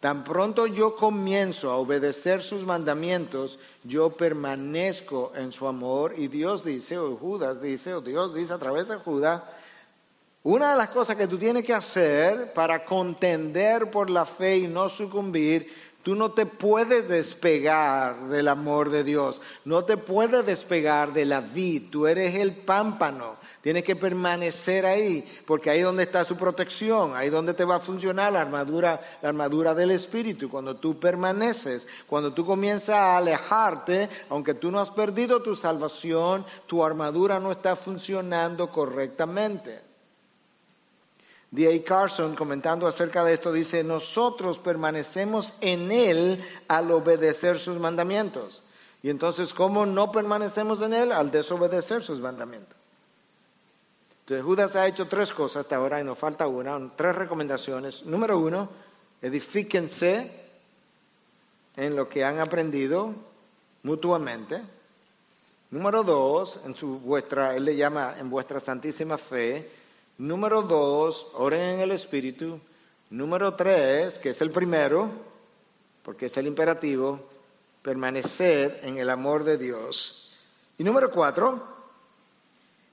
Tan 0.00 0.22
pronto 0.22 0.66
yo 0.66 0.96
comienzo 0.96 1.70
a 1.70 1.76
obedecer 1.76 2.42
sus 2.42 2.62
mandamientos, 2.66 3.58
yo 3.84 4.10
permanezco 4.10 5.32
en 5.34 5.50
su 5.50 5.66
amor 5.66 6.12
y 6.18 6.28
Dios 6.28 6.62
dice, 6.62 6.98
o 6.98 7.16
Judas 7.16 7.62
dice, 7.62 7.94
o 7.94 8.02
Dios 8.02 8.34
dice 8.34 8.52
a 8.52 8.58
través 8.58 8.88
de 8.88 8.96
Judas, 8.96 9.42
una 10.42 10.72
de 10.72 10.76
las 10.76 10.90
cosas 10.90 11.16
que 11.16 11.26
tú 11.26 11.38
tienes 11.38 11.64
que 11.64 11.72
hacer 11.72 12.52
para 12.52 12.84
contender 12.84 13.90
por 13.90 14.10
la 14.10 14.26
fe 14.26 14.58
y 14.58 14.66
no 14.66 14.90
sucumbir, 14.90 15.72
tú 16.04 16.14
no 16.14 16.32
te 16.32 16.44
puedes 16.44 17.08
despegar 17.08 18.28
del 18.28 18.48
amor 18.48 18.90
de 18.90 19.02
Dios, 19.02 19.40
no 19.64 19.84
te 19.84 19.96
puedes 19.96 20.44
despegar 20.44 21.14
de 21.14 21.24
la 21.24 21.40
vid, 21.40 21.90
tú 21.90 22.06
eres 22.06 22.36
el 22.36 22.52
pámpano, 22.52 23.36
tienes 23.62 23.84
que 23.84 23.96
permanecer 23.96 24.84
ahí, 24.84 25.26
porque 25.46 25.70
ahí 25.70 25.78
es 25.78 25.84
donde 25.86 26.02
está 26.02 26.22
su 26.24 26.36
protección, 26.36 27.16
ahí 27.16 27.28
es 27.28 27.32
donde 27.32 27.54
te 27.54 27.64
va 27.64 27.76
a 27.76 27.80
funcionar 27.80 28.34
la 28.34 28.42
armadura, 28.42 29.00
la 29.22 29.30
armadura 29.30 29.74
del 29.74 29.92
Espíritu, 29.92 30.50
cuando 30.50 30.76
tú 30.76 30.98
permaneces, 30.98 31.86
cuando 32.06 32.34
tú 32.34 32.44
comienzas 32.44 32.96
a 32.96 33.16
alejarte, 33.16 34.10
aunque 34.28 34.52
tú 34.52 34.70
no 34.70 34.80
has 34.80 34.90
perdido 34.90 35.42
tu 35.42 35.56
salvación, 35.56 36.44
tu 36.66 36.84
armadura 36.84 37.40
no 37.40 37.50
está 37.50 37.76
funcionando 37.76 38.70
correctamente. 38.70 39.93
D.A. 41.54 41.84
Carson, 41.84 42.34
comentando 42.34 42.84
acerca 42.88 43.22
de 43.22 43.32
esto, 43.32 43.52
dice, 43.52 43.84
nosotros 43.84 44.58
permanecemos 44.58 45.54
en 45.60 45.92
Él 45.92 46.44
al 46.66 46.90
obedecer 46.90 47.60
sus 47.60 47.78
mandamientos. 47.78 48.64
Y 49.04 49.10
entonces, 49.10 49.54
¿cómo 49.54 49.86
no 49.86 50.10
permanecemos 50.10 50.80
en 50.80 50.94
Él? 50.94 51.12
Al 51.12 51.30
desobedecer 51.30 52.02
sus 52.02 52.18
mandamientos. 52.18 52.76
Entonces, 54.22 54.44
Judas 54.44 54.74
ha 54.74 54.88
hecho 54.88 55.06
tres 55.06 55.32
cosas 55.32 55.58
hasta 55.58 55.76
ahora 55.76 56.00
y 56.00 56.04
nos 56.04 56.18
falta 56.18 56.48
una, 56.48 56.90
tres 56.96 57.14
recomendaciones. 57.14 58.04
Número 58.04 58.36
uno, 58.36 58.68
edifíquense 59.22 60.28
en 61.76 61.94
lo 61.94 62.08
que 62.08 62.24
han 62.24 62.40
aprendido 62.40 63.14
mutuamente. 63.84 64.60
Número 65.70 66.02
dos, 66.02 66.58
en 66.64 66.74
su 66.74 66.98
vuestra, 66.98 67.54
él 67.54 67.64
le 67.64 67.76
llama 67.76 68.16
en 68.18 68.28
vuestra 68.28 68.58
santísima 68.58 69.18
fe, 69.18 69.83
Número 70.18 70.62
dos, 70.62 71.26
oren 71.34 71.60
en 71.60 71.80
el 71.80 71.90
Espíritu. 71.90 72.60
Número 73.10 73.54
tres, 73.54 74.18
que 74.18 74.30
es 74.30 74.40
el 74.40 74.50
primero, 74.52 75.10
porque 76.04 76.26
es 76.26 76.36
el 76.36 76.46
imperativo, 76.46 77.20
permanecer 77.82 78.80
en 78.84 78.98
el 78.98 79.10
amor 79.10 79.42
de 79.42 79.58
Dios. 79.58 80.38
Y 80.78 80.84
número 80.84 81.10
cuatro, 81.10 81.66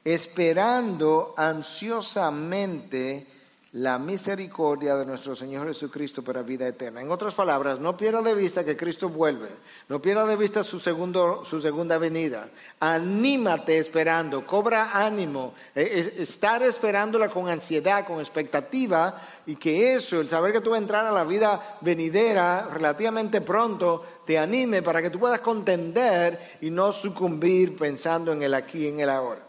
esperando 0.03 1.36
ansiosamente 1.38 3.28
la 3.74 3.97
misericordia 3.97 4.97
de 4.97 5.05
nuestro 5.05 5.34
Señor 5.34 5.65
Jesucristo 5.67 6.22
para 6.22 6.41
vida 6.41 6.67
eterna. 6.67 7.01
En 7.01 7.09
otras 7.09 7.34
palabras, 7.34 7.80
no 7.80 7.95
pierda 7.95 8.22
de 8.22 8.34
vista 8.34 8.65
que 8.65 8.76
Cristo 8.76 9.07
vuelve, 9.07 9.47
no 9.88 10.01
pierda 10.01 10.26
de 10.26 10.36
vista 10.36 10.61
su, 10.61 10.78
su 10.80 11.61
segunda 11.61 11.97
venida. 11.97 12.49
Anímate 12.82 13.78
esperando, 13.78 14.45
cobra 14.45 14.91
ánimo, 14.91 15.53
eh, 15.74 16.15
estar 16.17 16.61
esperándola 16.63 17.30
con 17.30 17.47
ansiedad, 17.47 18.05
con 18.05 18.19
expectativa, 18.19 19.22
y 19.45 19.55
que 19.55 19.93
eso, 19.93 20.19
el 20.19 20.28
saber 20.28 20.51
que 20.51 20.59
tú 20.59 20.72
vas 20.72 20.80
a 20.80 20.82
entrar 20.82 21.05
a 21.05 21.11
la 21.11 21.24
vida 21.24 21.78
venidera 21.80 22.67
relativamente 22.74 23.39
pronto, 23.39 24.05
te 24.26 24.38
anime 24.38 24.82
para 24.82 25.01
que 25.01 25.09
tú 25.09 25.17
puedas 25.17 25.39
contender 25.39 26.57
y 26.59 26.69
no 26.69 26.91
sucumbir 26.91 27.78
pensando 27.78 28.34
en 28.34 28.43
el 28.43 28.53
aquí 28.53 28.80
y 28.80 28.88
en 28.88 28.99
el 28.99 29.09
ahora. 29.09 29.41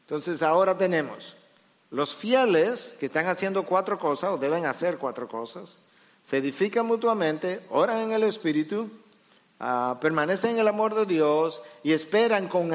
Entonces 0.00 0.42
ahora 0.42 0.76
tenemos 0.76 1.36
los 1.92 2.16
fieles 2.16 2.96
que 2.98 3.06
están 3.06 3.26
haciendo 3.26 3.64
cuatro 3.64 3.98
cosas, 3.98 4.30
o 4.30 4.38
deben 4.38 4.64
hacer 4.64 4.96
cuatro 4.96 5.28
cosas, 5.28 5.76
se 6.22 6.38
edifican 6.38 6.86
mutuamente, 6.86 7.60
oran 7.68 8.00
en 8.00 8.12
el 8.12 8.22
Espíritu, 8.22 8.90
ah, 9.60 9.98
permanecen 10.00 10.52
en 10.52 10.60
el 10.60 10.68
amor 10.68 10.94
de 10.94 11.04
Dios 11.04 11.60
y 11.82 11.92
esperan 11.92 12.48
con, 12.48 12.70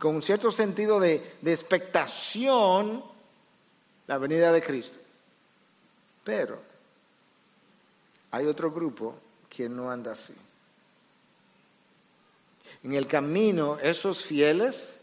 con, 0.00 0.22
cierto 0.22 0.50
sentido 0.50 0.98
de, 0.98 1.36
expectación 1.44 3.04
la 4.06 4.16
venida 4.16 4.52
de 4.52 4.62
Cristo. 4.62 5.00
Pero 6.24 6.58
hay 8.30 8.46
otro 8.46 8.72
grupo 8.72 9.16
que 9.50 9.68
no 9.68 9.90
anda 9.90 10.12
así. 10.12 10.34
En 12.84 12.94
el 12.94 13.06
camino, 13.06 13.78
esos 13.82 14.24
fieles, 14.24 14.97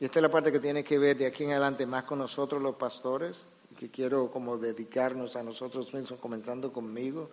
y 0.00 0.06
esta 0.06 0.18
es 0.18 0.22
la 0.22 0.30
parte 0.30 0.50
que 0.50 0.60
tiene 0.60 0.82
que 0.82 0.98
ver 0.98 1.18
de 1.18 1.26
aquí 1.26 1.44
en 1.44 1.50
adelante 1.50 1.84
más 1.84 2.04
con 2.04 2.18
nosotros 2.18 2.60
los 2.62 2.76
pastores, 2.76 3.44
que 3.78 3.90
quiero 3.90 4.30
como 4.30 4.56
dedicarnos 4.56 5.36
a 5.36 5.42
nosotros 5.42 5.92
mismos, 5.92 6.18
comenzando 6.18 6.72
conmigo. 6.72 7.30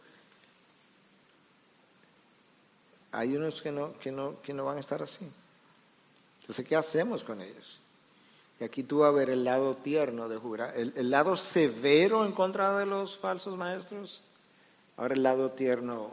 Hay 3.14 3.38
unos 3.38 3.62
que 3.62 3.72
no, 3.72 3.94
que 3.94 4.12
no, 4.12 4.42
que 4.42 4.54
no 4.54 4.66
van 4.66 4.78
a 4.78 4.82
estar 4.82 5.02
así. 5.02 5.26
Entonces, 6.42 6.68
¿qué 6.68 6.76
hacemos 6.76 7.24
con 7.24 7.42
ellos? 7.42 7.80
Y 8.60 8.66
aquí 8.66 8.84
tú 8.84 9.00
vas 9.00 9.10
a 9.10 9.12
ver 9.12 9.30
el 9.30 9.46
lado 9.46 9.76
tierno 9.76 10.28
de 10.28 10.36
Judas, 10.36 10.76
el, 10.76 10.92
el, 10.98 11.10
lado 11.10 11.38
severo 11.38 12.26
en 12.26 12.34
contra 12.34 12.78
de 12.78 12.86
los 12.86 13.16
falsos 13.16 13.56
maestros, 13.56 14.22
ahora 14.98 15.14
el 15.14 15.24
lado 15.24 15.52
tierno 15.52 16.12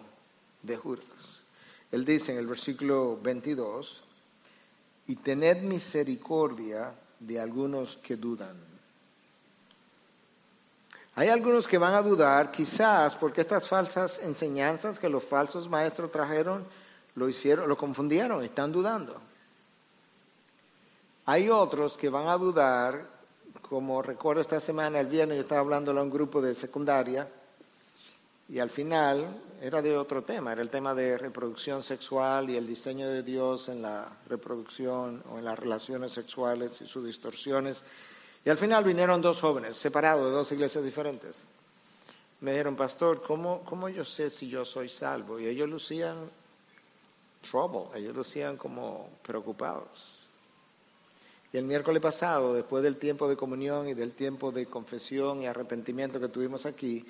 de 0.62 0.76
Judas. 0.76 1.42
Él 1.90 2.04
dice 2.04 2.32
en 2.32 2.38
el 2.38 2.46
versículo 2.46 3.18
22, 3.20 4.03
y 5.06 5.16
tened 5.16 5.62
misericordia 5.62 6.92
de 7.20 7.40
algunos 7.40 7.96
que 7.96 8.16
dudan. 8.16 8.56
Hay 11.16 11.28
algunos 11.28 11.68
que 11.68 11.78
van 11.78 11.94
a 11.94 12.02
dudar, 12.02 12.50
quizás 12.50 13.14
porque 13.14 13.40
estas 13.40 13.68
falsas 13.68 14.18
enseñanzas 14.18 14.98
que 14.98 15.08
los 15.08 15.22
falsos 15.22 15.68
maestros 15.68 16.10
trajeron 16.10 16.66
lo 17.14 17.28
hicieron, 17.28 17.68
lo 17.68 17.76
confundieron, 17.76 18.42
están 18.42 18.72
dudando. 18.72 19.20
Hay 21.26 21.48
otros 21.48 21.96
que 21.96 22.08
van 22.08 22.26
a 22.26 22.36
dudar, 22.36 23.06
como 23.62 24.02
recuerdo 24.02 24.42
esta 24.42 24.58
semana, 24.58 24.98
el 24.98 25.06
viernes 25.06 25.36
yo 25.36 25.42
estaba 25.42 25.60
hablando 25.60 25.92
a 25.92 26.02
un 26.02 26.10
grupo 26.10 26.42
de 26.42 26.54
secundaria 26.54 27.28
y 28.48 28.58
al 28.58 28.70
final 28.70 29.26
era 29.60 29.80
de 29.80 29.96
otro 29.96 30.22
tema, 30.22 30.52
era 30.52 30.60
el 30.60 30.70
tema 30.70 30.94
de 30.94 31.16
reproducción 31.16 31.82
sexual 31.82 32.50
y 32.50 32.56
el 32.56 32.66
diseño 32.66 33.08
de 33.08 33.22
Dios 33.22 33.68
en 33.68 33.80
la 33.80 34.06
reproducción 34.28 35.22
o 35.30 35.38
en 35.38 35.44
las 35.44 35.58
relaciones 35.58 36.12
sexuales 36.12 36.80
y 36.82 36.86
sus 36.86 37.06
distorsiones. 37.06 37.84
Y 38.44 38.50
al 38.50 38.58
final 38.58 38.84
vinieron 38.84 39.22
dos 39.22 39.40
jóvenes, 39.40 39.76
separados 39.76 40.26
de 40.26 40.32
dos 40.32 40.52
iglesias 40.52 40.84
diferentes. 40.84 41.40
Me 42.40 42.50
dijeron, 42.50 42.76
pastor, 42.76 43.22
¿cómo, 43.22 43.62
cómo 43.64 43.88
yo 43.88 44.04
sé 44.04 44.28
si 44.28 44.50
yo 44.50 44.66
soy 44.66 44.90
salvo? 44.90 45.40
Y 45.40 45.46
ellos 45.46 45.68
lucían 45.68 46.16
trouble, 47.40 47.98
ellos 47.98 48.14
lucían 48.14 48.58
como 48.58 49.08
preocupados. 49.22 50.10
Y 51.54 51.56
el 51.56 51.64
miércoles 51.64 52.02
pasado, 52.02 52.52
después 52.52 52.82
del 52.82 52.96
tiempo 52.96 53.28
de 53.28 53.36
comunión 53.36 53.88
y 53.88 53.94
del 53.94 54.12
tiempo 54.12 54.50
de 54.52 54.66
confesión 54.66 55.40
y 55.40 55.46
arrepentimiento 55.46 56.20
que 56.20 56.28
tuvimos 56.28 56.66
aquí, 56.66 57.06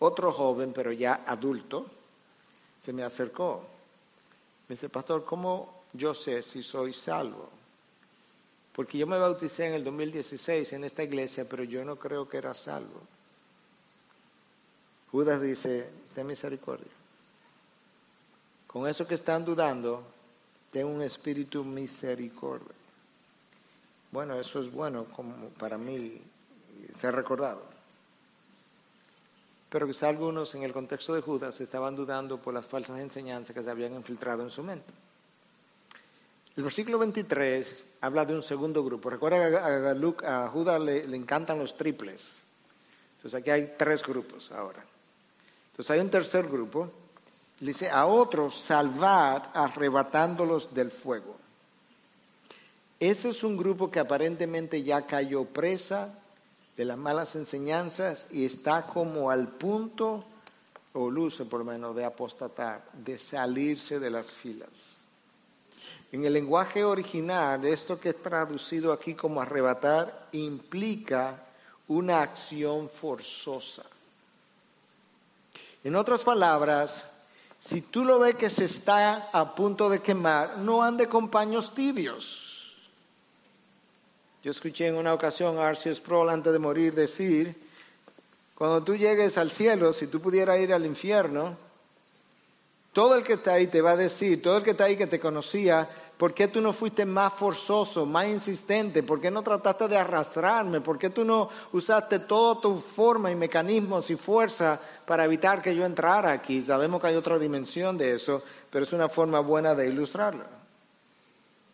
otro 0.00 0.32
joven, 0.32 0.72
pero 0.72 0.90
ya 0.92 1.22
adulto, 1.26 1.86
se 2.80 2.92
me 2.92 3.04
acercó. 3.04 3.62
Me 4.68 4.74
dice, 4.74 4.88
pastor, 4.88 5.24
¿cómo 5.24 5.82
yo 5.92 6.14
sé 6.14 6.42
si 6.42 6.62
soy 6.62 6.92
salvo? 6.92 7.48
Porque 8.74 8.98
yo 8.98 9.06
me 9.06 9.18
bauticé 9.18 9.66
en 9.66 9.74
el 9.74 9.84
2016 9.84 10.72
en 10.72 10.84
esta 10.84 11.02
iglesia, 11.02 11.46
pero 11.48 11.64
yo 11.64 11.84
no 11.84 11.96
creo 11.96 12.28
que 12.28 12.38
era 12.38 12.54
salvo. 12.54 13.00
Judas 15.10 15.42
dice, 15.42 15.90
ten 16.14 16.26
misericordia. 16.26 16.92
Con 18.66 18.88
eso 18.88 19.06
que 19.06 19.14
están 19.14 19.44
dudando, 19.44 20.02
ten 20.70 20.86
un 20.86 21.02
espíritu 21.02 21.64
misericordia. 21.64 22.74
Bueno, 24.12 24.34
eso 24.36 24.60
es 24.60 24.72
bueno 24.72 25.04
como 25.04 25.48
para 25.50 25.76
mí 25.76 26.22
ser 26.92 27.14
recordado. 27.14 27.79
Pero 29.70 29.86
quizá 29.86 30.08
algunos 30.08 30.54
en 30.56 30.64
el 30.64 30.72
contexto 30.72 31.14
de 31.14 31.20
Judas 31.20 31.60
estaban 31.60 31.94
dudando 31.94 32.38
por 32.38 32.52
las 32.52 32.66
falsas 32.66 32.98
enseñanzas 32.98 33.54
que 33.54 33.62
se 33.62 33.70
habían 33.70 33.94
infiltrado 33.94 34.42
en 34.42 34.50
su 34.50 34.64
mente. 34.64 34.92
El 36.56 36.64
versículo 36.64 36.98
23 36.98 37.86
habla 38.00 38.24
de 38.24 38.34
un 38.34 38.42
segundo 38.42 38.84
grupo. 38.84 39.08
Recuerda 39.08 39.48
que 39.48 40.26
a, 40.26 40.48
Judas 40.48 40.80
le, 40.80 41.06
le 41.06 41.16
encantan 41.16 41.58
los 41.58 41.76
triples. 41.76 42.36
Entonces 43.16 43.40
aquí 43.40 43.50
hay 43.50 43.74
tres 43.78 44.02
grupos 44.02 44.50
ahora. 44.50 44.84
Entonces 45.70 45.90
hay 45.92 46.00
un 46.00 46.10
tercer 46.10 46.48
grupo. 46.48 46.90
Dice, 47.60 47.88
a 47.90 48.06
otros 48.06 48.56
salvad 48.58 49.42
arrebatándolos 49.54 50.74
del 50.74 50.90
fuego. 50.90 51.36
Ese 52.98 53.28
es 53.28 53.44
un 53.44 53.56
grupo 53.56 53.90
que 53.90 54.00
aparentemente 54.00 54.82
ya 54.82 55.06
cayó 55.06 55.44
presa 55.44 56.19
de 56.80 56.86
las 56.86 56.96
malas 56.96 57.36
enseñanzas 57.36 58.26
y 58.30 58.46
está 58.46 58.86
como 58.86 59.30
al 59.30 59.48
punto, 59.48 60.24
o 60.94 61.10
luce 61.10 61.44
por 61.44 61.58
lo 61.58 61.66
menos, 61.66 61.94
de 61.94 62.06
apostatar, 62.06 62.82
de 62.94 63.18
salirse 63.18 64.00
de 64.00 64.08
las 64.08 64.32
filas. 64.32 64.70
En 66.10 66.24
el 66.24 66.32
lenguaje 66.32 66.82
original, 66.82 67.66
esto 67.66 68.00
que 68.00 68.08
es 68.08 68.22
traducido 68.22 68.94
aquí 68.94 69.12
como 69.12 69.42
arrebatar 69.42 70.28
implica 70.32 71.44
una 71.88 72.22
acción 72.22 72.88
forzosa. 72.88 73.82
En 75.84 75.94
otras 75.96 76.22
palabras, 76.22 77.04
si 77.60 77.82
tú 77.82 78.06
lo 78.06 78.20
ves 78.20 78.36
que 78.36 78.48
se 78.48 78.64
está 78.64 79.28
a 79.34 79.54
punto 79.54 79.90
de 79.90 80.00
quemar, 80.00 80.56
no 80.56 80.82
ande 80.82 81.10
con 81.10 81.28
paños 81.28 81.74
tibios. 81.74 82.49
Yo 84.42 84.50
escuché 84.50 84.86
en 84.86 84.96
una 84.96 85.12
ocasión 85.12 85.58
a 85.58 85.68
Arceus 85.68 85.98
Sproul 85.98 86.30
antes 86.30 86.50
de 86.50 86.58
morir 86.58 86.94
decir, 86.94 87.54
cuando 88.54 88.82
tú 88.82 88.96
llegues 88.96 89.36
al 89.36 89.50
cielo, 89.50 89.92
si 89.92 90.06
tú 90.06 90.18
pudieras 90.18 90.58
ir 90.58 90.72
al 90.72 90.86
infierno, 90.86 91.58
todo 92.94 93.16
el 93.16 93.22
que 93.22 93.34
está 93.34 93.54
ahí 93.54 93.66
te 93.66 93.82
va 93.82 93.90
a 93.90 93.96
decir, 93.96 94.40
todo 94.40 94.56
el 94.56 94.62
que 94.62 94.70
está 94.70 94.84
ahí 94.84 94.96
que 94.96 95.06
te 95.06 95.20
conocía, 95.20 95.86
¿por 96.16 96.32
qué 96.32 96.48
tú 96.48 96.62
no 96.62 96.72
fuiste 96.72 97.04
más 97.04 97.34
forzoso, 97.34 98.06
más 98.06 98.28
insistente? 98.28 99.02
¿Por 99.02 99.20
qué 99.20 99.30
no 99.30 99.42
trataste 99.42 99.88
de 99.88 99.98
arrastrarme? 99.98 100.80
¿Por 100.80 100.98
qué 100.98 101.10
tú 101.10 101.22
no 101.22 101.50
usaste 101.72 102.20
toda 102.20 102.62
tu 102.62 102.80
forma 102.80 103.30
y 103.30 103.34
mecanismos 103.34 104.10
y 104.10 104.16
fuerza 104.16 104.80
para 105.04 105.24
evitar 105.24 105.60
que 105.60 105.76
yo 105.76 105.84
entrara 105.84 106.32
aquí? 106.32 106.62
Sabemos 106.62 107.02
que 107.02 107.08
hay 107.08 107.14
otra 107.14 107.38
dimensión 107.38 107.98
de 107.98 108.14
eso, 108.14 108.42
pero 108.70 108.86
es 108.86 108.92
una 108.94 109.10
forma 109.10 109.40
buena 109.40 109.74
de 109.74 109.86
ilustrarlo. 109.86 110.59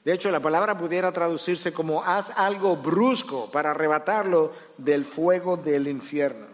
De 0.06 0.12
hecho, 0.12 0.30
la 0.30 0.38
palabra 0.38 0.78
pudiera 0.78 1.10
traducirse 1.10 1.72
como 1.72 2.00
haz 2.00 2.30
algo 2.36 2.76
brusco 2.76 3.50
para 3.50 3.72
arrebatarlo 3.72 4.52
del 4.78 5.04
fuego 5.04 5.56
del 5.56 5.88
infierno. 5.88 6.46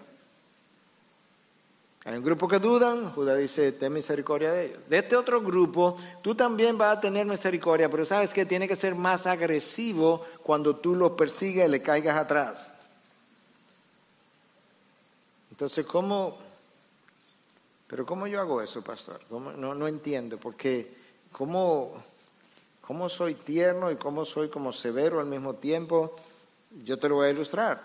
Hay 2.07 2.17
un 2.17 2.25
grupo 2.25 2.49
que 2.49 2.59
dudan, 2.59 3.13
Judá 3.13 3.37
dice, 3.37 3.73
ten 3.73 3.93
misericordia 3.93 4.53
de 4.53 4.65
ellos. 4.65 4.89
De 4.89 4.97
este 4.97 5.17
otro 5.17 5.43
grupo, 5.43 5.99
tú 6.23 6.35
también 6.35 6.79
vas 6.79 6.97
a 6.97 7.01
tener 7.03 7.27
misericordia, 7.27 7.91
pero 7.91 8.07
sabes 8.07 8.33
que 8.33 8.47
tiene 8.47 8.67
que 8.67 8.75
ser 8.75 8.95
más 8.95 9.27
agresivo 9.27 10.25
cuando 10.43 10.77
tú 10.77 10.95
lo 10.95 11.15
persigues 11.15 11.69
y 11.69 11.71
le 11.71 11.83
caigas 11.83 12.17
atrás. 12.17 12.71
Entonces, 15.51 15.85
¿cómo? 15.85 16.39
Pero 17.87 18.07
¿cómo 18.07 18.27
yo 18.27 18.41
hago 18.41 18.63
eso, 18.63 18.81
pastor? 18.81 19.21
No, 19.29 19.75
no 19.75 19.87
entiendo, 19.87 20.39
porque 20.39 20.91
¿cómo? 21.31 22.03
Cómo 22.93 23.09
soy 23.09 23.33
tierno 23.33 23.91
y 23.91 23.97
cómo 23.97 24.27
soy 24.27 24.51
como 24.51 24.71
severo 24.71 25.19
al 25.19 25.25
mismo 25.25 25.55
tiempo, 25.55 26.15
yo 26.85 26.99
te 26.99 27.09
lo 27.09 27.15
voy 27.15 27.29
a 27.29 27.31
ilustrar. 27.31 27.81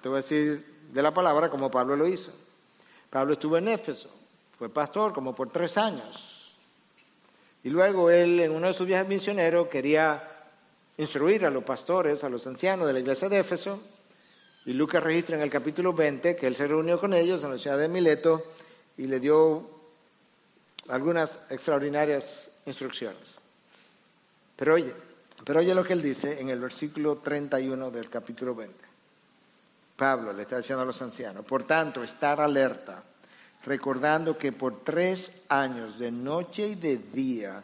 Te 0.00 0.08
voy 0.08 0.18
a 0.18 0.22
decir 0.22 0.64
de 0.92 1.02
la 1.02 1.12
palabra 1.12 1.48
como 1.48 1.68
Pablo 1.68 1.96
lo 1.96 2.06
hizo. 2.06 2.30
Pablo 3.10 3.32
estuvo 3.32 3.58
en 3.58 3.66
Éfeso, 3.66 4.08
fue 4.56 4.68
pastor 4.68 5.12
como 5.12 5.34
por 5.34 5.50
tres 5.50 5.76
años. 5.76 6.56
Y 7.64 7.70
luego 7.70 8.12
él 8.12 8.38
en 8.38 8.52
uno 8.52 8.68
de 8.68 8.74
sus 8.74 8.86
viajes 8.86 9.08
misioneros 9.08 9.66
quería 9.66 10.22
instruir 10.98 11.44
a 11.44 11.50
los 11.50 11.64
pastores, 11.64 12.22
a 12.22 12.28
los 12.28 12.46
ancianos 12.46 12.86
de 12.86 12.92
la 12.92 13.00
iglesia 13.00 13.28
de 13.28 13.40
Éfeso. 13.40 13.82
Y 14.66 14.72
Lucas 14.72 15.02
registra 15.02 15.34
en 15.34 15.42
el 15.42 15.50
capítulo 15.50 15.92
20 15.92 16.36
que 16.36 16.46
él 16.46 16.54
se 16.54 16.68
reunió 16.68 17.00
con 17.00 17.12
ellos 17.12 17.42
en 17.42 17.50
la 17.50 17.58
ciudad 17.58 17.76
de 17.76 17.88
Mileto 17.88 18.44
y 18.96 19.08
le 19.08 19.18
dio 19.18 19.68
algunas 20.86 21.40
extraordinarias 21.50 22.50
instrucciones. 22.66 23.37
Pero 24.58 24.74
oye, 24.74 24.92
pero 25.44 25.60
oye 25.60 25.72
lo 25.72 25.84
que 25.84 25.92
él 25.92 26.02
dice 26.02 26.40
en 26.40 26.48
el 26.48 26.58
versículo 26.58 27.18
31 27.18 27.92
del 27.92 28.08
capítulo 28.08 28.56
20. 28.56 28.74
Pablo 29.96 30.32
le 30.32 30.42
está 30.42 30.56
diciendo 30.56 30.82
a 30.82 30.86
los 30.86 31.00
ancianos, 31.00 31.44
por 31.44 31.62
tanto, 31.62 32.02
estar 32.02 32.40
alerta, 32.40 33.04
recordando 33.64 34.36
que 34.36 34.50
por 34.50 34.82
tres 34.82 35.44
años 35.48 36.00
de 36.00 36.10
noche 36.10 36.66
y 36.68 36.74
de 36.74 36.96
día 36.98 37.62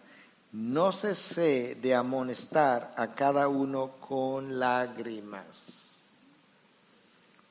no 0.52 0.92
cesé 0.92 1.76
de 1.82 1.96
amonestar 1.96 2.94
a 2.96 3.08
cada 3.08 3.48
uno 3.48 3.88
con 3.98 4.60
lágrimas. 4.60 5.64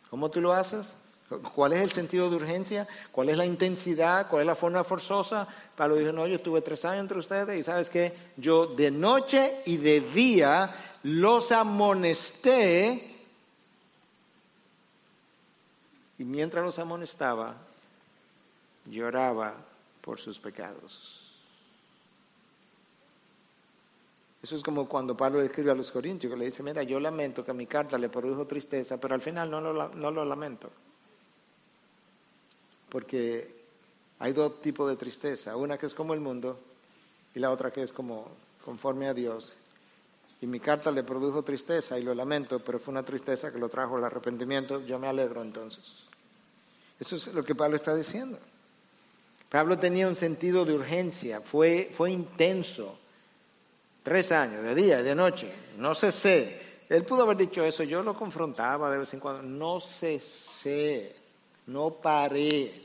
¿Cómo 0.10 0.32
tú 0.32 0.40
lo 0.40 0.54
haces? 0.54 0.94
¿Cuál 1.42 1.74
es 1.74 1.82
el 1.82 1.92
sentido 1.92 2.30
de 2.30 2.36
urgencia? 2.36 2.88
¿Cuál 3.12 3.30
es 3.30 3.38
la 3.38 3.46
intensidad? 3.46 4.30
¿Cuál 4.30 4.42
es 4.42 4.48
la 4.48 4.56
forma 4.56 4.84
forzosa? 4.84 5.48
Pablo 5.76 5.96
dijo, 5.96 6.12
no, 6.12 6.28
yo 6.28 6.36
estuve 6.36 6.62
tres 6.62 6.86
años 6.86 7.02
entre 7.02 7.20
ustedes 7.20 7.60
y 7.60 7.64
sabes 7.64 7.90
que 7.90 8.14
yo 8.38 8.68
de 8.68 8.92
noche 8.92 9.62
y 9.66 9.78
de 9.78 10.02
día 10.02 10.70
los 11.04 11.52
amonesté 11.52 13.10
y 16.18 16.24
mientras 16.24 16.64
los 16.64 16.78
amonestaba, 16.80 17.56
lloraba 18.86 19.56
por 20.02 20.20
sus 20.20 20.40
pecados. 20.40 21.22
Eso 24.42 24.56
es 24.58 24.62
como 24.64 24.88
cuando 24.88 25.16
Pablo 25.16 25.42
escribe 25.42 25.72
a 25.72 25.76
los 25.76 25.90
corintios, 25.90 26.32
que 26.32 26.38
le 26.38 26.46
dice, 26.46 26.64
mira, 26.64 26.84
yo 26.84 27.00
lamento 27.00 27.46
que 27.46 27.54
mi 27.54 27.66
carta 27.66 27.98
le 27.98 28.10
produjo 28.10 28.46
tristeza, 28.46 28.98
pero 28.98 29.16
al 29.16 29.22
final 29.22 29.50
no 29.50 29.62
lo 29.62 30.26
lamento. 30.26 30.70
Porque 32.94 33.54
hay 34.20 34.32
dos 34.32 34.62
tipos 34.62 34.88
de 34.88 34.96
tristeza, 34.96 35.58
una 35.58 35.78
que 35.78 35.88
es 35.88 35.94
como 35.94 36.14
el 36.14 36.22
mundo 36.22 36.58
y 37.36 37.40
la 37.40 37.52
otra 37.52 37.72
que 37.72 37.84
es 37.84 37.92
como 37.92 38.32
conforme 38.64 39.08
a 39.08 39.14
Dios. 39.14 39.54
Y 40.40 40.46
mi 40.46 40.60
carta 40.60 40.92
le 40.92 41.04
produjo 41.04 41.44
tristeza 41.44 41.98
y 42.00 42.04
lo 42.04 42.14
lamento, 42.14 42.60
pero 42.60 42.80
fue 42.80 42.94
una 42.94 43.04
tristeza 43.04 43.52
que 43.52 43.60
lo 43.60 43.68
trajo 43.68 43.98
el 43.98 44.04
arrepentimiento. 44.04 44.80
Yo 44.86 45.00
me 45.00 45.08
alegro 45.08 45.42
entonces. 45.42 46.04
Eso 47.00 47.16
es 47.16 47.34
lo 47.34 47.44
que 47.44 47.56
Pablo 47.56 47.76
está 47.76 47.96
diciendo. 47.96 48.38
Pablo 49.50 49.78
tenía 49.78 50.08
un 50.08 50.16
sentido 50.16 50.66
de 50.66 50.74
urgencia, 50.74 51.42
fue, 51.42 51.92
fue 51.94 52.12
intenso. 52.12 53.00
Tres 54.04 54.32
años, 54.32 54.64
de 54.64 54.76
día 54.76 55.00
y 55.00 55.04
de 55.04 55.16
noche, 55.16 55.52
no 55.78 55.96
cesé. 55.96 56.62
Él 56.90 57.04
pudo 57.06 57.24
haber 57.24 57.38
dicho 57.38 57.64
eso, 57.64 57.84
yo 57.84 58.04
lo 58.04 58.18
confrontaba 58.18 58.92
de 58.92 58.98
vez 59.00 59.14
en 59.14 59.20
cuando. 59.20 59.44
No 59.44 59.80
cesé, 59.80 61.16
no 61.68 61.92
paré. 61.92 62.83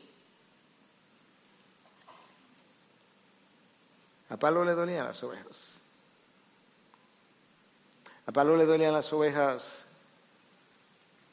A 4.30 4.36
Pablo 4.36 4.64
le 4.64 4.74
dolían 4.74 5.06
las 5.06 5.22
ovejas. 5.22 5.78
A 8.26 8.32
Pablo 8.32 8.56
le 8.56 8.66
dolían 8.66 8.92
las 8.92 9.10
ovejas 9.12 9.84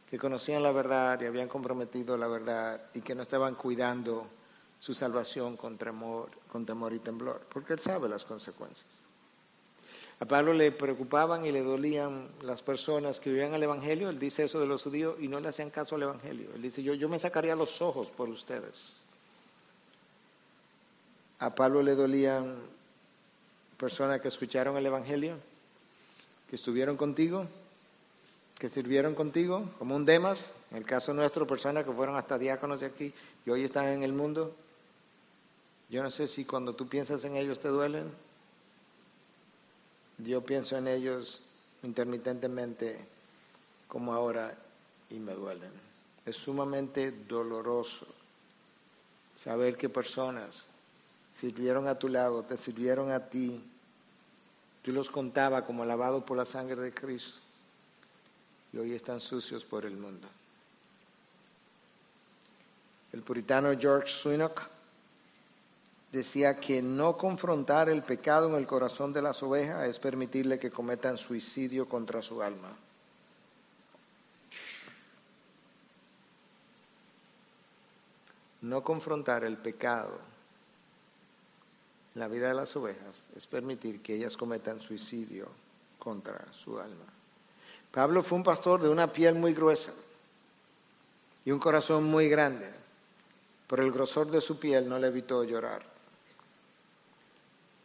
que 0.09 0.17
conocían 0.17 0.63
la 0.63 0.71
verdad 0.71 1.19
y 1.21 1.25
habían 1.25 1.49
comprometido 1.49 2.15
la 2.15 2.27
verdad 2.27 2.81
y 2.93 3.01
que 3.01 3.15
no 3.15 3.23
estaban 3.23 3.55
cuidando 3.55 4.27
su 4.79 4.93
salvación 4.93 5.57
con 5.57 5.77
temor, 5.77 6.29
con 6.51 6.65
temor 6.65 6.93
y 6.93 6.99
temblor, 6.99 7.41
porque 7.51 7.73
él 7.73 7.79
sabe 7.79 8.07
las 8.07 8.23
consecuencias. 8.23 8.87
A 10.19 10.25
Pablo 10.25 10.53
le 10.53 10.71
preocupaban 10.71 11.45
y 11.45 11.51
le 11.51 11.63
dolían 11.63 12.29
las 12.41 12.61
personas 12.61 13.19
que 13.19 13.29
vivían 13.29 13.53
el 13.53 13.63
Evangelio, 13.63 14.09
él 14.09 14.19
dice 14.19 14.45
eso 14.45 14.59
de 14.59 14.65
los 14.65 14.83
judíos 14.83 15.17
y 15.19 15.27
no 15.27 15.39
le 15.39 15.49
hacían 15.49 15.69
caso 15.69 15.95
al 15.95 16.03
Evangelio. 16.03 16.49
Él 16.55 16.61
dice, 16.61 16.81
yo, 16.81 16.93
yo 16.93 17.09
me 17.09 17.19
sacaría 17.19 17.55
los 17.55 17.81
ojos 17.81 18.11
por 18.11 18.29
ustedes. 18.29 18.93
A 21.39 21.53
Pablo 21.53 21.83
le 21.83 21.95
dolían 21.95 22.55
personas 23.77 24.21
que 24.21 24.27
escucharon 24.27 24.77
el 24.77 24.85
Evangelio, 24.85 25.37
que 26.49 26.55
estuvieron 26.55 26.97
contigo, 26.97 27.47
que 28.57 28.69
sirvieron 28.69 29.15
contigo, 29.15 29.69
como 29.77 29.95
un 29.95 30.05
Demas, 30.05 30.51
en 30.71 30.77
el 30.77 30.85
caso 30.85 31.13
nuestro, 31.13 31.45
personas 31.45 31.83
que 31.83 31.91
fueron 31.91 32.15
hasta 32.15 32.37
diáconos 32.37 32.79
de 32.79 32.87
aquí 32.87 33.13
y 33.45 33.49
hoy 33.49 33.63
están 33.63 33.87
en 33.87 34.03
el 34.03 34.13
mundo. 34.13 34.55
Yo 35.89 36.01
no 36.01 36.09
sé 36.09 36.27
si 36.27 36.45
cuando 36.45 36.73
tú 36.73 36.87
piensas 36.87 37.23
en 37.25 37.35
ellos 37.35 37.59
te 37.59 37.67
duelen. 37.67 38.09
Yo 40.17 40.41
pienso 40.41 40.77
en 40.77 40.87
ellos 40.87 41.41
intermitentemente 41.83 42.97
como 43.87 44.13
ahora 44.13 44.55
y 45.09 45.15
me 45.15 45.33
duelen. 45.33 45.71
Es 46.25 46.37
sumamente 46.37 47.11
doloroso 47.11 48.07
saber 49.37 49.77
que 49.77 49.89
personas 49.89 50.65
sirvieron 51.35 51.87
a 51.87 51.99
tu 51.99 52.07
lado, 52.07 52.43
te 52.43 52.55
sirvieron 52.55 53.11
a 53.11 53.19
ti. 53.19 53.61
Tú 54.81 54.93
los 54.93 55.09
contaba 55.09 55.65
como 55.65 55.83
lavados 55.83 56.23
por 56.23 56.37
la 56.37 56.45
sangre 56.45 56.81
de 56.81 56.93
Cristo 56.93 57.41
y 58.71 58.77
hoy 58.77 58.93
están 58.93 59.19
sucios 59.19 59.65
por 59.65 59.85
el 59.85 59.97
mundo. 59.97 60.27
El 63.11 63.21
puritano 63.21 63.77
George 63.77 64.07
Swinock 64.07 64.61
decía 66.11 66.57
que 66.57 66.81
no 66.81 67.17
confrontar 67.17 67.89
el 67.89 68.01
pecado 68.01 68.49
en 68.49 68.55
el 68.55 68.67
corazón 68.67 69.11
de 69.11 69.21
las 69.21 69.43
ovejas 69.43 69.87
es 69.87 69.99
permitirle 69.99 70.57
que 70.57 70.71
cometan 70.71 71.17
suicidio 71.17 71.89
contra 71.89 72.21
su 72.21 72.41
alma. 72.41 72.69
No 78.61 78.83
confrontar 78.83 79.43
el 79.43 79.57
pecado 79.57 80.34
la 82.15 82.27
vida 82.27 82.47
de 82.47 82.53
las 82.53 82.75
ovejas 82.75 83.23
es 83.35 83.45
permitir 83.45 84.01
que 84.01 84.15
ellas 84.15 84.37
cometan 84.37 84.81
suicidio 84.81 85.47
contra 85.99 86.51
su 86.53 86.79
alma. 86.79 87.05
Pablo 87.91 88.23
fue 88.23 88.37
un 88.37 88.43
pastor 88.43 88.81
de 88.81 88.89
una 88.89 89.07
piel 89.07 89.35
muy 89.35 89.53
gruesa 89.53 89.91
y 91.43 91.51
un 91.51 91.59
corazón 91.59 92.05
muy 92.05 92.29
grande, 92.29 92.69
pero 93.67 93.83
el 93.83 93.91
grosor 93.91 94.31
de 94.31 94.41
su 94.41 94.59
piel 94.59 94.87
no 94.87 94.97
le 94.97 95.07
evitó 95.07 95.43
llorar. 95.43 95.83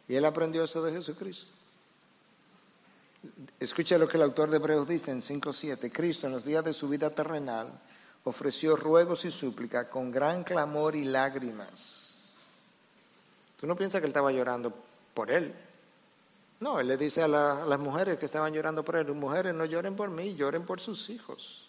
Y 0.07 0.15
él 0.15 0.25
aprendió 0.25 0.63
eso 0.63 0.81
de 0.83 0.91
Jesucristo. 0.91 1.51
Escucha 3.59 3.97
lo 3.97 4.07
que 4.07 4.17
el 4.17 4.23
autor 4.23 4.49
de 4.49 4.57
Hebreos 4.57 4.87
dice 4.87 5.11
en 5.11 5.21
5.7. 5.21 5.91
Cristo 5.91 6.27
en 6.27 6.33
los 6.33 6.43
días 6.43 6.63
de 6.63 6.73
su 6.73 6.89
vida 6.89 7.09
terrenal 7.11 7.67
ofreció 8.23 8.75
ruegos 8.75 9.25
y 9.25 9.31
súplicas 9.31 9.87
con 9.87 10.11
gran 10.11 10.43
clamor 10.43 10.95
y 10.95 11.05
lágrimas 11.05 12.10
Tú 13.61 13.67
no 13.67 13.75
piensas 13.75 14.01
que 14.01 14.05
él 14.05 14.09
estaba 14.09 14.31
llorando 14.31 14.73
por 15.13 15.29
él. 15.29 15.53
No, 16.61 16.79
él 16.79 16.87
le 16.87 16.97
dice 16.97 17.21
a, 17.21 17.27
las 17.27 17.79
mujeres 17.79 18.17
que 18.17 18.25
estaban 18.25 18.51
llorando 18.53 18.83
por 18.83 18.95
él, 18.95 19.05
mujeres 19.13 19.53
no 19.53 19.65
lloren 19.65 19.95
por 19.95 20.09
mí, 20.09 20.33
lloren 20.33 20.65
por 20.65 20.79
sus 20.79 21.11
hijos. 21.11 21.67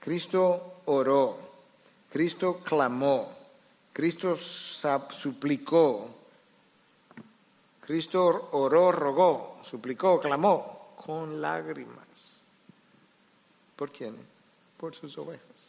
Cristo 0.00 0.80
oró, 0.86 1.36
Cristo 2.10 2.60
clamó, 2.64 3.30
Cristo 3.92 4.34
suplicó, 4.34 6.08
Cristo 7.82 8.48
oró, 8.52 8.92
rogó, 8.92 9.58
suplicó, 9.62 10.18
clamó 10.20 10.94
con 11.04 11.42
lágrimas. 11.42 12.06
¿Por 13.76 13.90
quién? 13.90 14.16
Por 14.78 14.94
sus 14.94 15.18
ovejas 15.18 15.67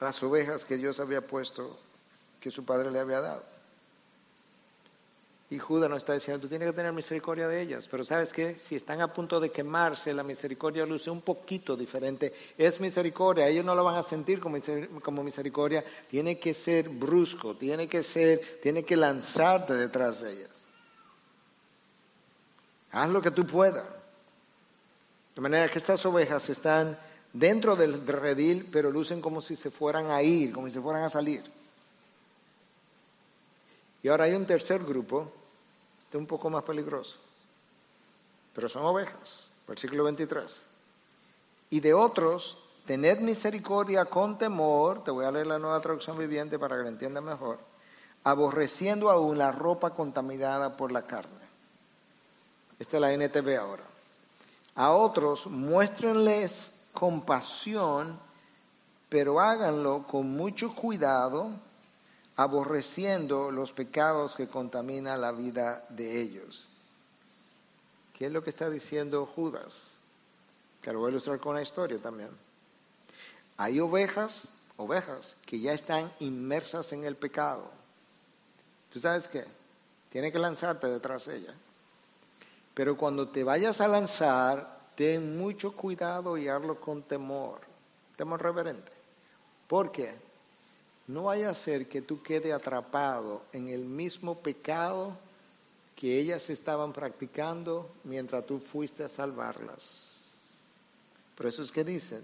las 0.00 0.22
ovejas 0.22 0.64
que 0.64 0.76
Dios 0.76 1.00
había 1.00 1.26
puesto, 1.26 1.78
que 2.40 2.50
su 2.50 2.64
padre 2.64 2.90
le 2.90 3.00
había 3.00 3.20
dado. 3.20 3.56
Y 5.48 5.60
Judas 5.60 5.88
nos 5.88 5.98
está 5.98 6.12
diciendo, 6.12 6.40
tú 6.40 6.48
tienes 6.48 6.68
que 6.68 6.76
tener 6.76 6.92
misericordia 6.92 7.46
de 7.46 7.62
ellas, 7.62 7.86
pero 7.88 8.04
sabes 8.04 8.32
qué, 8.32 8.58
si 8.58 8.74
están 8.74 9.00
a 9.00 9.12
punto 9.12 9.38
de 9.38 9.52
quemarse, 9.52 10.12
la 10.12 10.24
misericordia 10.24 10.84
luce 10.84 11.08
un 11.08 11.20
poquito 11.20 11.76
diferente. 11.76 12.32
Es 12.58 12.80
misericordia, 12.80 13.46
ellos 13.46 13.64
no 13.64 13.76
lo 13.76 13.84
van 13.84 13.94
a 13.94 14.02
sentir 14.02 14.40
como 14.40 15.22
misericordia, 15.22 15.84
tiene 16.10 16.36
que 16.40 16.52
ser 16.52 16.88
brusco, 16.88 17.54
tiene 17.54 17.86
que 17.86 18.02
ser, 18.02 18.58
tiene 18.60 18.82
que 18.82 18.96
lanzarte 18.96 19.74
detrás 19.74 20.20
de 20.20 20.32
ellas. 20.32 20.50
Haz 22.90 23.10
lo 23.10 23.22
que 23.22 23.30
tú 23.30 23.46
puedas. 23.46 23.84
De 25.36 25.42
manera 25.42 25.68
que 25.68 25.78
estas 25.78 26.04
ovejas 26.06 26.48
están 26.48 26.98
dentro 27.32 27.76
del 27.76 28.06
redil, 28.06 28.68
pero 28.72 28.90
lucen 28.90 29.20
como 29.20 29.40
si 29.40 29.56
se 29.56 29.70
fueran 29.70 30.10
a 30.10 30.22
ir, 30.22 30.52
como 30.52 30.66
si 30.66 30.72
se 30.74 30.80
fueran 30.80 31.04
a 31.04 31.10
salir. 31.10 31.42
Y 34.02 34.08
ahora 34.08 34.24
hay 34.24 34.34
un 34.34 34.46
tercer 34.46 34.84
grupo, 34.84 35.30
este 36.04 36.16
un 36.16 36.26
poco 36.26 36.48
más 36.48 36.62
peligroso, 36.62 37.16
pero 38.54 38.68
son 38.68 38.84
ovejas, 38.84 39.48
versículo 39.66 40.04
23. 40.04 40.62
Y 41.70 41.80
de 41.80 41.92
otros, 41.92 42.58
tened 42.86 43.18
misericordia 43.18 44.04
con 44.04 44.38
temor, 44.38 45.02
te 45.02 45.10
voy 45.10 45.24
a 45.24 45.32
leer 45.32 45.48
la 45.48 45.58
nueva 45.58 45.80
traducción 45.80 46.16
viviente 46.16 46.58
para 46.58 46.76
que 46.76 46.82
lo 46.82 46.88
entiendan 46.88 47.24
mejor, 47.24 47.58
aborreciendo 48.22 49.10
aún 49.10 49.38
la 49.38 49.50
ropa 49.50 49.90
contaminada 49.90 50.76
por 50.76 50.92
la 50.92 51.02
carne. 51.02 51.46
Esta 52.78 52.98
es 52.98 53.00
la 53.00 53.12
NTV 53.12 53.56
ahora. 53.58 53.84
A 54.76 54.92
otros, 54.92 55.46
muéstrenles 55.46 56.75
compasión, 56.96 58.18
pero 59.10 59.38
háganlo 59.38 60.06
con 60.06 60.30
mucho 60.30 60.74
cuidado, 60.74 61.50
aborreciendo 62.36 63.50
los 63.50 63.72
pecados 63.72 64.34
que 64.34 64.48
contaminan 64.48 65.20
la 65.20 65.30
vida 65.30 65.84
de 65.90 66.20
ellos. 66.20 66.68
¿Qué 68.14 68.26
es 68.26 68.32
lo 68.32 68.42
que 68.42 68.48
está 68.48 68.70
diciendo 68.70 69.26
Judas? 69.26 69.82
Te 70.80 70.90
lo 70.92 71.00
voy 71.00 71.08
a 71.08 71.10
ilustrar 71.10 71.38
con 71.38 71.52
una 71.52 71.62
historia 71.62 71.98
también. 71.98 72.30
Hay 73.58 73.78
ovejas, 73.78 74.48
ovejas, 74.78 75.36
que 75.44 75.60
ya 75.60 75.74
están 75.74 76.10
inmersas 76.20 76.92
en 76.92 77.04
el 77.04 77.16
pecado. 77.16 77.70
¿Tú 78.90 79.00
sabes 79.00 79.28
qué? 79.28 79.44
Tienes 80.10 80.32
que 80.32 80.38
lanzarte 80.38 80.86
detrás 80.88 81.26
de 81.26 81.36
ella. 81.36 81.54
Pero 82.72 82.96
cuando 82.96 83.28
te 83.28 83.44
vayas 83.44 83.82
a 83.82 83.88
lanzar, 83.88 84.75
ten 84.96 85.38
mucho 85.38 85.72
cuidado 85.72 86.36
y 86.36 86.48
hazlo 86.48 86.80
con 86.80 87.02
temor, 87.02 87.60
temor 88.16 88.42
reverente. 88.42 88.92
Porque 89.68 90.14
no 91.06 91.24
vaya 91.24 91.50
a 91.50 91.54
ser 91.54 91.88
que 91.88 92.02
tú 92.02 92.22
quede 92.22 92.52
atrapado 92.52 93.42
en 93.52 93.68
el 93.68 93.84
mismo 93.84 94.36
pecado 94.38 95.16
que 95.94 96.18
ellas 96.18 96.50
estaban 96.50 96.92
practicando 96.92 97.88
mientras 98.04 98.44
tú 98.46 98.58
fuiste 98.58 99.04
a 99.04 99.08
salvarlas. 99.08 100.00
Por 101.36 101.46
eso 101.46 101.62
es 101.62 101.70
que 101.70 101.84
dicen 101.84 102.22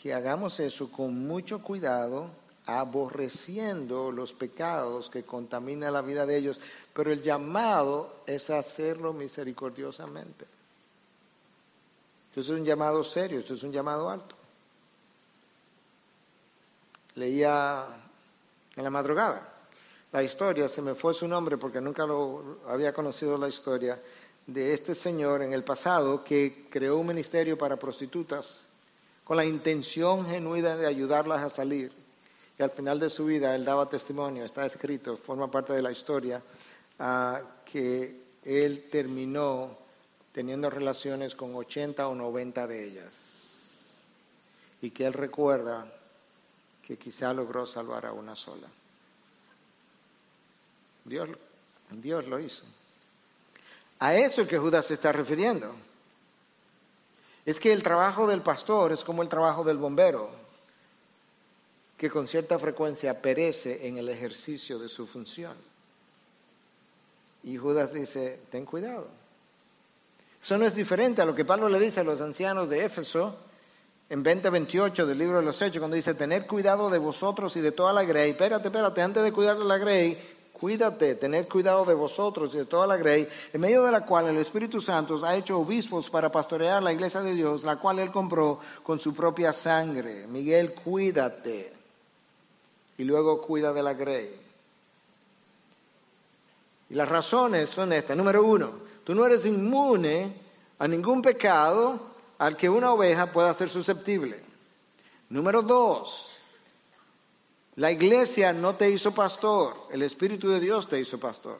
que 0.00 0.14
hagamos 0.14 0.58
eso 0.60 0.90
con 0.90 1.26
mucho 1.26 1.62
cuidado, 1.62 2.30
aborreciendo 2.66 4.12
los 4.12 4.32
pecados 4.32 5.10
que 5.10 5.24
contaminan 5.24 5.92
la 5.92 6.02
vida 6.02 6.26
de 6.26 6.36
ellos, 6.36 6.60
pero 6.94 7.12
el 7.12 7.22
llamado 7.22 8.22
es 8.26 8.50
hacerlo 8.50 9.12
misericordiosamente. 9.12 10.46
Esto 12.32 12.40
es 12.40 12.48
un 12.48 12.64
llamado 12.64 13.04
serio, 13.04 13.40
esto 13.40 13.52
es 13.52 13.62
un 13.62 13.72
llamado 13.72 14.08
alto. 14.08 14.34
Leía 17.16 17.84
en 18.74 18.82
la 18.82 18.88
madrugada 18.88 19.52
la 20.12 20.22
historia, 20.22 20.66
se 20.66 20.80
me 20.80 20.94
fue 20.94 21.12
su 21.12 21.28
nombre 21.28 21.58
porque 21.58 21.78
nunca 21.78 22.06
lo 22.06 22.60
había 22.66 22.94
conocido 22.94 23.36
la 23.36 23.50
historia, 23.50 24.00
de 24.46 24.72
este 24.72 24.94
señor 24.94 25.42
en 25.42 25.52
el 25.52 25.62
pasado 25.62 26.24
que 26.24 26.68
creó 26.70 26.96
un 26.96 27.08
ministerio 27.08 27.58
para 27.58 27.76
prostitutas 27.76 28.60
con 29.24 29.36
la 29.36 29.44
intención 29.44 30.26
genuina 30.26 30.74
de 30.78 30.86
ayudarlas 30.86 31.42
a 31.42 31.50
salir. 31.50 31.92
Y 32.58 32.62
al 32.62 32.70
final 32.70 32.98
de 32.98 33.10
su 33.10 33.26
vida 33.26 33.54
él 33.54 33.66
daba 33.66 33.90
testimonio, 33.90 34.46
está 34.46 34.64
escrito, 34.64 35.18
forma 35.18 35.50
parte 35.50 35.74
de 35.74 35.82
la 35.82 35.92
historia, 35.92 36.42
que 37.66 38.22
él 38.42 38.88
terminó 38.90 39.81
teniendo 40.32 40.70
relaciones 40.70 41.34
con 41.34 41.54
80 41.54 42.08
o 42.08 42.14
90 42.14 42.66
de 42.66 42.84
ellas. 42.84 43.12
Y 44.80 44.90
que 44.90 45.06
él 45.06 45.12
recuerda 45.12 45.86
que 46.82 46.96
quizá 46.96 47.32
logró 47.32 47.66
salvar 47.66 48.06
a 48.06 48.12
una 48.12 48.34
sola. 48.34 48.66
Dios, 51.04 51.28
Dios 51.90 52.26
lo 52.26 52.40
hizo. 52.40 52.64
A 53.98 54.16
eso 54.16 54.42
es 54.42 54.48
que 54.48 54.58
Judas 54.58 54.86
se 54.86 54.94
está 54.94 55.12
refiriendo. 55.12 55.72
Es 57.44 57.60
que 57.60 57.72
el 57.72 57.82
trabajo 57.82 58.26
del 58.26 58.40
pastor 58.40 58.92
es 58.92 59.04
como 59.04 59.22
el 59.22 59.28
trabajo 59.28 59.64
del 59.64 59.76
bombero, 59.76 60.30
que 61.96 62.10
con 62.10 62.26
cierta 62.26 62.58
frecuencia 62.58 63.20
perece 63.20 63.86
en 63.86 63.98
el 63.98 64.08
ejercicio 64.08 64.78
de 64.78 64.88
su 64.88 65.06
función. 65.06 65.56
Y 67.44 67.56
Judas 67.56 67.92
dice, 67.92 68.40
ten 68.50 68.64
cuidado. 68.64 69.21
Eso 70.42 70.58
no 70.58 70.64
es 70.64 70.74
diferente 70.74 71.22
a 71.22 71.24
lo 71.24 71.34
que 71.34 71.44
Pablo 71.44 71.68
le 71.68 71.78
dice 71.78 72.00
a 72.00 72.04
los 72.04 72.20
ancianos 72.20 72.68
de 72.68 72.84
Éfeso 72.84 73.38
en 74.10 74.22
2028 74.22 75.06
del 75.06 75.18
libro 75.18 75.38
de 75.38 75.44
los 75.44 75.62
Hechos, 75.62 75.78
cuando 75.78 75.96
dice, 75.96 76.14
tener 76.14 76.46
cuidado 76.46 76.90
de 76.90 76.98
vosotros 76.98 77.56
y 77.56 77.60
de 77.60 77.72
toda 77.72 77.92
la 77.92 78.04
grey. 78.04 78.32
Espérate, 78.32 78.68
espérate, 78.68 79.00
antes 79.00 79.22
de 79.22 79.32
cuidar 79.32 79.56
de 79.56 79.64
la 79.64 79.78
grey, 79.78 80.32
Cuídate, 80.62 81.16
tened 81.16 81.48
cuidado 81.48 81.84
de 81.84 81.92
vosotros 81.92 82.54
y 82.54 82.58
de 82.58 82.66
toda 82.66 82.86
la 82.86 82.96
grey, 82.96 83.28
en 83.52 83.60
medio 83.60 83.82
de 83.82 83.90
la 83.90 84.06
cual 84.06 84.28
el 84.28 84.36
Espíritu 84.36 84.80
Santo 84.80 85.20
ha 85.26 85.34
hecho 85.34 85.58
obispos 85.58 86.08
para 86.08 86.30
pastorear 86.30 86.80
la 86.80 86.92
iglesia 86.92 87.20
de 87.20 87.34
Dios, 87.34 87.64
la 87.64 87.80
cual 87.80 87.98
él 87.98 88.12
compró 88.12 88.60
con 88.84 89.00
su 89.00 89.12
propia 89.12 89.52
sangre. 89.52 90.28
Miguel, 90.28 90.72
cuídate. 90.72 91.72
Y 92.96 93.02
luego 93.02 93.40
cuida 93.40 93.72
de 93.72 93.82
la 93.82 93.94
grey. 93.94 94.36
Y 96.90 96.94
las 96.94 97.08
razones 97.08 97.68
son 97.68 97.92
estas. 97.92 98.16
Número 98.16 98.44
uno, 98.44 98.70
tú 99.04 99.14
no 99.14 99.26
eres 99.26 99.46
inmune 99.46 100.34
a 100.78 100.88
ningún 100.88 101.22
pecado 101.22 102.00
al 102.38 102.56
que 102.56 102.68
una 102.68 102.92
oveja 102.92 103.32
pueda 103.32 103.54
ser 103.54 103.68
susceptible. 103.68 104.42
Número 105.28 105.62
dos, 105.62 106.32
la 107.76 107.90
iglesia 107.90 108.52
no 108.52 108.74
te 108.74 108.90
hizo 108.90 109.14
pastor, 109.14 109.88
el 109.90 110.02
Espíritu 110.02 110.48
de 110.48 110.60
Dios 110.60 110.88
te 110.88 111.00
hizo 111.00 111.18
pastor. 111.18 111.58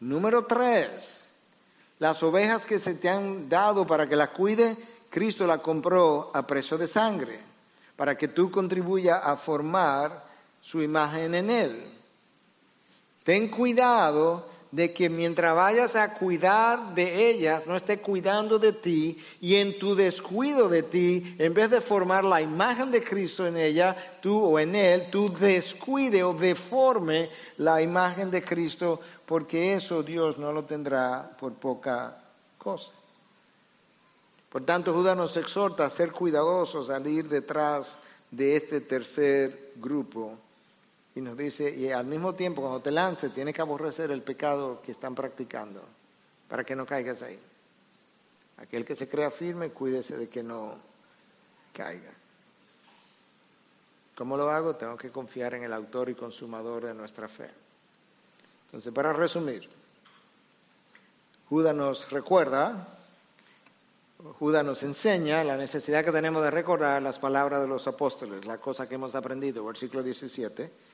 Número 0.00 0.46
tres, 0.46 1.28
las 1.98 2.22
ovejas 2.22 2.64
que 2.64 2.78
se 2.78 2.94
te 2.94 3.08
han 3.08 3.48
dado 3.48 3.86
para 3.86 4.08
que 4.08 4.16
las 4.16 4.30
cuide, 4.30 4.76
Cristo 5.10 5.46
las 5.46 5.60
compró 5.60 6.30
a 6.32 6.46
precio 6.46 6.78
de 6.78 6.86
sangre, 6.86 7.40
para 7.96 8.16
que 8.16 8.28
tú 8.28 8.50
contribuyas 8.50 9.20
a 9.22 9.36
formar 9.36 10.24
su 10.60 10.80
imagen 10.80 11.34
en 11.34 11.50
Él. 11.50 11.82
Ten 13.24 13.48
cuidado 13.48 14.46
de 14.70 14.92
que 14.92 15.08
mientras 15.08 15.54
vayas 15.54 15.96
a 15.96 16.14
cuidar 16.14 16.94
de 16.94 17.30
ellas, 17.30 17.66
no 17.66 17.76
esté 17.76 17.98
cuidando 17.98 18.58
de 18.58 18.72
ti 18.72 19.18
y 19.40 19.56
en 19.56 19.78
tu 19.78 19.94
descuido 19.94 20.68
de 20.68 20.82
ti, 20.82 21.36
en 21.38 21.54
vez 21.54 21.70
de 21.70 21.80
formar 21.80 22.24
la 22.24 22.42
imagen 22.42 22.90
de 22.90 23.02
Cristo 23.02 23.46
en 23.46 23.56
ella, 23.56 23.96
tú 24.20 24.44
o 24.44 24.58
en 24.58 24.74
él, 24.74 25.08
tú 25.10 25.32
descuide 25.32 26.22
o 26.22 26.34
deforme 26.34 27.30
la 27.56 27.80
imagen 27.80 28.30
de 28.30 28.42
Cristo, 28.42 29.00
porque 29.24 29.74
eso 29.74 30.02
Dios 30.02 30.36
no 30.38 30.52
lo 30.52 30.64
tendrá 30.64 31.36
por 31.38 31.54
poca 31.54 32.18
cosa. 32.58 32.92
Por 34.50 34.64
tanto, 34.64 34.92
Judas 34.92 35.16
nos 35.16 35.36
exhorta 35.36 35.86
a 35.86 35.90
ser 35.90 36.12
cuidadosos, 36.12 36.90
al 36.90 37.06
ir 37.06 37.28
detrás 37.28 37.96
de 38.30 38.56
este 38.56 38.80
tercer 38.80 39.72
grupo 39.76 40.38
y 41.14 41.20
nos 41.20 41.36
dice, 41.36 41.74
y 41.74 41.90
al 41.90 42.06
mismo 42.06 42.34
tiempo 42.34 42.62
cuando 42.62 42.80
te 42.80 42.90
lances 42.90 43.32
tienes 43.32 43.54
que 43.54 43.60
aborrecer 43.60 44.10
el 44.10 44.22
pecado 44.22 44.80
que 44.82 44.92
están 44.92 45.14
practicando 45.14 45.82
para 46.48 46.64
que 46.64 46.76
no 46.76 46.86
caigas 46.86 47.22
ahí. 47.22 47.38
Aquel 48.58 48.84
que 48.84 48.96
se 48.96 49.08
crea 49.08 49.30
firme, 49.30 49.70
cuídese 49.70 50.16
de 50.16 50.28
que 50.28 50.42
no 50.42 50.76
caiga. 51.72 52.10
¿Cómo 54.16 54.36
lo 54.36 54.50
hago? 54.50 54.74
Tengo 54.74 54.96
que 54.96 55.10
confiar 55.10 55.54
en 55.54 55.62
el 55.62 55.72
autor 55.72 56.08
y 56.08 56.14
consumador 56.14 56.86
de 56.86 56.94
nuestra 56.94 57.28
fe. 57.28 57.48
Entonces, 58.66 58.92
para 58.92 59.12
resumir, 59.12 59.68
Judas 61.48 61.74
nos 61.74 62.10
recuerda, 62.10 62.88
Judas 64.38 64.64
nos 64.64 64.82
enseña 64.82 65.44
la 65.44 65.56
necesidad 65.56 66.04
que 66.04 66.10
tenemos 66.10 66.42
de 66.42 66.50
recordar 66.50 67.00
las 67.00 67.18
palabras 67.18 67.60
de 67.60 67.68
los 67.68 67.86
apóstoles, 67.86 68.44
la 68.44 68.58
cosa 68.58 68.88
que 68.88 68.96
hemos 68.96 69.14
aprendido, 69.14 69.64
versículo 69.64 70.02
17 70.02 70.87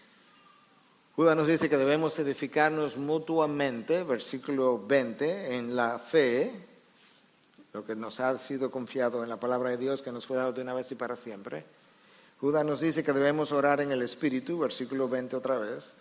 Judas 1.17 1.37
nos 1.37 1.47
dice 1.47 1.71
que 1.71 1.77
debemos 1.77 2.19
edificarnos 2.19 2.97
mutuamente, 2.97 4.03
versículo 4.03 4.85
20, 4.85 5.55
en 5.55 5.77
la 5.77 6.01
fe, 6.01 6.51
lo 7.73 7.85
que 7.85 7.95
nos 7.95 8.19
ha 8.19 8.37
sido 8.37 8.69
confiado 8.73 9.23
en 9.23 9.29
la 9.29 9.39
palabra 9.39 9.71
de 9.71 9.77
Dios 9.77 10.03
que 10.03 10.11
nos 10.11 10.27
fue 10.27 10.39
dado 10.39 10.53
de 10.53 10.63
una 10.63 10.75
vez 10.75 10.91
y 10.91 10.97
para 10.97 11.15
siempre. 11.15 11.65
Judas 12.41 12.65
nos 12.67 12.81
dice 12.81 13.05
que 13.05 13.13
debemos 13.13 13.53
orar 13.53 13.81
en 13.81 13.93
el 13.93 14.03
Espíritu, 14.03 14.59
versículo 14.59 15.09
20 15.09 15.37
otra 15.37 15.57
vez, 15.57 15.93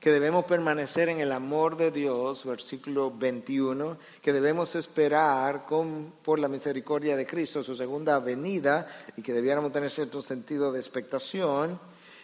que 0.00 0.10
debemos 0.10 0.44
permanecer 0.44 1.08
en 1.08 1.20
el 1.20 1.30
amor 1.30 1.76
de 1.76 1.92
Dios, 1.92 2.44
versículo 2.44 3.12
21, 3.12 3.96
que 4.20 4.32
debemos 4.32 4.74
esperar 4.74 5.66
por 6.24 6.40
la 6.40 6.48
misericordia 6.48 7.14
de 7.14 7.26
Cristo 7.28 7.62
su 7.62 7.76
segunda 7.76 8.18
venida 8.18 8.90
y 9.16 9.22
que 9.22 9.32
debiéramos 9.32 9.72
tener 9.72 9.92
cierto 9.92 10.20
sentido 10.20 10.72
de 10.72 10.80
expectación 10.80 11.78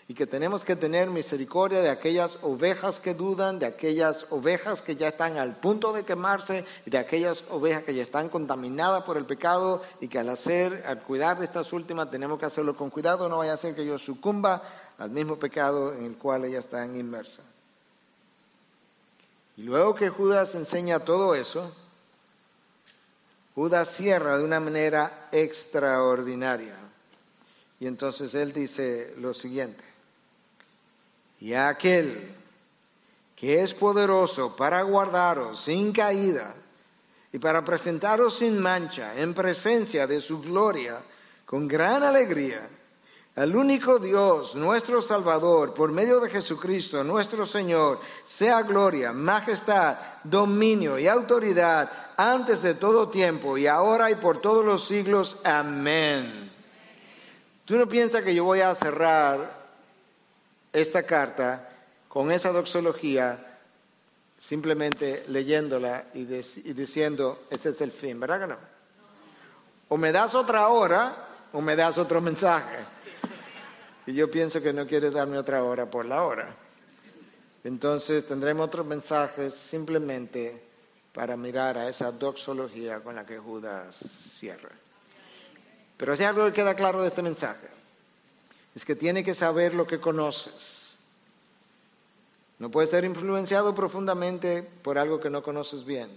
y 0.06 0.14
que 0.14 0.26
tenemos 0.26 0.64
que 0.64 0.76
tener 0.76 1.08
misericordia 1.08 1.80
de 1.80 1.88
aquellas 1.88 2.38
ovejas 2.42 3.00
que 3.00 3.14
dudan, 3.14 3.58
de 3.58 3.66
aquellas 3.66 4.26
ovejas 4.30 4.82
que 4.82 4.96
ya 4.96 5.08
están 5.08 5.38
al 5.38 5.56
punto 5.56 5.94
de 5.94 6.04
quemarse 6.04 6.66
y 6.84 6.90
de 6.90 6.98
aquellas 6.98 7.44
ovejas 7.50 7.84
que 7.84 7.94
ya 7.94 8.02
están 8.02 8.28
contaminadas 8.28 9.04
por 9.04 9.16
el 9.16 9.24
pecado 9.24 9.82
y 10.00 10.08
que 10.08 10.18
al 10.18 10.28
hacer, 10.28 10.84
al 10.86 11.00
cuidar 11.00 11.38
de 11.38 11.46
estas 11.46 11.72
últimas 11.72 12.10
tenemos 12.10 12.38
que 12.38 12.44
hacerlo 12.44 12.76
con 12.76 12.90
cuidado, 12.90 13.30
no 13.30 13.38
vaya 13.38 13.54
a 13.54 13.56
ser 13.56 13.74
que 13.74 13.86
yo 13.86 13.98
sucumba 13.98 14.62
al 14.98 15.10
mismo 15.10 15.36
pecado 15.36 15.94
en 15.94 16.04
el 16.04 16.16
cual 16.18 16.44
ellas 16.44 16.66
están 16.66 16.98
inmersas. 17.00 17.46
Y 19.56 19.62
luego 19.62 19.94
que 19.94 20.10
Judas 20.10 20.54
enseña 20.54 20.98
todo 20.98 21.34
eso, 21.34 21.74
Judas 23.54 23.88
cierra 23.88 24.36
de 24.36 24.44
una 24.44 24.60
manera 24.60 25.28
extraordinaria. 25.32 26.76
Y 27.80 27.86
entonces 27.86 28.34
él 28.34 28.52
dice 28.52 29.14
lo 29.16 29.32
siguiente 29.32 29.93
y 31.44 31.52
aquel 31.52 32.34
que 33.36 33.62
es 33.62 33.74
poderoso 33.74 34.56
para 34.56 34.80
guardaros 34.80 35.60
sin 35.60 35.92
caída 35.92 36.54
y 37.34 37.38
para 37.38 37.62
presentaros 37.62 38.38
sin 38.38 38.58
mancha 38.58 39.12
en 39.14 39.34
presencia 39.34 40.06
de 40.06 40.20
su 40.20 40.40
gloria 40.40 41.02
con 41.44 41.68
gran 41.68 42.02
alegría, 42.02 42.66
al 43.36 43.54
único 43.54 43.98
Dios, 43.98 44.54
nuestro 44.54 45.02
Salvador, 45.02 45.74
por 45.74 45.92
medio 45.92 46.18
de 46.18 46.30
Jesucristo, 46.30 47.04
nuestro 47.04 47.44
Señor, 47.44 48.00
sea 48.24 48.62
gloria, 48.62 49.12
majestad, 49.12 49.98
dominio 50.22 50.98
y 50.98 51.08
autoridad 51.08 51.90
antes 52.16 52.62
de 52.62 52.72
todo 52.72 53.10
tiempo 53.10 53.58
y 53.58 53.66
ahora 53.66 54.10
y 54.10 54.14
por 54.14 54.40
todos 54.40 54.64
los 54.64 54.86
siglos. 54.88 55.42
Amén. 55.44 56.50
Tú 57.66 57.76
no 57.76 57.86
piensas 57.86 58.22
que 58.22 58.34
yo 58.34 58.44
voy 58.44 58.60
a 58.60 58.74
cerrar 58.74 59.63
esta 60.74 61.04
carta 61.04 61.68
con 62.08 62.30
esa 62.30 62.52
doxología, 62.52 63.58
simplemente 64.38 65.24
leyéndola 65.28 66.06
y, 66.12 66.24
diciendo, 66.24 67.46
ese 67.48 67.70
es 67.70 67.80
el 67.80 67.92
fin, 67.92 68.20
¿verdad 68.20 68.40
que 68.40 68.46
no? 68.48 68.58
O 69.88 69.96
me 69.96 70.12
das 70.12 70.34
otra 70.34 70.68
hora 70.68 71.14
o 71.52 71.60
me 71.60 71.76
das 71.76 71.96
otro 71.96 72.20
mensaje. 72.20 72.78
Y 74.06 74.12
yo 74.12 74.30
pienso 74.30 74.60
que 74.60 74.72
no 74.72 74.86
quieres 74.86 75.12
darme 75.12 75.38
otra 75.38 75.62
hora 75.62 75.90
por 75.90 76.04
la 76.04 76.24
hora. 76.24 76.54
Entonces 77.62 78.26
tendremos 78.26 78.66
otros 78.66 78.84
mensajes 78.84 79.54
simplemente 79.54 80.62
para 81.12 81.36
mirar 81.36 81.78
a 81.78 81.88
esa 81.88 82.10
doxología 82.10 83.00
con 83.00 83.14
la 83.14 83.24
que 83.24 83.38
Judas 83.38 83.96
cierra. 84.32 84.70
Pero 85.96 86.16
si 86.16 86.24
algo 86.24 86.44
que 86.46 86.52
queda 86.52 86.74
claro 86.74 87.00
de 87.00 87.08
este 87.08 87.22
mensaje, 87.22 87.68
es 88.74 88.84
que 88.84 88.96
tiene 88.96 89.22
que 89.22 89.34
saber 89.34 89.74
lo 89.74 89.86
que 89.86 90.00
conoces. 90.00 90.82
No 92.58 92.70
puedes 92.70 92.90
ser 92.90 93.04
influenciado 93.04 93.74
profundamente 93.74 94.62
por 94.82 94.98
algo 94.98 95.20
que 95.20 95.30
no 95.30 95.42
conoces 95.42 95.84
bien. 95.84 96.08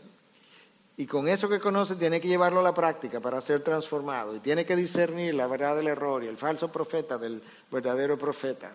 Y 0.95 1.05
con 1.05 1.27
eso 1.27 1.47
que 1.47 1.59
conoces 1.59 1.99
tiene 1.99 2.19
que 2.19 2.27
llevarlo 2.27 2.59
a 2.59 2.63
la 2.63 2.73
práctica 2.73 3.19
para 3.19 3.41
ser 3.41 3.61
transformado. 3.63 4.35
Y 4.35 4.39
tiene 4.39 4.65
que 4.65 4.75
discernir 4.75 5.35
la 5.35 5.45
verdad 5.45 5.75
del 5.75 5.87
error 5.87 6.23
y 6.23 6.27
el 6.27 6.37
falso 6.37 6.71
profeta 6.71 7.17
del 7.17 7.43
verdadero 7.71 8.17
profeta. 8.17 8.71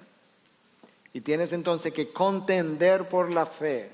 Y 1.13 1.21
tienes 1.21 1.53
entonces 1.53 1.93
que 1.93 2.13
contender 2.13 3.09
por 3.09 3.31
la 3.31 3.47
fe. 3.47 3.91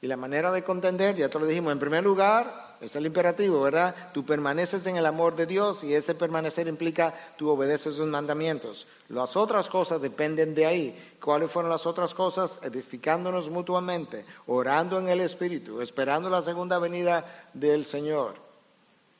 Y 0.00 0.06
la 0.06 0.16
manera 0.16 0.52
de 0.52 0.62
contender, 0.62 1.16
ya 1.16 1.28
te 1.28 1.38
lo 1.38 1.46
dijimos, 1.46 1.72
en 1.72 1.80
primer 1.80 2.04
lugar, 2.04 2.65
es 2.80 2.94
el 2.94 3.06
imperativo, 3.06 3.62
¿verdad? 3.62 3.94
Tú 4.12 4.24
permaneces 4.24 4.86
en 4.86 4.96
el 4.96 5.06
amor 5.06 5.34
de 5.34 5.46
Dios 5.46 5.82
y 5.82 5.94
ese 5.94 6.14
permanecer 6.14 6.68
implica 6.68 7.14
tú 7.36 7.48
obedeces 7.48 7.96
sus 7.96 8.06
mandamientos. 8.06 8.86
Las 9.08 9.36
otras 9.36 9.68
cosas 9.68 10.00
dependen 10.00 10.54
de 10.54 10.66
ahí. 10.66 11.16
¿Cuáles 11.20 11.50
fueron 11.50 11.70
las 11.70 11.86
otras 11.86 12.12
cosas? 12.12 12.60
Edificándonos 12.62 13.48
mutuamente, 13.50 14.24
orando 14.46 14.98
en 14.98 15.08
el 15.08 15.20
Espíritu, 15.20 15.80
esperando 15.80 16.28
la 16.28 16.42
segunda 16.42 16.78
venida 16.78 17.48
del 17.54 17.86
Señor. 17.86 18.34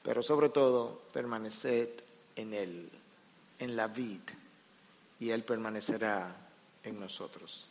Pero 0.02 0.22
sobre 0.22 0.50
todo, 0.50 1.00
permaneced 1.12 1.88
en 2.36 2.54
Él, 2.54 2.90
en 3.59 3.76
la 3.76 3.88
vid, 3.88 4.20
y 5.18 5.30
Él 5.30 5.42
permanecerá 5.42 6.36
en 6.84 7.00
nosotros. 7.00 7.66